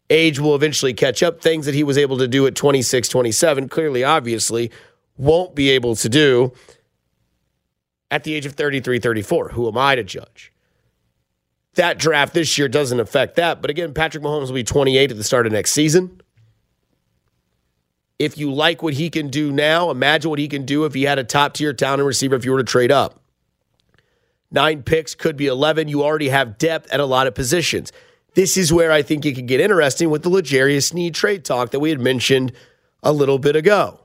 Age 0.09 0.39
will 0.39 0.55
eventually 0.55 0.93
catch 0.93 1.21
up. 1.21 1.41
Things 1.41 1.65
that 1.65 1.75
he 1.75 1.83
was 1.83 1.97
able 1.97 2.17
to 2.17 2.27
do 2.27 2.47
at 2.47 2.55
26, 2.55 3.07
27, 3.07 3.69
clearly, 3.69 4.03
obviously, 4.03 4.71
won't 5.17 5.53
be 5.53 5.69
able 5.69 5.95
to 5.95 6.09
do 6.09 6.53
at 8.09 8.23
the 8.23 8.33
age 8.33 8.45
of 8.45 8.53
33, 8.53 8.99
34. 8.99 9.49
Who 9.49 9.67
am 9.67 9.77
I 9.77 9.95
to 9.95 10.03
judge? 10.03 10.51
That 11.75 11.99
draft 11.99 12.33
this 12.33 12.57
year 12.57 12.67
doesn't 12.67 12.99
affect 12.99 13.35
that. 13.35 13.61
But 13.61 13.69
again, 13.69 13.93
Patrick 13.93 14.23
Mahomes 14.23 14.47
will 14.47 14.53
be 14.53 14.63
28 14.63 15.11
at 15.11 15.17
the 15.17 15.23
start 15.23 15.45
of 15.45 15.53
next 15.53 15.71
season. 15.71 16.21
If 18.17 18.37
you 18.37 18.51
like 18.51 18.83
what 18.83 18.95
he 18.95 19.09
can 19.09 19.29
do 19.29 19.51
now, 19.51 19.91
imagine 19.91 20.29
what 20.29 20.39
he 20.39 20.49
can 20.49 20.65
do 20.65 20.83
if 20.85 20.93
he 20.93 21.03
had 21.03 21.19
a 21.19 21.23
top 21.23 21.53
tier 21.53 21.71
talent 21.71 22.03
receiver 22.03 22.35
if 22.35 22.43
you 22.43 22.51
were 22.51 22.57
to 22.57 22.63
trade 22.65 22.91
up. 22.91 23.21
Nine 24.51 24.83
picks 24.83 25.15
could 25.15 25.37
be 25.37 25.45
11. 25.45 25.87
You 25.87 26.03
already 26.03 26.29
have 26.29 26.57
depth 26.57 26.91
at 26.91 26.99
a 26.99 27.05
lot 27.05 27.27
of 27.27 27.35
positions. 27.35 27.93
This 28.39 28.55
is 28.55 28.71
where 28.71 28.89
I 28.89 29.01
think 29.01 29.25
it 29.25 29.35
could 29.35 29.47
get 29.47 29.59
interesting 29.59 30.09
with 30.09 30.23
the 30.23 30.29
L'Jarius 30.29 30.91
Sneed 30.91 31.13
trade 31.13 31.43
talk 31.43 31.71
that 31.71 31.81
we 31.81 31.89
had 31.89 31.99
mentioned 31.99 32.53
a 33.03 33.11
little 33.11 33.37
bit 33.37 33.57
ago. 33.57 33.99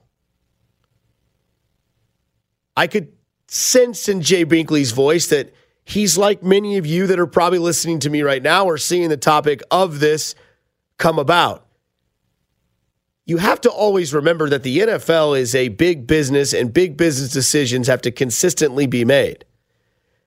I 2.77 2.89
could 2.89 3.13
sense 3.47 4.09
in 4.09 4.23
Jay 4.23 4.45
Binkley's 4.45 4.91
voice 4.91 5.29
that 5.29 5.55
he's 5.85 6.19
like 6.19 6.43
many 6.43 6.79
of 6.79 6.85
you 6.85 7.07
that 7.07 7.21
are 7.21 7.29
probably 7.29 7.61
listening 7.61 8.01
to 8.01 8.11
me 8.11 8.23
right 8.23 8.43
now 8.43 8.65
or 8.65 8.77
seeing 8.77 9.09
the 9.09 9.17
topic 9.17 9.63
of 9.71 10.01
this 10.01 10.35
come 10.99 11.21
about. 11.21 11.69
You 13.27 13.37
have 13.37 13.61
to 13.61 13.71
always 13.71 14.13
remember 14.13 14.49
that 14.49 14.65
the 14.65 14.79
NFL 14.81 15.39
is 15.39 15.55
a 15.55 15.69
big 15.69 16.09
business 16.09 16.53
and 16.53 16.75
big 16.75 16.97
business 16.97 17.31
decisions 17.31 17.87
have 17.87 18.03
to 18.03 18.11
consistently 18.11 18.89
be 18.89 19.05
made. 19.05 19.45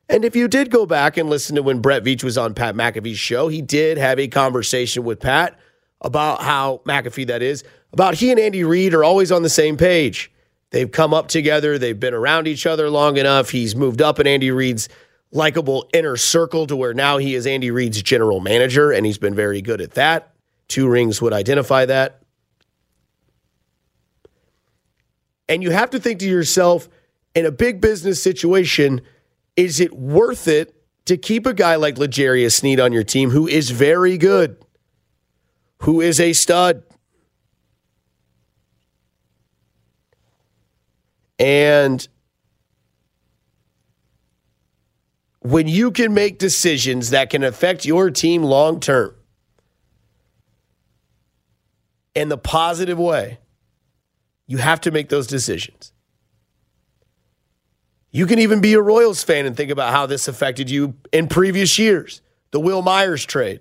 And 0.10 0.24
if 0.24 0.36
you 0.36 0.48
did 0.48 0.72
go 0.72 0.86
back 0.86 1.18
and 1.18 1.30
listen 1.30 1.56
to 1.56 1.64
when 1.64 1.82
Brett 1.82 2.04
Veach 2.04 2.24
was 2.24 2.38
on 2.38 2.54
Pat 2.54 2.76
McAfee's 2.76 3.20
show, 3.20 3.50
he 3.50 3.62
did 3.62 3.98
have 3.98 4.20
a 4.20 4.28
conversation 4.28 5.04
with 5.04 5.20
Pat 5.20 5.60
about 6.02 6.42
how 6.42 6.82
McAfee, 6.86 7.28
that 7.28 7.42
is, 7.42 7.64
about 7.92 8.16
he 8.16 8.32
and 8.32 8.40
Andy 8.40 8.64
Reid 8.64 8.94
are 8.94 9.04
always 9.04 9.32
on 9.32 9.44
the 9.44 9.50
same 9.50 9.76
page. 9.76 10.32
They've 10.70 10.92
come 10.92 11.14
up 11.14 11.28
together, 11.28 11.78
they've 11.78 12.00
been 12.00 12.14
around 12.14 12.48
each 12.48 12.66
other 12.66 12.90
long 12.90 13.18
enough. 13.18 13.50
He's 13.50 13.76
moved 13.76 14.02
up 14.02 14.20
in 14.20 14.28
Andy 14.28 14.52
Reid's 14.52 14.90
likable 15.32 15.90
inner 15.94 16.16
circle 16.16 16.68
to 16.68 16.76
where 16.76 16.94
now 16.94 17.18
he 17.18 17.36
is 17.36 17.48
Andy 17.48 17.72
Reid's 17.72 18.02
general 18.02 18.40
manager, 18.40 18.92
and 18.92 19.06
he's 19.06 19.18
been 19.18 19.36
very 19.36 19.62
good 19.62 19.82
at 19.82 19.92
that. 19.92 20.34
Two 20.68 20.88
rings 20.88 21.22
would 21.22 21.34
identify 21.34 21.86
that. 21.86 22.22
And 25.50 25.64
you 25.64 25.72
have 25.72 25.90
to 25.92 26.00
think 26.00 26.20
to 26.20 26.28
yourself, 26.28 26.90
in 27.34 27.46
a 27.46 27.52
big 27.52 27.80
business 27.80 28.22
situation, 28.22 29.02
is 29.58 29.80
it 29.80 29.94
worth 29.94 30.48
it 30.48 30.74
to 31.06 31.18
keep 31.18 31.46
a 31.46 31.54
guy 31.54 31.76
like 31.76 31.98
L'Jarius 31.98 32.54
Sneed 32.54 32.80
on 32.80 32.94
your 32.94 33.04
team 33.04 33.32
who 33.32 33.48
is 33.48 33.72
very 33.72 34.18
good, 34.18 34.64
who 35.80 36.00
is 36.00 36.20
a 36.20 36.32
stud? 36.32 36.84
And 41.40 42.08
when 45.40 45.68
you 45.68 45.92
can 45.92 46.14
make 46.14 46.40
decisions 46.40 47.10
that 47.10 47.30
can 47.30 47.44
affect 47.44 47.86
your 47.86 48.12
team 48.12 48.44
long 48.44 48.80
term 48.80 49.16
in 52.16 52.30
the 52.30 52.38
positive 52.38 52.98
way, 52.98 53.40
you 54.48 54.58
have 54.58 54.82
to 54.82 54.92
make 54.92 55.10
those 55.10 55.28
decisions. 55.28 55.94
You 58.12 58.26
can 58.26 58.40
even 58.40 58.62
be 58.62 58.74
a 58.74 58.82
Royals 58.82 59.24
fan 59.24 59.46
and 59.46 59.56
think 59.56 59.70
about 59.70 59.92
how 59.92 60.06
this 60.06 60.28
affected 60.28 60.70
you 60.70 60.96
in 61.12 61.28
previous 61.28 61.78
years. 61.78 62.22
The 62.52 62.60
Wil 62.60 62.82
Myers 62.82 63.26
trade. 63.26 63.60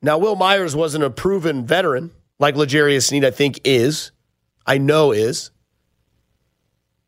Now, 0.00 0.18
Wil 0.18 0.36
Myers 0.36 0.76
wasn't 0.76 1.04
a 1.04 1.10
proven 1.10 1.66
veteran 1.66 2.10
like 2.38 2.56
L'Jarius 2.56 3.08
Sneed, 3.08 3.24
I 3.24 3.30
think, 3.30 3.60
is. 3.64 4.12
I 4.66 4.78
know 4.78 5.12
is. 5.12 5.50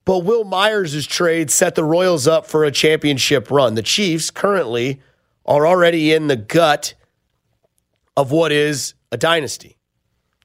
But 0.05 0.19
Wil 0.21 0.45
Myers' 0.45 1.07
trade 1.07 1.51
set 1.51 1.75
the 1.75 1.85
Royals 1.85 2.27
up 2.29 2.47
for 2.47 2.65
a 2.65 2.71
championship 2.71 3.51
run. 3.51 3.75
The 3.75 3.83
Chiefs 3.83 4.31
currently 4.31 5.01
are 5.45 5.67
already 5.67 6.13
in 6.13 6.29
the 6.29 6.37
gut 6.37 6.95
of 8.17 8.31
what 8.31 8.53
is 8.53 8.95
a 9.11 9.17
dynasty. 9.17 9.77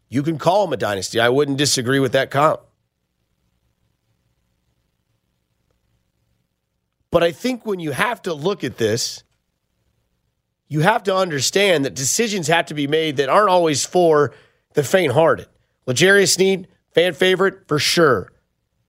you 0.09 0.23
can 0.23 0.37
call 0.37 0.65
them 0.65 0.73
a 0.73 0.77
dynasty. 0.77 1.19
I 1.19 1.29
wouldn't 1.29 1.57
disagree 1.57 1.99
with 1.99 2.11
that 2.11 2.31
comp. 2.31 2.59
But 7.11 7.23
I 7.23 7.31
think 7.31 7.65
when 7.65 7.79
you 7.79 7.91
have 7.91 8.21
to 8.23 8.33
look 8.33 8.63
at 8.63 8.77
this, 8.77 9.23
you 10.69 10.79
have 10.79 11.03
to 11.03 11.15
understand 11.15 11.83
that 11.83 11.93
decisions 11.93 12.47
have 12.47 12.67
to 12.67 12.73
be 12.73 12.87
made 12.87 13.17
that 13.17 13.27
aren't 13.27 13.49
always 13.49 13.85
for 13.85 14.33
the 14.73 14.83
faint 14.83 15.11
hearted. 15.11 15.47
L'Jarius 15.85 16.35
Sneed, 16.35 16.69
fan 16.93 17.13
favorite 17.13 17.67
for 17.67 17.77
sure. 17.77 18.31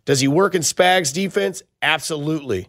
Does 0.05 0.21
he 0.21 0.29
work 0.29 0.55
in 0.55 0.63
Spags 0.63 1.13
defense? 1.13 1.63
Absolutely. 1.81 2.69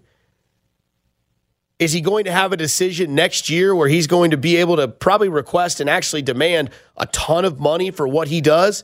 Is 1.78 1.94
he 1.94 2.02
going 2.02 2.26
to 2.26 2.32
have 2.32 2.54
a 2.54 2.58
decision 2.58 3.14
next 3.14 3.50
year 3.50 3.76
where 3.76 3.88
he's 3.88 4.08
going 4.08 4.32
to 4.32 4.38
be 4.38 4.58
able 4.58 4.78
to 4.78 4.88
probably 4.88 5.30
request 5.30 5.80
and 5.80 5.90
actually 5.90 6.22
demand 6.22 6.70
a 6.98 7.06
ton 7.08 7.46
of 7.46 7.60
money 7.60 7.92
for 7.92 8.08
what 8.08 8.30
he 8.30 8.42
does? 8.42 8.84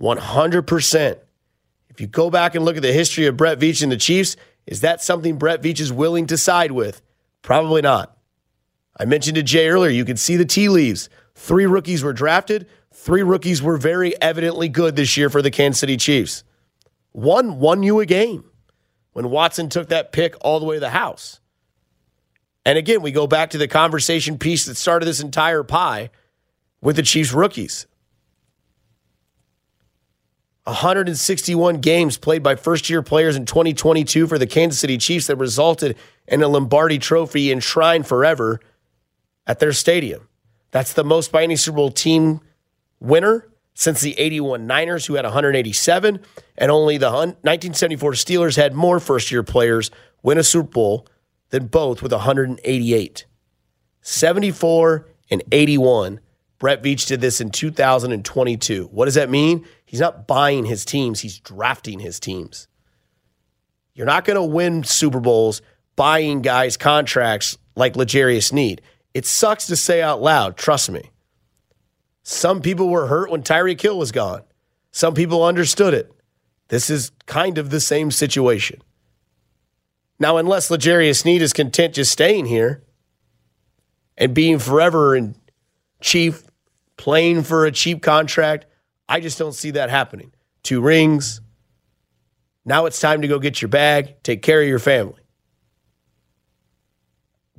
100%. 0.00 1.18
If 1.88 2.00
you 2.00 2.06
go 2.06 2.30
back 2.30 2.54
and 2.54 2.64
look 2.64 2.76
at 2.76 2.82
the 2.82 2.92
history 2.92 3.26
of 3.26 3.36
Brett 3.36 3.58
Veach 3.58 3.82
and 3.82 3.92
the 3.92 3.96
Chiefs, 3.96 4.36
is 4.66 4.80
that 4.80 5.02
something 5.02 5.38
Brett 5.38 5.62
Veach 5.62 5.80
is 5.80 5.92
willing 5.92 6.26
to 6.28 6.38
side 6.38 6.72
with? 6.72 7.02
Probably 7.42 7.82
not. 7.82 8.16
I 8.98 9.04
mentioned 9.04 9.36
to 9.36 9.42
Jay 9.42 9.68
earlier, 9.68 9.90
you 9.90 10.04
can 10.04 10.16
see 10.16 10.36
the 10.36 10.44
tea 10.44 10.68
leaves. 10.68 11.08
Three 11.34 11.66
rookies 11.66 12.04
were 12.04 12.12
drafted, 12.12 12.66
three 12.92 13.22
rookies 13.22 13.62
were 13.62 13.76
very 13.76 14.20
evidently 14.20 14.68
good 14.68 14.96
this 14.96 15.16
year 15.16 15.30
for 15.30 15.42
the 15.42 15.50
Kansas 15.50 15.80
City 15.80 15.96
Chiefs. 15.96 16.44
One 17.12 17.58
won 17.58 17.82
you 17.82 18.00
a 18.00 18.06
game 18.06 18.44
when 19.12 19.30
Watson 19.30 19.68
took 19.68 19.88
that 19.88 20.12
pick 20.12 20.34
all 20.40 20.60
the 20.60 20.66
way 20.66 20.76
to 20.76 20.80
the 20.80 20.90
house. 20.90 21.40
And 22.64 22.78
again, 22.78 23.02
we 23.02 23.10
go 23.10 23.26
back 23.26 23.50
to 23.50 23.58
the 23.58 23.68
conversation 23.68 24.38
piece 24.38 24.66
that 24.66 24.76
started 24.76 25.06
this 25.06 25.20
entire 25.20 25.64
pie 25.64 26.10
with 26.80 26.96
the 26.96 27.02
Chiefs 27.02 27.32
rookies. 27.32 27.86
161 30.64 31.80
games 31.80 32.16
played 32.16 32.42
by 32.42 32.54
first 32.54 32.88
year 32.88 33.02
players 33.02 33.34
in 33.36 33.46
2022 33.46 34.26
for 34.26 34.38
the 34.38 34.46
Kansas 34.46 34.78
City 34.78 34.96
Chiefs 34.96 35.26
that 35.26 35.36
resulted 35.36 35.96
in 36.28 36.42
a 36.42 36.48
Lombardi 36.48 36.98
trophy 36.98 37.50
enshrined 37.50 38.06
forever 38.06 38.60
at 39.46 39.58
their 39.58 39.72
stadium. 39.72 40.28
That's 40.70 40.92
the 40.92 41.04
most 41.04 41.32
by 41.32 41.42
any 41.42 41.56
Super 41.56 41.76
Bowl 41.76 41.90
team 41.90 42.40
winner 43.00 43.48
since 43.74 44.00
the 44.00 44.18
81 44.18 44.66
Niners, 44.66 45.06
who 45.06 45.14
had 45.14 45.24
187, 45.24 46.20
and 46.58 46.70
only 46.70 46.98
the 46.98 47.10
1974 47.10 48.12
Steelers 48.12 48.56
had 48.56 48.74
more 48.74 49.00
first 49.00 49.30
year 49.32 49.42
players 49.42 49.90
win 50.22 50.38
a 50.38 50.44
Super 50.44 50.68
Bowl 50.68 51.08
than 51.50 51.66
both 51.66 52.02
with 52.02 52.12
188. 52.12 53.26
74 54.02 55.08
and 55.30 55.42
81. 55.50 56.20
Brett 56.58 56.82
Veach 56.82 57.06
did 57.06 57.20
this 57.20 57.40
in 57.40 57.50
2022. 57.50 58.84
What 58.92 59.06
does 59.06 59.14
that 59.14 59.30
mean? 59.30 59.66
He's 59.92 60.00
not 60.00 60.26
buying 60.26 60.64
his 60.64 60.86
teams, 60.86 61.20
he's 61.20 61.38
drafting 61.38 61.98
his 61.98 62.18
teams. 62.18 62.66
You're 63.92 64.06
not 64.06 64.24
going 64.24 64.36
to 64.36 64.42
win 64.42 64.84
Super 64.84 65.20
Bowls 65.20 65.60
buying 65.96 66.40
guys 66.40 66.78
contracts 66.78 67.58
like 67.76 67.94
L'Jarius 67.94 68.54
Need. 68.54 68.80
It 69.12 69.26
sucks 69.26 69.66
to 69.66 69.76
say 69.76 70.00
out 70.00 70.22
loud, 70.22 70.56
trust 70.56 70.90
me. 70.90 71.10
Some 72.22 72.62
people 72.62 72.88
were 72.88 73.08
hurt 73.08 73.30
when 73.30 73.42
Tyreek 73.42 73.82
Hill 73.82 73.98
was 73.98 74.12
gone. 74.12 74.40
Some 74.92 75.12
people 75.12 75.44
understood 75.44 75.92
it. 75.92 76.10
This 76.68 76.88
is 76.88 77.12
kind 77.26 77.58
of 77.58 77.68
the 77.68 77.78
same 77.78 78.10
situation. 78.10 78.80
Now, 80.18 80.38
unless 80.38 80.70
L'Jarius 80.70 81.26
Need 81.26 81.42
is 81.42 81.52
content 81.52 81.96
just 81.96 82.12
staying 82.12 82.46
here 82.46 82.82
and 84.16 84.32
being 84.32 84.58
forever 84.58 85.14
in 85.14 85.34
chief, 86.00 86.44
playing 86.96 87.42
for 87.42 87.66
a 87.66 87.72
cheap 87.72 88.00
contract, 88.00 88.64
I 89.12 89.20
just 89.20 89.38
don't 89.38 89.52
see 89.52 89.72
that 89.72 89.90
happening. 89.90 90.32
Two 90.62 90.80
rings. 90.80 91.42
Now 92.64 92.86
it's 92.86 92.98
time 92.98 93.20
to 93.20 93.28
go 93.28 93.38
get 93.38 93.60
your 93.60 93.68
bag, 93.68 94.14
take 94.22 94.40
care 94.40 94.62
of 94.62 94.66
your 94.66 94.78
family. 94.78 95.20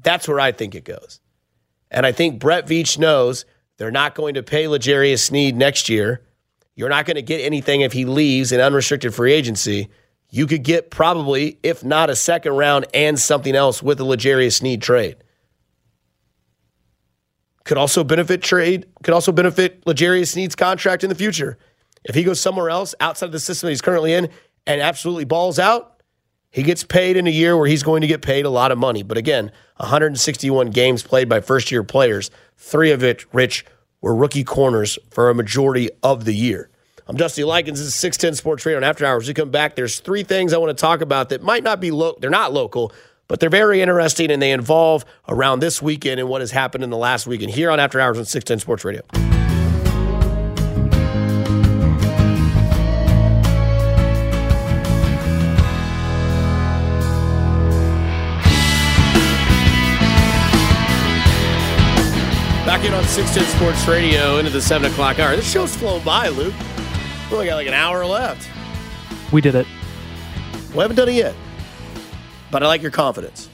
That's 0.02 0.28
where 0.28 0.40
I 0.40 0.52
think 0.52 0.74
it 0.74 0.84
goes. 0.84 1.20
And 1.92 2.08
I 2.08 2.12
think 2.12 2.40
Brett 2.40 2.66
Veach 2.66 2.98
knows 2.98 3.46
they're 3.78 3.92
not 3.92 4.16
going 4.16 4.34
to 4.34 4.42
pay 4.42 4.68
L'Jarius 4.68 5.20
Sneed 5.20 5.56
next 5.56 5.90
year. 5.90 6.24
You're 6.74 6.90
not 6.90 7.06
going 7.06 7.18
to 7.18 7.22
get 7.22 7.42
anything 7.42 7.82
if 7.82 7.94
he 7.94 8.06
leaves 8.06 8.52
in 8.52 8.60
unrestricted 8.60 9.14
free 9.14 9.32
agency. 9.32 9.90
You 10.32 10.48
could 10.48 10.64
get 10.64 10.90
probably, 10.90 11.60
if 11.62 11.84
not 11.84 12.10
a 12.10 12.16
second 12.16 12.54
round 12.54 12.88
and 12.96 13.20
something 13.20 13.56
else 13.56 13.84
with 13.84 14.00
the 14.00 14.06
L'Jarius 14.06 14.54
Sneed 14.54 14.82
trade. 14.82 15.18
Could 17.66 17.78
also 17.78 18.04
benefit 18.04 18.42
trade, 18.42 18.88
could 19.04 19.14
also 19.14 19.32
benefit 19.32 19.86
L'Jarius 19.88 20.34
Sneed's 20.34 20.56
contract 20.56 21.04
in 21.04 21.10
the 21.10 21.16
future. 21.16 21.58
If 22.04 22.16
he 22.16 22.24
goes 22.24 22.40
somewhere 22.40 22.70
else 22.70 22.94
outside 23.00 23.28
of 23.28 23.32
the 23.32 23.40
system 23.40 23.70
he's 23.70 23.82
currently 23.82 24.14
in 24.14 24.30
and 24.68 24.82
absolutely 24.82 25.26
balls 25.26 25.60
out, 25.60 26.02
he 26.52 26.62
gets 26.62 26.84
paid 26.84 27.18
in 27.18 27.26
a 27.26 27.32
year 27.32 27.58
where 27.58 27.68
he's 27.68 27.82
going 27.82 28.02
to 28.02 28.08
get 28.08 28.22
paid 28.22 28.46
a 28.46 28.50
lot 28.50 28.72
of 28.72 28.78
money. 28.78 29.02
But 29.02 29.18
again, 29.18 29.52
161 29.78 30.70
games 30.72 31.02
played 31.02 31.28
by 31.28 31.40
first 31.40 31.72
year 31.72 31.84
players, 31.84 32.30
three 32.58 32.92
of 32.92 33.04
it, 33.04 33.26
Rich, 33.34 33.66
were 34.02 34.14
rookie 34.14 34.44
corners 34.44 35.00
for 35.10 35.30
a 35.30 35.34
majority 35.36 35.90
of 36.04 36.26
the 36.26 36.36
year. 36.36 36.70
I'm 37.08 37.18
Dusty 37.18 37.44
Likens. 37.44 37.80
This 37.80 37.88
is 37.88 37.96
610 37.96 38.36
Sports 38.36 38.66
Radio 38.66 38.78
on 38.78 38.84
After 38.84 39.06
Hours. 39.06 39.28
We 39.28 39.34
come 39.34 39.50
back. 39.50 39.76
There's 39.76 40.00
three 40.00 40.24
things 40.24 40.54
I 40.54 40.58
want 40.58 40.78
to 40.78 40.82
talk 40.82 41.02
about 41.02 41.30
that 41.30 41.42
might 41.42 41.64
not 41.64 41.82
be 41.82 41.92
local. 41.92 42.20
They're 42.20 42.30
not 42.30 42.54
local, 42.54 42.94
but 43.28 43.40
they're 43.40 43.50
very 43.50 43.82
interesting 43.82 44.32
and 44.32 44.42
they 44.42 44.52
involve 44.52 45.06
around 45.28 45.60
this 45.60 45.82
weekend 45.82 46.20
and 46.20 46.30
what 46.30 46.42
has 46.42 46.52
happened 46.52 46.84
in 46.84 46.90
the 46.90 46.98
last 46.98 47.28
weekend 47.28 47.52
here 47.52 47.72
on 47.72 47.80
After 47.80 48.00
Hours 48.00 48.18
on 48.18 48.26
610 48.26 48.60
Sports 48.60 48.86
Radio. 48.86 49.02
Back 62.66 62.86
in 62.86 62.94
on 62.94 63.04
610 63.04 63.56
Sports 63.58 63.88
Radio 63.88 64.38
into 64.38 64.50
the 64.50 64.62
7 64.62 64.92
o'clock 64.92 65.20
hour. 65.20 65.36
This 65.36 65.50
show's 65.50 65.76
flown 65.76 66.04
by, 66.04 66.30
Luke. 66.30 66.54
We 67.30 67.36
only 67.36 67.46
got 67.48 67.56
like 67.56 67.68
an 67.68 67.74
hour 67.74 68.06
left. 68.06 68.50
We 69.32 69.42
did 69.42 69.56
it. 69.56 69.68
We 70.74 70.80
haven't 70.80 70.96
done 70.96 71.10
it 71.10 71.16
yet. 71.16 71.36
But 72.54 72.62
I 72.62 72.68
like 72.68 72.84
your 72.84 72.92
confidence. 72.92 73.50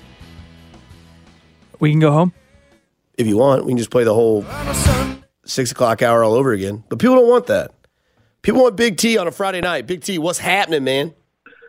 We 1.79 1.89
can 1.89 2.01
go 2.01 2.11
home. 2.11 2.33
If 3.17 3.27
you 3.27 3.37
want, 3.37 3.63
we 3.63 3.71
can 3.71 3.77
just 3.77 3.91
play 3.91 4.03
the 4.03 4.13
whole 4.13 4.45
6 5.45 5.71
o'clock 5.71 6.01
hour 6.01 6.21
all 6.21 6.33
over 6.33 6.51
again. 6.51 6.83
But 6.89 6.99
people 6.99 7.15
don't 7.15 7.29
want 7.29 7.47
that. 7.47 7.71
People 8.41 8.61
want 8.61 8.75
Big 8.75 8.97
T 8.97 9.17
on 9.17 9.25
a 9.25 9.31
Friday 9.31 9.61
night. 9.61 9.87
Big 9.87 10.01
T, 10.01 10.17
what's 10.17 10.39
happening, 10.39 10.83
man? 10.83 11.13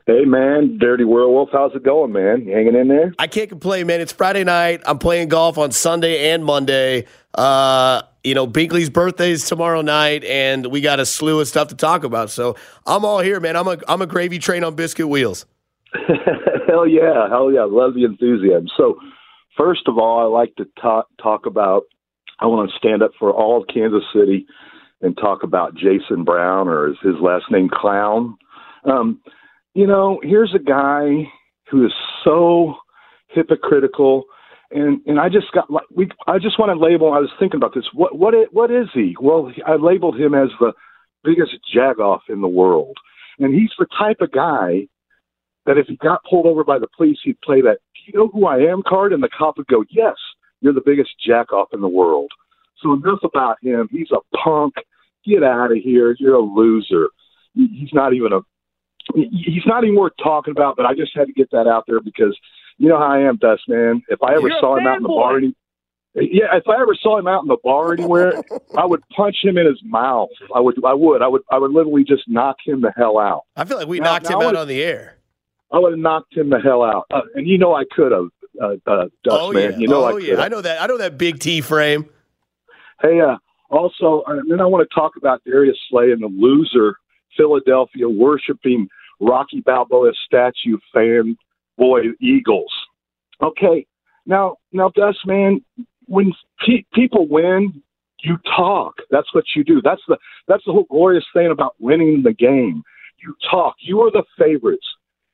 Hey 0.07 0.25
man, 0.25 0.79
Dirty 0.79 1.05
Werewolf, 1.05 1.51
how's 1.53 1.73
it 1.77 1.85
going, 1.85 2.11
man? 2.11 2.47
You 2.47 2.53
hanging 2.53 2.75
in 2.75 2.89
there? 2.89 3.15
I 3.17 3.29
can't 3.29 3.49
complain, 3.49 3.87
man. 3.87 4.01
It's 4.01 4.11
Friday 4.11 4.43
night. 4.43 4.81
I'm 4.85 4.99
playing 4.99 5.29
golf 5.29 5.57
on 5.57 5.71
Sunday 5.71 6.33
and 6.33 6.45
Monday. 6.45 7.07
Uh, 7.33 8.03
you 8.25 8.35
know, 8.35 8.49
Binkley's 8.49 8.91
birthday 8.91 9.31
is 9.31 9.47
tomorrow 9.47 9.83
night, 9.83 10.25
and 10.25 10.67
we 10.67 10.81
got 10.81 10.99
a 10.99 11.07
slew 11.07 11.39
of 11.39 11.47
stuff 11.47 11.69
to 11.69 11.77
talk 11.77 12.03
about. 12.03 12.31
So 12.31 12.57
I'm 12.87 13.05
all 13.05 13.21
here, 13.21 13.39
man. 13.39 13.57
I'm 13.57 13.69
a 13.69 13.79
I'm 13.87 14.03
a 14.03 14.07
gravy 14.07 14.41
train 14.41 14.65
on 14.65 14.75
biscuit 14.75 15.09
wheels. 15.09 15.47
hell 16.69 16.87
yeah, 16.87 17.29
hell 17.29 17.51
yeah, 17.53 17.65
love 17.65 17.95
the 17.95 18.05
enthusiasm. 18.05 18.69
So, 18.77 18.97
first 19.57 19.83
of 19.87 19.99
all, 19.99 20.21
I 20.21 20.25
like 20.25 20.55
to 20.57 20.67
talk 20.81 21.07
talk 21.23 21.47
about. 21.47 21.83
I 22.41 22.47
want 22.47 22.71
to 22.71 22.77
stand 22.79 23.03
up 23.03 23.11
for 23.19 23.33
all 23.33 23.61
of 23.61 23.69
Kansas 23.73 24.03
City 24.15 24.47
and 25.03 25.17
talk 25.17 25.43
about 25.43 25.75
Jason 25.75 26.25
Brown, 26.25 26.69
or 26.69 26.89
is 26.91 26.97
his 27.03 27.17
last 27.21 27.45
name 27.51 27.69
Clown? 27.73 28.37
Um, 28.85 29.21
you 29.75 29.87
know, 29.87 30.21
here's 30.23 30.55
a 30.55 30.59
guy 30.59 31.11
who 31.71 31.85
is 31.85 31.93
so 32.25 32.75
hypocritical 33.29 34.25
and 34.71 35.01
and 35.07 35.19
I 35.19 35.29
just 35.29 35.51
got 35.53 35.71
like 35.71 35.87
we 35.95 36.09
I 36.27 36.39
just 36.39 36.59
want 36.59 36.71
to 36.77 36.85
label. 36.85 37.13
I 37.13 37.19
was 37.19 37.31
thinking 37.39 37.59
about 37.59 37.75
this. 37.75 37.85
What 37.93 38.17
what 38.17 38.35
i- 38.35 38.47
what 38.53 38.71
is 38.71 38.87
he? 38.95 39.17
Well, 39.21 39.53
I 39.67 39.75
labeled 39.77 40.19
him 40.19 40.35
as 40.35 40.49
the 40.61 40.73
biggest 41.25 41.53
jagoff 41.75 42.21
in 42.29 42.41
the 42.41 42.49
world, 42.49 42.97
and 43.39 43.53
he's 43.55 43.73
the 43.79 43.87
type 43.99 44.19
of 44.21 44.31
guy 44.33 44.87
that 45.71 45.79
if 45.79 45.87
he 45.87 45.97
got 45.97 46.21
pulled 46.29 46.47
over 46.47 46.65
by 46.65 46.79
the 46.79 46.89
police, 46.97 47.19
he'd 47.23 47.41
play 47.43 47.61
that 47.63 47.79
"Do 47.95 48.01
you 48.13 48.19
know 48.19 48.29
who 48.29 48.47
I 48.47 48.59
am" 48.59 48.83
card, 48.87 49.13
and 49.13 49.23
the 49.23 49.29
cop 49.29 49.57
would 49.57 49.67
go, 49.69 49.85
"Yes, 49.89 50.17
you're 50.61 50.73
the 50.73 50.83
biggest 50.85 51.11
jackoff 51.27 51.67
in 51.73 51.81
the 51.81 51.89
world." 51.89 52.31
So 52.83 52.93
enough 52.95 53.21
about 53.23 53.57
him. 53.63 53.89
He's 53.93 54.11
a 54.11 54.19
punk. 54.37 54.75
Get 55.27 55.43
out 55.45 55.71
of 55.71 55.79
here. 55.79 56.17
You're 56.19 56.35
a 56.35 56.41
loser. 56.41 57.09
He's 57.55 57.93
not 57.93 58.15
even 58.15 58.33
a. 58.33 58.41
He's 59.15 59.67
not 59.67 59.85
even 59.85 59.97
worth 59.97 60.13
talking 60.23 60.53
about. 60.53 60.77
But 60.77 60.87
I 60.87 60.95
just 60.95 61.13
had 61.15 61.27
to 61.27 61.33
get 61.33 61.51
that 61.53 61.67
out 61.67 61.85
there 61.87 62.01
because 62.01 62.37
you 62.79 62.89
know 62.89 62.99
how 62.99 63.07
I 63.13 63.21
am, 63.21 63.37
Dust 63.37 63.63
man. 63.69 64.03
If 64.09 64.23
I 64.23 64.35
ever 64.35 64.49
You're 64.49 64.61
saw 64.61 64.77
him 64.77 64.87
out 64.87 64.97
in 64.99 65.03
the 65.03 65.09
fanboy. 65.09 65.17
bar, 65.17 65.37
any, 65.37 65.55
yeah, 66.15 66.57
if 66.57 66.67
I 66.69 66.81
ever 66.81 66.95
saw 67.01 67.19
him 67.19 67.27
out 67.29 67.43
in 67.43 67.49
the 67.49 67.59
bar 67.63 67.93
anywhere, 67.93 68.33
I 68.79 68.87
would 68.87 69.03
punch 69.15 69.37
him 69.43 69.59
in 69.59 69.67
his 69.67 69.81
mouth. 69.85 70.31
I 70.55 70.61
would, 70.61 70.83
I 70.85 70.95
would, 70.95 71.23
I 71.23 71.29
would, 71.29 71.43
I 71.51 71.59
would 71.59 71.71
literally 71.73 72.05
just 72.05 72.23
knock 72.29 72.57
him 72.65 72.81
the 72.81 72.93
hell 72.97 73.19
out. 73.19 73.43
I 73.57 73.65
feel 73.65 73.77
like 73.79 73.89
we 73.89 74.01
Now- 74.01 74.13
knocked 74.15 74.31
now 74.31 74.41
him 74.41 74.47
out 74.49 74.57
I- 74.57 74.61
on 74.63 74.69
the 74.69 74.83
air. 74.83 75.17
I 75.73 75.79
would 75.79 75.93
have 75.93 75.99
knocked 76.01 76.37
him 76.37 76.51
the 76.51 76.59
hell 76.59 76.83
out, 76.83 77.07
uh, 77.13 77.21
and 77.35 77.47
you 77.47 77.57
know 77.59 77.75
I 77.75 77.85
could 77.91 78.13
have, 78.13 78.29
uh, 78.61 78.75
uh, 78.91 79.05
Dust 79.25 79.39
oh 79.41 79.53
man. 79.53 79.73
yeah, 79.73 79.79
You 79.79 79.89
know 79.89 80.03
oh 80.05 80.09
I 80.09 80.13
could. 80.13 80.23
yeah. 80.25 80.41
I 80.41 80.49
know 80.49 80.61
that. 80.61 80.83
I 80.83 80.87
know 80.87 80.99
that 80.99 81.17
big 81.19 81.39
T 81.39 81.61
frame. 81.61 82.07
Hey, 83.01 83.21
uh, 83.21 83.37
Also, 83.71 84.23
and 84.27 84.51
then 84.51 84.61
I 84.61 84.67
want 84.67 84.89
to 84.89 84.95
talk 84.95 85.13
about 85.17 85.43
Darius 85.45 85.79
Slay 85.89 86.11
and 86.11 86.23
the 86.23 86.27
loser 86.27 86.97
Philadelphia 87.37 88.09
worshiping 88.09 88.89
Rocky 89.21 89.61
Balboa 89.61 90.13
statue 90.27 90.79
fan 90.93 91.37
boy 91.79 92.01
Eagles. 92.21 92.73
Okay, 93.43 93.87
now 94.27 94.57
now 94.73 94.91
Gus 94.95 95.17
man, 95.25 95.65
when 96.07 96.33
pe- 96.67 96.85
people 96.93 97.29
win, 97.29 97.83
you 98.23 98.37
talk. 98.57 98.95
That's 99.11 99.33
what 99.35 99.45
you 99.55 99.63
do. 99.65 99.81
That's 99.83 100.03
the 100.09 100.19
that's 100.49 100.65
the 100.67 100.73
whole 100.73 100.87
glorious 100.91 101.25
thing 101.33 101.51
about 101.51 101.75
winning 101.79 102.23
the 102.25 102.33
game. 102.35 102.83
You 103.23 103.35
talk. 103.51 103.77
You 103.81 104.01
are 104.01 104.11
the 104.11 104.25
favorites. 104.39 104.87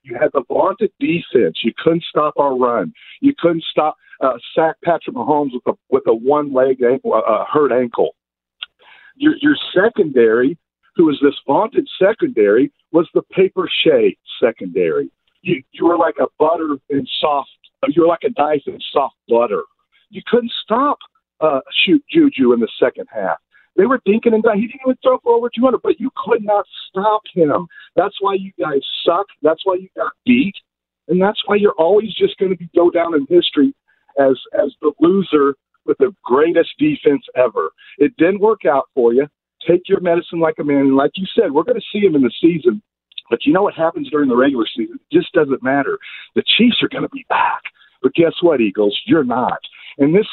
You 0.06 0.16
had 0.20 0.30
the 0.32 0.42
vaunted 0.48 0.92
defense. 1.00 1.58
You 1.64 1.72
couldn't 1.76 2.04
stop 2.08 2.34
our 2.36 2.56
run. 2.56 2.92
You 3.20 3.34
couldn't 3.36 3.64
stop 3.68 3.96
uh, 4.20 4.34
sack 4.54 4.76
Patrick 4.84 5.16
Mahomes 5.16 5.50
with 5.52 5.66
a 5.66 5.72
with 5.90 6.04
a 6.06 6.14
one 6.14 6.52
leg 6.52 6.80
ankle, 6.80 7.14
uh, 7.14 7.44
hurt 7.52 7.72
ankle. 7.72 8.14
Your 9.16 9.34
your 9.40 9.56
secondary, 9.74 10.56
who 10.94 11.06
was 11.06 11.18
this 11.20 11.34
vaunted 11.44 11.88
secondary, 12.00 12.72
was 12.92 13.08
the 13.14 13.22
paper 13.32 13.68
shade 13.84 14.16
secondary. 14.40 15.10
You 15.42 15.62
you 15.72 15.86
were 15.86 15.98
like 15.98 16.16
a 16.20 16.28
butter 16.38 16.76
in 16.88 17.04
soft. 17.20 17.50
You 17.88 18.02
were 18.02 18.08
like 18.08 18.22
a 18.22 18.30
knife 18.40 18.62
in 18.66 18.78
soft 18.92 19.16
butter. 19.28 19.62
You 20.10 20.22
couldn't 20.24 20.52
stop 20.62 20.98
uh, 21.40 21.60
shoot 21.84 22.02
Juju 22.12 22.52
in 22.52 22.60
the 22.60 22.68
second 22.80 23.08
half. 23.12 23.38
They 23.76 23.86
were 23.86 24.00
dinking 24.06 24.34
and 24.34 24.42
dying. 24.42 24.60
He 24.60 24.66
didn't 24.66 24.80
even 24.86 24.96
throw 25.02 25.18
for 25.22 25.34
over 25.34 25.50
200, 25.54 25.82
but 25.82 26.00
you 26.00 26.10
could 26.16 26.44
not 26.44 26.64
stop 26.88 27.22
him. 27.34 27.66
That's 27.94 28.16
why 28.20 28.34
you 28.34 28.52
guys 28.58 28.80
suck. 29.04 29.26
That's 29.42 29.60
why 29.64 29.74
you 29.74 29.88
got 29.96 30.12
beat, 30.24 30.54
and 31.08 31.20
that's 31.20 31.42
why 31.46 31.56
you're 31.56 31.72
always 31.72 32.14
just 32.14 32.38
going 32.38 32.52
to 32.52 32.56
be 32.56 32.68
go 32.74 32.90
down 32.90 33.14
in 33.14 33.26
history 33.28 33.74
as 34.18 34.38
as 34.54 34.72
the 34.80 34.92
loser 35.00 35.54
with 35.84 35.98
the 35.98 36.14
greatest 36.24 36.70
defense 36.78 37.22
ever. 37.36 37.70
It 37.98 38.16
didn't 38.16 38.40
work 38.40 38.64
out 38.64 38.88
for 38.94 39.12
you. 39.12 39.26
Take 39.66 39.88
your 39.88 40.00
medicine 40.00 40.40
like 40.40 40.56
a 40.58 40.64
man, 40.64 40.78
and 40.78 40.96
like 40.96 41.12
you 41.14 41.26
said, 41.34 41.52
we're 41.52 41.64
going 41.64 41.80
to 41.80 41.86
see 41.92 42.04
him 42.04 42.14
in 42.14 42.22
the 42.22 42.32
season. 42.40 42.82
But 43.28 43.44
you 43.44 43.52
know 43.52 43.62
what 43.62 43.74
happens 43.74 44.08
during 44.10 44.28
the 44.28 44.36
regular 44.36 44.66
season? 44.76 45.00
It 45.10 45.16
just 45.16 45.32
doesn't 45.32 45.62
matter. 45.62 45.98
The 46.34 46.44
Chiefs 46.56 46.76
are 46.82 46.88
going 46.88 47.02
to 47.02 47.08
be 47.08 47.26
back. 47.28 47.62
But 48.02 48.14
guess 48.14 48.34
what, 48.40 48.60
Eagles? 48.60 48.96
You're 49.04 49.24
not. 49.24 49.58
And 49.98 50.14
this 50.14 50.26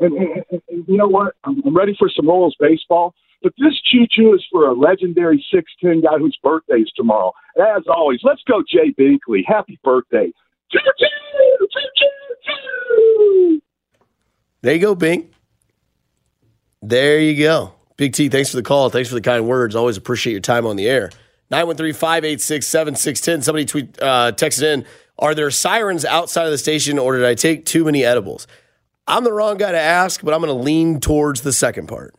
and, 0.00 0.12
and, 0.14 0.44
and, 0.50 0.84
you 0.88 0.96
know 0.96 1.08
what? 1.08 1.34
I'm, 1.44 1.62
I'm 1.64 1.76
ready 1.76 1.94
for 1.98 2.08
some 2.08 2.28
Royals 2.28 2.56
baseball. 2.58 3.14
But 3.42 3.52
this 3.58 3.78
choo 3.82 4.06
choo 4.10 4.34
is 4.34 4.42
for 4.50 4.68
a 4.68 4.72
legendary 4.72 5.44
6'10 5.54 6.02
guy 6.02 6.18
whose 6.18 6.36
birthday 6.42 6.76
is 6.76 6.90
tomorrow. 6.96 7.32
As 7.58 7.82
always, 7.94 8.20
let's 8.22 8.42
go, 8.48 8.62
Jay 8.66 8.94
Binkley. 8.98 9.42
Happy 9.46 9.78
birthday. 9.84 10.32
Choo! 10.72 10.78
Choo 10.98 11.08
choo 11.68 12.34
choo! 12.46 13.60
There 14.62 14.74
you 14.74 14.80
go, 14.80 14.94
Bink. 14.94 15.30
There 16.80 17.20
you 17.20 17.42
go. 17.42 17.74
Big 17.98 18.14
T, 18.14 18.30
thanks 18.30 18.50
for 18.50 18.56
the 18.56 18.62
call. 18.62 18.88
Thanks 18.88 19.10
for 19.10 19.14
the 19.14 19.20
kind 19.20 19.46
words. 19.46 19.76
Always 19.76 19.98
appreciate 19.98 20.32
your 20.32 20.40
time 20.40 20.66
on 20.66 20.76
the 20.76 20.88
air. 20.88 21.10
913 21.50 21.92
586 21.92 22.66
7610. 22.66 23.42
Somebody 23.42 23.64
tweet, 23.66 24.02
uh, 24.02 24.32
texted 24.32 24.62
in 24.62 24.86
Are 25.18 25.34
there 25.34 25.50
sirens 25.50 26.06
outside 26.06 26.46
of 26.46 26.50
the 26.50 26.58
station 26.58 26.98
or 26.98 27.16
did 27.16 27.26
I 27.26 27.34
take 27.34 27.66
too 27.66 27.84
many 27.84 28.04
edibles? 28.04 28.46
I'm 29.06 29.24
the 29.24 29.32
wrong 29.32 29.58
guy 29.58 29.72
to 29.72 29.78
ask, 29.78 30.22
but 30.22 30.32
I'm 30.32 30.40
going 30.40 30.56
to 30.56 30.62
lean 30.62 31.00
towards 31.00 31.42
the 31.42 31.52
second 31.52 31.88
part, 31.88 32.14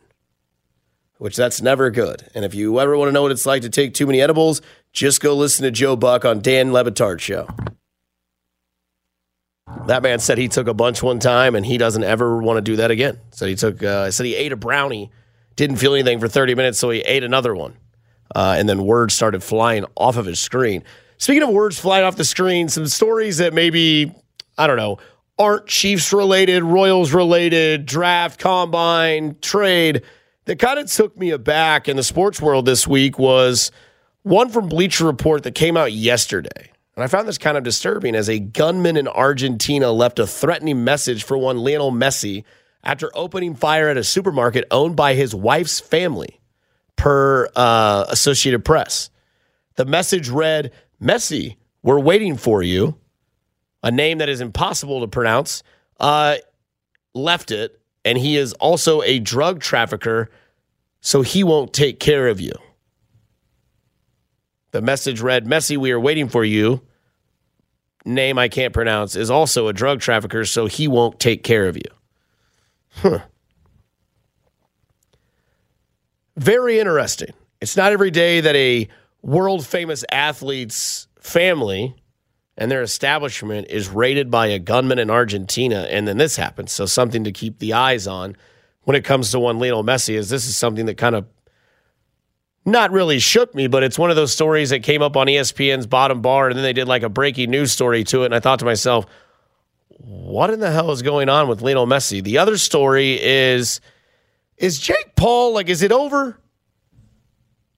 which 1.18 1.36
that's 1.36 1.60
never 1.60 1.90
good. 1.90 2.28
And 2.34 2.44
if 2.44 2.54
you 2.54 2.78
ever 2.78 2.96
want 2.96 3.08
to 3.08 3.12
know 3.12 3.22
what 3.22 3.32
it's 3.32 3.46
like 3.46 3.62
to 3.62 3.70
take 3.70 3.94
too 3.94 4.06
many 4.06 4.20
edibles, 4.20 4.62
just 4.92 5.20
go 5.20 5.34
listen 5.34 5.64
to 5.64 5.70
Joe 5.70 5.96
Buck 5.96 6.24
on 6.24 6.40
Dan 6.40 6.72
Le 6.72 6.84
Batard's 6.84 7.22
show. 7.22 7.48
That 9.86 10.02
man 10.02 10.20
said 10.20 10.38
he 10.38 10.48
took 10.48 10.68
a 10.68 10.74
bunch 10.74 11.02
one 11.02 11.18
time 11.18 11.54
and 11.56 11.66
he 11.66 11.76
doesn't 11.76 12.04
ever 12.04 12.38
want 12.38 12.58
to 12.58 12.60
do 12.62 12.76
that 12.76 12.90
again. 12.90 13.18
So 13.30 13.46
he 13.46 13.56
took, 13.56 13.82
uh, 13.82 14.10
said 14.10 14.26
he 14.26 14.36
ate 14.36 14.52
a 14.52 14.56
brownie, 14.56 15.10
didn't 15.56 15.76
feel 15.76 15.94
anything 15.94 16.20
for 16.20 16.28
30 16.28 16.54
minutes, 16.54 16.78
so 16.78 16.90
he 16.90 17.00
ate 17.00 17.24
another 17.24 17.54
one. 17.54 17.76
Uh, 18.34 18.54
and 18.58 18.68
then 18.68 18.84
words 18.84 19.14
started 19.14 19.42
flying 19.42 19.84
off 19.96 20.16
of 20.16 20.26
his 20.26 20.38
screen. 20.38 20.84
Speaking 21.18 21.42
of 21.42 21.50
words 21.50 21.78
flying 21.78 22.04
off 22.04 22.16
the 22.16 22.24
screen, 22.24 22.68
some 22.68 22.86
stories 22.86 23.38
that 23.38 23.54
maybe, 23.54 24.14
I 24.58 24.66
don't 24.66 24.76
know, 24.76 24.98
aren't 25.38 25.66
Chiefs 25.66 26.12
related, 26.12 26.62
Royals 26.62 27.12
related, 27.12 27.86
draft, 27.86 28.40
combine, 28.40 29.36
trade, 29.40 30.02
that 30.46 30.58
kind 30.58 30.78
of 30.78 30.90
took 30.90 31.16
me 31.16 31.30
aback 31.30 31.88
in 31.88 31.96
the 31.96 32.02
sports 32.02 32.40
world 32.40 32.66
this 32.66 32.86
week 32.86 33.18
was 33.18 33.70
one 34.22 34.48
from 34.48 34.68
Bleacher 34.68 35.04
Report 35.04 35.42
that 35.42 35.54
came 35.54 35.76
out 35.76 35.92
yesterday. 35.92 36.70
And 36.94 37.04
I 37.04 37.08
found 37.08 37.28
this 37.28 37.38
kind 37.38 37.58
of 37.58 37.64
disturbing 37.64 38.14
as 38.14 38.28
a 38.28 38.38
gunman 38.38 38.96
in 38.96 39.06
Argentina 39.06 39.92
left 39.92 40.18
a 40.18 40.26
threatening 40.26 40.82
message 40.82 41.24
for 41.24 41.36
one 41.36 41.58
Lionel 41.58 41.92
Messi 41.92 42.44
after 42.82 43.10
opening 43.14 43.54
fire 43.54 43.88
at 43.88 43.96
a 43.96 44.04
supermarket 44.04 44.64
owned 44.70 44.96
by 44.96 45.14
his 45.14 45.34
wife's 45.34 45.80
family, 45.80 46.40
per 46.94 47.48
uh, 47.54 48.06
Associated 48.08 48.64
Press. 48.64 49.10
The 49.74 49.84
message 49.84 50.30
read 50.30 50.72
Messi, 51.02 51.56
we're 51.82 52.00
waiting 52.00 52.36
for 52.36 52.62
you. 52.62 52.96
A 53.86 53.90
name 53.92 54.18
that 54.18 54.28
is 54.28 54.40
impossible 54.40 55.02
to 55.02 55.06
pronounce. 55.06 55.62
Uh, 56.00 56.38
left 57.14 57.52
it, 57.52 57.80
and 58.04 58.18
he 58.18 58.36
is 58.36 58.52
also 58.54 59.00
a 59.02 59.20
drug 59.20 59.60
trafficker, 59.60 60.28
so 61.00 61.22
he 61.22 61.44
won't 61.44 61.72
take 61.72 62.00
care 62.00 62.26
of 62.26 62.40
you. 62.40 62.50
The 64.72 64.82
message 64.82 65.20
read 65.20 65.46
Messi, 65.46 65.76
we 65.76 65.92
are 65.92 66.00
waiting 66.00 66.28
for 66.28 66.44
you. 66.44 66.82
Name 68.04 68.40
I 68.40 68.48
can't 68.48 68.74
pronounce 68.74 69.14
is 69.14 69.30
also 69.30 69.68
a 69.68 69.72
drug 69.72 70.00
trafficker, 70.00 70.44
so 70.44 70.66
he 70.66 70.88
won't 70.88 71.20
take 71.20 71.44
care 71.44 71.68
of 71.68 71.76
you. 71.76 71.90
Huh. 72.88 73.20
Very 76.36 76.80
interesting. 76.80 77.34
It's 77.60 77.76
not 77.76 77.92
every 77.92 78.10
day 78.10 78.40
that 78.40 78.56
a 78.56 78.88
world 79.22 79.64
famous 79.64 80.04
athlete's 80.10 81.06
family 81.20 81.94
and 82.56 82.70
their 82.70 82.82
establishment 82.82 83.68
is 83.68 83.88
raided 83.88 84.30
by 84.30 84.46
a 84.46 84.58
gunman 84.58 84.98
in 84.98 85.10
Argentina, 85.10 85.86
and 85.90 86.08
then 86.08 86.16
this 86.16 86.36
happens. 86.36 86.72
So 86.72 86.86
something 86.86 87.24
to 87.24 87.32
keep 87.32 87.58
the 87.58 87.74
eyes 87.74 88.06
on 88.06 88.36
when 88.82 88.96
it 88.96 89.04
comes 89.04 89.30
to 89.30 89.40
one 89.40 89.58
Lionel 89.58 89.84
Messi 89.84 90.14
is 90.14 90.30
this 90.30 90.46
is 90.46 90.56
something 90.56 90.86
that 90.86 90.96
kind 90.96 91.14
of 91.14 91.26
not 92.64 92.90
really 92.90 93.18
shook 93.18 93.54
me, 93.54 93.68
but 93.68 93.82
it's 93.82 93.98
one 93.98 94.10
of 94.10 94.16
those 94.16 94.32
stories 94.32 94.70
that 94.70 94.82
came 94.82 95.02
up 95.02 95.16
on 95.16 95.26
ESPN's 95.26 95.86
bottom 95.86 96.20
bar, 96.20 96.48
and 96.48 96.56
then 96.56 96.64
they 96.64 96.72
did 96.72 96.88
like 96.88 97.02
a 97.02 97.08
breaking 97.08 97.50
news 97.50 97.72
story 97.72 98.04
to 98.04 98.22
it, 98.22 98.26
and 98.26 98.34
I 98.34 98.40
thought 98.40 98.58
to 98.58 98.64
myself, 98.64 99.06
what 99.88 100.50
in 100.50 100.60
the 100.60 100.70
hell 100.70 100.90
is 100.90 101.02
going 101.02 101.28
on 101.28 101.48
with 101.48 101.62
Lionel 101.62 101.86
Messi? 101.86 102.22
The 102.22 102.38
other 102.38 102.58
story 102.58 103.20
is 103.22 103.80
is 104.56 104.78
Jake 104.78 105.14
Paul 105.16 105.52
like 105.52 105.68
is 105.68 105.82
it 105.82 105.92
over? 105.92 106.40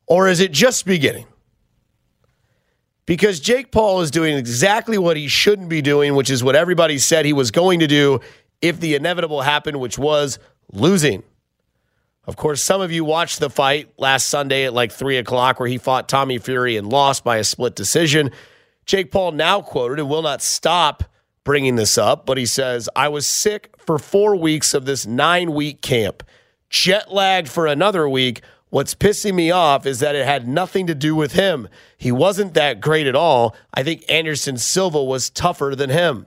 Or 0.06 0.28
is 0.28 0.40
it 0.40 0.52
just 0.52 0.86
beginning? 0.86 1.26
Because 3.08 3.40
Jake 3.40 3.72
Paul 3.72 4.02
is 4.02 4.10
doing 4.10 4.36
exactly 4.36 4.98
what 4.98 5.16
he 5.16 5.28
shouldn't 5.28 5.70
be 5.70 5.80
doing, 5.80 6.14
which 6.14 6.28
is 6.28 6.44
what 6.44 6.54
everybody 6.54 6.98
said 6.98 7.24
he 7.24 7.32
was 7.32 7.50
going 7.50 7.80
to 7.80 7.86
do 7.86 8.20
if 8.60 8.78
the 8.80 8.94
inevitable 8.94 9.40
happened, 9.40 9.80
which 9.80 9.98
was 9.98 10.38
losing. 10.74 11.22
Of 12.26 12.36
course, 12.36 12.62
some 12.62 12.82
of 12.82 12.92
you 12.92 13.06
watched 13.06 13.40
the 13.40 13.48
fight 13.48 13.88
last 13.96 14.28
Sunday 14.28 14.66
at 14.66 14.74
like 14.74 14.92
three 14.92 15.16
o'clock 15.16 15.58
where 15.58 15.70
he 15.70 15.78
fought 15.78 16.06
Tommy 16.06 16.36
Fury 16.36 16.76
and 16.76 16.86
lost 16.86 17.24
by 17.24 17.38
a 17.38 17.44
split 17.44 17.74
decision. 17.74 18.30
Jake 18.84 19.10
Paul 19.10 19.32
now 19.32 19.62
quoted 19.62 19.98
and 20.00 20.10
will 20.10 20.20
not 20.20 20.42
stop 20.42 21.02
bringing 21.44 21.76
this 21.76 21.96
up, 21.96 22.26
but 22.26 22.36
he 22.36 22.44
says, 22.44 22.90
I 22.94 23.08
was 23.08 23.26
sick 23.26 23.74
for 23.78 23.98
four 23.98 24.36
weeks 24.36 24.74
of 24.74 24.84
this 24.84 25.06
nine 25.06 25.52
week 25.54 25.80
camp, 25.80 26.22
jet 26.68 27.10
lagged 27.10 27.48
for 27.48 27.66
another 27.66 28.06
week. 28.06 28.42
What's 28.70 28.94
pissing 28.94 29.34
me 29.34 29.50
off 29.50 29.86
is 29.86 30.00
that 30.00 30.14
it 30.14 30.26
had 30.26 30.46
nothing 30.46 30.86
to 30.88 30.94
do 30.94 31.14
with 31.14 31.32
him. 31.32 31.68
He 31.96 32.12
wasn't 32.12 32.54
that 32.54 32.80
great 32.80 33.06
at 33.06 33.16
all. 33.16 33.56
I 33.72 33.82
think 33.82 34.04
Anderson 34.10 34.58
Silva 34.58 35.02
was 35.02 35.30
tougher 35.30 35.74
than 35.74 35.88
him. 35.88 36.26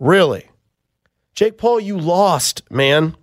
Really? 0.00 0.48
Jake 1.34 1.56
Paul, 1.56 1.78
you 1.78 1.96
lost, 1.96 2.68
man. 2.70 3.16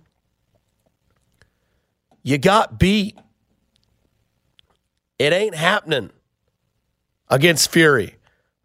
You 2.22 2.38
got 2.38 2.78
beat. 2.78 3.18
It 5.18 5.32
ain't 5.32 5.54
happening 5.54 6.10
against 7.28 7.70
Fury. 7.70 8.16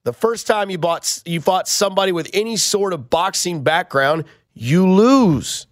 The 0.03 0.13
first 0.13 0.47
time 0.47 0.69
you 0.69 0.77
bought 0.77 1.21
you 1.25 1.41
fought 1.41 1.67
somebody 1.67 2.11
with 2.11 2.29
any 2.33 2.57
sort 2.57 2.93
of 2.93 3.09
boxing 3.09 3.61
background, 3.61 4.25
you 4.53 4.89
lose. 4.89 5.67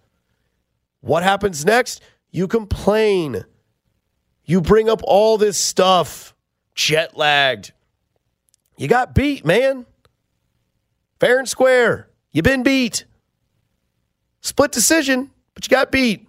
What 1.00 1.22
happens 1.22 1.64
next? 1.64 2.02
You 2.30 2.46
complain. 2.46 3.44
You 4.44 4.60
bring 4.60 4.88
up 4.88 5.00
all 5.04 5.38
this 5.38 5.58
stuff, 5.58 6.34
jet 6.74 7.16
lagged. 7.16 7.72
You 8.76 8.88
got 8.88 9.14
beat, 9.14 9.44
man. 9.44 9.86
Fair 11.18 11.38
and 11.38 11.48
square. 11.48 12.08
You've 12.32 12.44
been 12.44 12.62
beat. 12.62 13.04
Split 14.40 14.72
decision, 14.72 15.30
but 15.54 15.66
you 15.66 15.70
got 15.70 15.92
beat. 15.92 16.26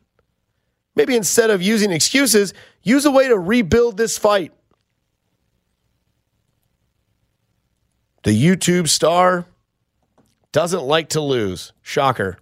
Maybe 0.95 1.15
instead 1.15 1.49
of 1.49 1.61
using 1.61 1.91
excuses, 1.91 2.53
use 2.83 3.05
a 3.05 3.11
way 3.11 3.27
to 3.27 3.37
rebuild 3.37 3.97
this 3.97 4.17
fight. 4.17 4.51
The 8.23 8.31
YouTube 8.31 8.89
star 8.89 9.45
doesn't 10.51 10.83
like 10.83 11.09
to 11.09 11.21
lose. 11.21 11.71
Shocker. 11.81 12.37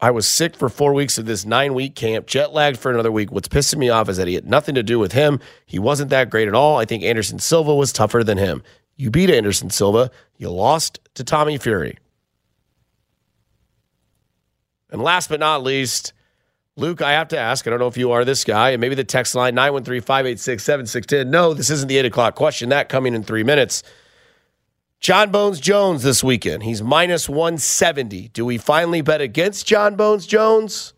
I 0.00 0.10
was 0.12 0.28
sick 0.28 0.56
for 0.56 0.68
four 0.68 0.94
weeks 0.94 1.18
of 1.18 1.26
this 1.26 1.44
nine 1.44 1.74
week 1.74 1.94
camp, 1.96 2.26
jet 2.26 2.52
lagged 2.52 2.78
for 2.78 2.92
another 2.92 3.10
week. 3.10 3.32
What's 3.32 3.48
pissing 3.48 3.78
me 3.78 3.88
off 3.88 4.08
is 4.08 4.16
that 4.16 4.28
he 4.28 4.34
had 4.34 4.48
nothing 4.48 4.76
to 4.76 4.82
do 4.82 4.98
with 4.98 5.12
him. 5.12 5.40
He 5.66 5.78
wasn't 5.78 6.10
that 6.10 6.30
great 6.30 6.46
at 6.46 6.54
all. 6.54 6.76
I 6.76 6.84
think 6.84 7.02
Anderson 7.02 7.40
Silva 7.40 7.74
was 7.74 7.92
tougher 7.92 8.22
than 8.22 8.38
him. 8.38 8.62
You 8.96 9.10
beat 9.10 9.30
Anderson 9.30 9.70
Silva. 9.70 10.10
You 10.36 10.50
lost 10.50 11.00
to 11.14 11.24
Tommy 11.24 11.58
Fury. 11.58 11.98
And 14.90 15.02
last 15.02 15.28
but 15.28 15.40
not 15.40 15.62
least, 15.62 16.12
Luke, 16.76 17.02
I 17.02 17.12
have 17.12 17.28
to 17.28 17.38
ask, 17.38 17.66
I 17.66 17.70
don't 17.70 17.80
know 17.80 17.88
if 17.88 17.96
you 17.96 18.12
are 18.12 18.24
this 18.24 18.44
guy, 18.44 18.70
and 18.70 18.80
maybe 18.80 18.94
the 18.94 19.04
text 19.04 19.34
line 19.34 19.54
913 19.56 20.00
586 20.00 20.62
7610. 20.62 21.30
No, 21.30 21.54
this 21.54 21.70
isn't 21.70 21.88
the 21.88 21.98
eight 21.98 22.06
o'clock 22.06 22.36
question. 22.36 22.68
That 22.68 22.88
coming 22.88 23.14
in 23.14 23.24
three 23.24 23.42
minutes. 23.42 23.82
Jon 25.00 25.30
Bones 25.30 25.60
Jones 25.60 26.02
this 26.02 26.24
weekend. 26.24 26.64
He's 26.64 26.82
minus 26.82 27.28
170. 27.28 28.28
Do 28.28 28.44
we 28.44 28.58
finally 28.58 29.00
bet 29.00 29.20
against 29.20 29.66
Jon 29.66 29.94
Bones 29.94 30.26
Jones? 30.26 30.92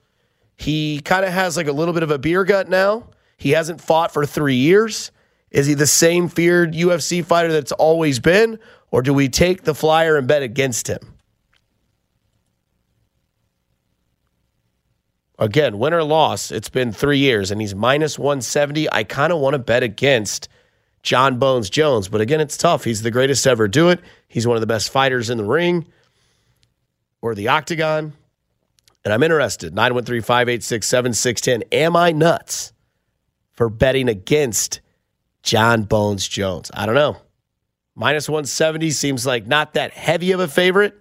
He 0.57 1.01
kind 1.01 1.25
of 1.25 1.33
has 1.33 1.57
like 1.57 1.67
a 1.67 1.73
little 1.73 1.93
bit 1.95 2.03
of 2.03 2.11
a 2.11 2.19
beer 2.19 2.45
gut 2.45 2.69
now. 2.69 3.09
He 3.37 3.51
hasn't 3.51 3.81
fought 3.81 4.13
for 4.13 4.25
three 4.25 4.57
years. 4.57 5.11
Is 5.51 5.67
he 5.67 5.75
the 5.75 5.87
same 5.87 6.29
feared 6.29 6.73
UFC 6.73 7.25
fighter 7.25 7.53
that's 7.53 7.73
always 7.73 8.21
been? 8.21 8.59
Or 8.91 9.03
do 9.03 9.13
we 9.13 9.29
take 9.29 9.63
the 9.63 9.75
flyer 9.75 10.17
and 10.17 10.27
bet 10.27 10.43
against 10.43 10.89
him? 10.89 11.15
Again, 15.39 15.79
win 15.79 15.95
or 15.95 16.05
loss, 16.05 16.51
it's 16.51 16.69
been 16.69 16.93
three 16.93 17.17
years 17.17 17.51
and 17.51 17.63
he's 17.63 17.75
minus 17.75 18.19
170. 18.19 18.93
I 18.93 19.05
kind 19.05 19.33
of 19.33 19.41
want 19.41 19.55
to 19.55 19.59
bet 19.59 19.83
against 19.83 20.49
Jon 21.03 21.39
Bones 21.39 21.71
Jones, 21.71 22.09
but 22.09 22.21
again, 22.21 22.41
it's 22.41 22.57
tough. 22.57 22.85
He's 22.85 23.03
the 23.03 23.11
greatest 23.11 23.45
to 23.45 23.51
ever 23.51 23.69
do 23.69 23.89
it. 23.89 24.01
He's 24.29 24.47
one 24.47 24.57
of 24.57 24.61
the 24.61 24.67
best 24.67 24.91
fighters 24.91 25.31
in 25.31 25.39
the 25.39 25.45
ring 25.45 25.87
or 27.23 27.35
the 27.35 27.49
octagon. 27.49 28.13
And 29.05 29.15
I'm 29.15 29.23
interested. 29.23 29.75
913 29.75 30.23
586 30.23 30.87
7610. 30.87 31.63
Am 31.73 31.97
I 31.97 32.13
nuts 32.13 32.73
for 33.53 33.71
betting 33.71 34.09
against 34.09 34.81
Jon 35.43 35.85
Bones 35.85 36.29
Jones? 36.29 36.71
I 36.75 36.85
don't 36.85 36.95
know. 36.95 37.17
Minus 37.95 38.29
170 38.29 38.91
seems 38.91 39.27
like 39.27 39.47
not 39.47 39.75
that 39.75 39.93
heavy 39.93 40.33
of 40.33 40.41
a 40.41 40.49
favorite. 40.49 40.97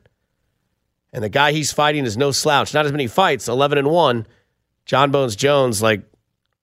And 1.11 1.23
the 1.23 1.29
guy 1.29 1.51
he's 1.51 1.73
fighting 1.73 2.05
is 2.05 2.17
no 2.17 2.31
slouch. 2.31 2.73
Not 2.73 2.85
as 2.85 2.91
many 2.91 3.07
fights, 3.07 3.47
11 3.47 3.77
and 3.77 3.89
1. 3.89 4.27
John 4.85 5.11
Bones 5.11 5.35
Jones, 5.35 5.81
like 5.81 6.08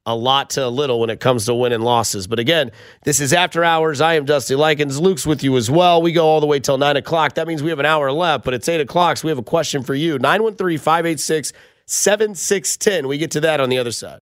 a 0.06 0.14
lot 0.14 0.50
to 0.50 0.64
a 0.64 0.68
little 0.68 1.00
when 1.00 1.10
it 1.10 1.20
comes 1.20 1.46
to 1.46 1.54
winning 1.54 1.80
losses. 1.80 2.26
But 2.26 2.38
again, 2.38 2.70
this 3.02 3.20
is 3.20 3.32
After 3.32 3.64
Hours. 3.64 4.00
I 4.00 4.14
am 4.14 4.24
Dusty 4.24 4.54
Likens. 4.54 5.00
Luke's 5.00 5.26
with 5.26 5.42
you 5.42 5.56
as 5.56 5.70
well. 5.70 6.00
We 6.00 6.12
go 6.12 6.24
all 6.26 6.40
the 6.40 6.46
way 6.46 6.60
till 6.60 6.78
9 6.78 6.96
o'clock. 6.96 7.34
That 7.34 7.48
means 7.48 7.62
we 7.62 7.70
have 7.70 7.80
an 7.80 7.86
hour 7.86 8.10
left, 8.12 8.44
but 8.44 8.54
it's 8.54 8.68
8 8.68 8.80
o'clock, 8.80 9.16
so 9.16 9.26
we 9.26 9.30
have 9.30 9.38
a 9.38 9.42
question 9.42 9.82
for 9.82 9.94
you. 9.94 10.18
913 10.18 10.78
586 10.78 11.52
7610. 11.86 13.08
We 13.08 13.18
get 13.18 13.32
to 13.32 13.40
that 13.40 13.60
on 13.60 13.68
the 13.68 13.78
other 13.78 13.92
side. 13.92 14.20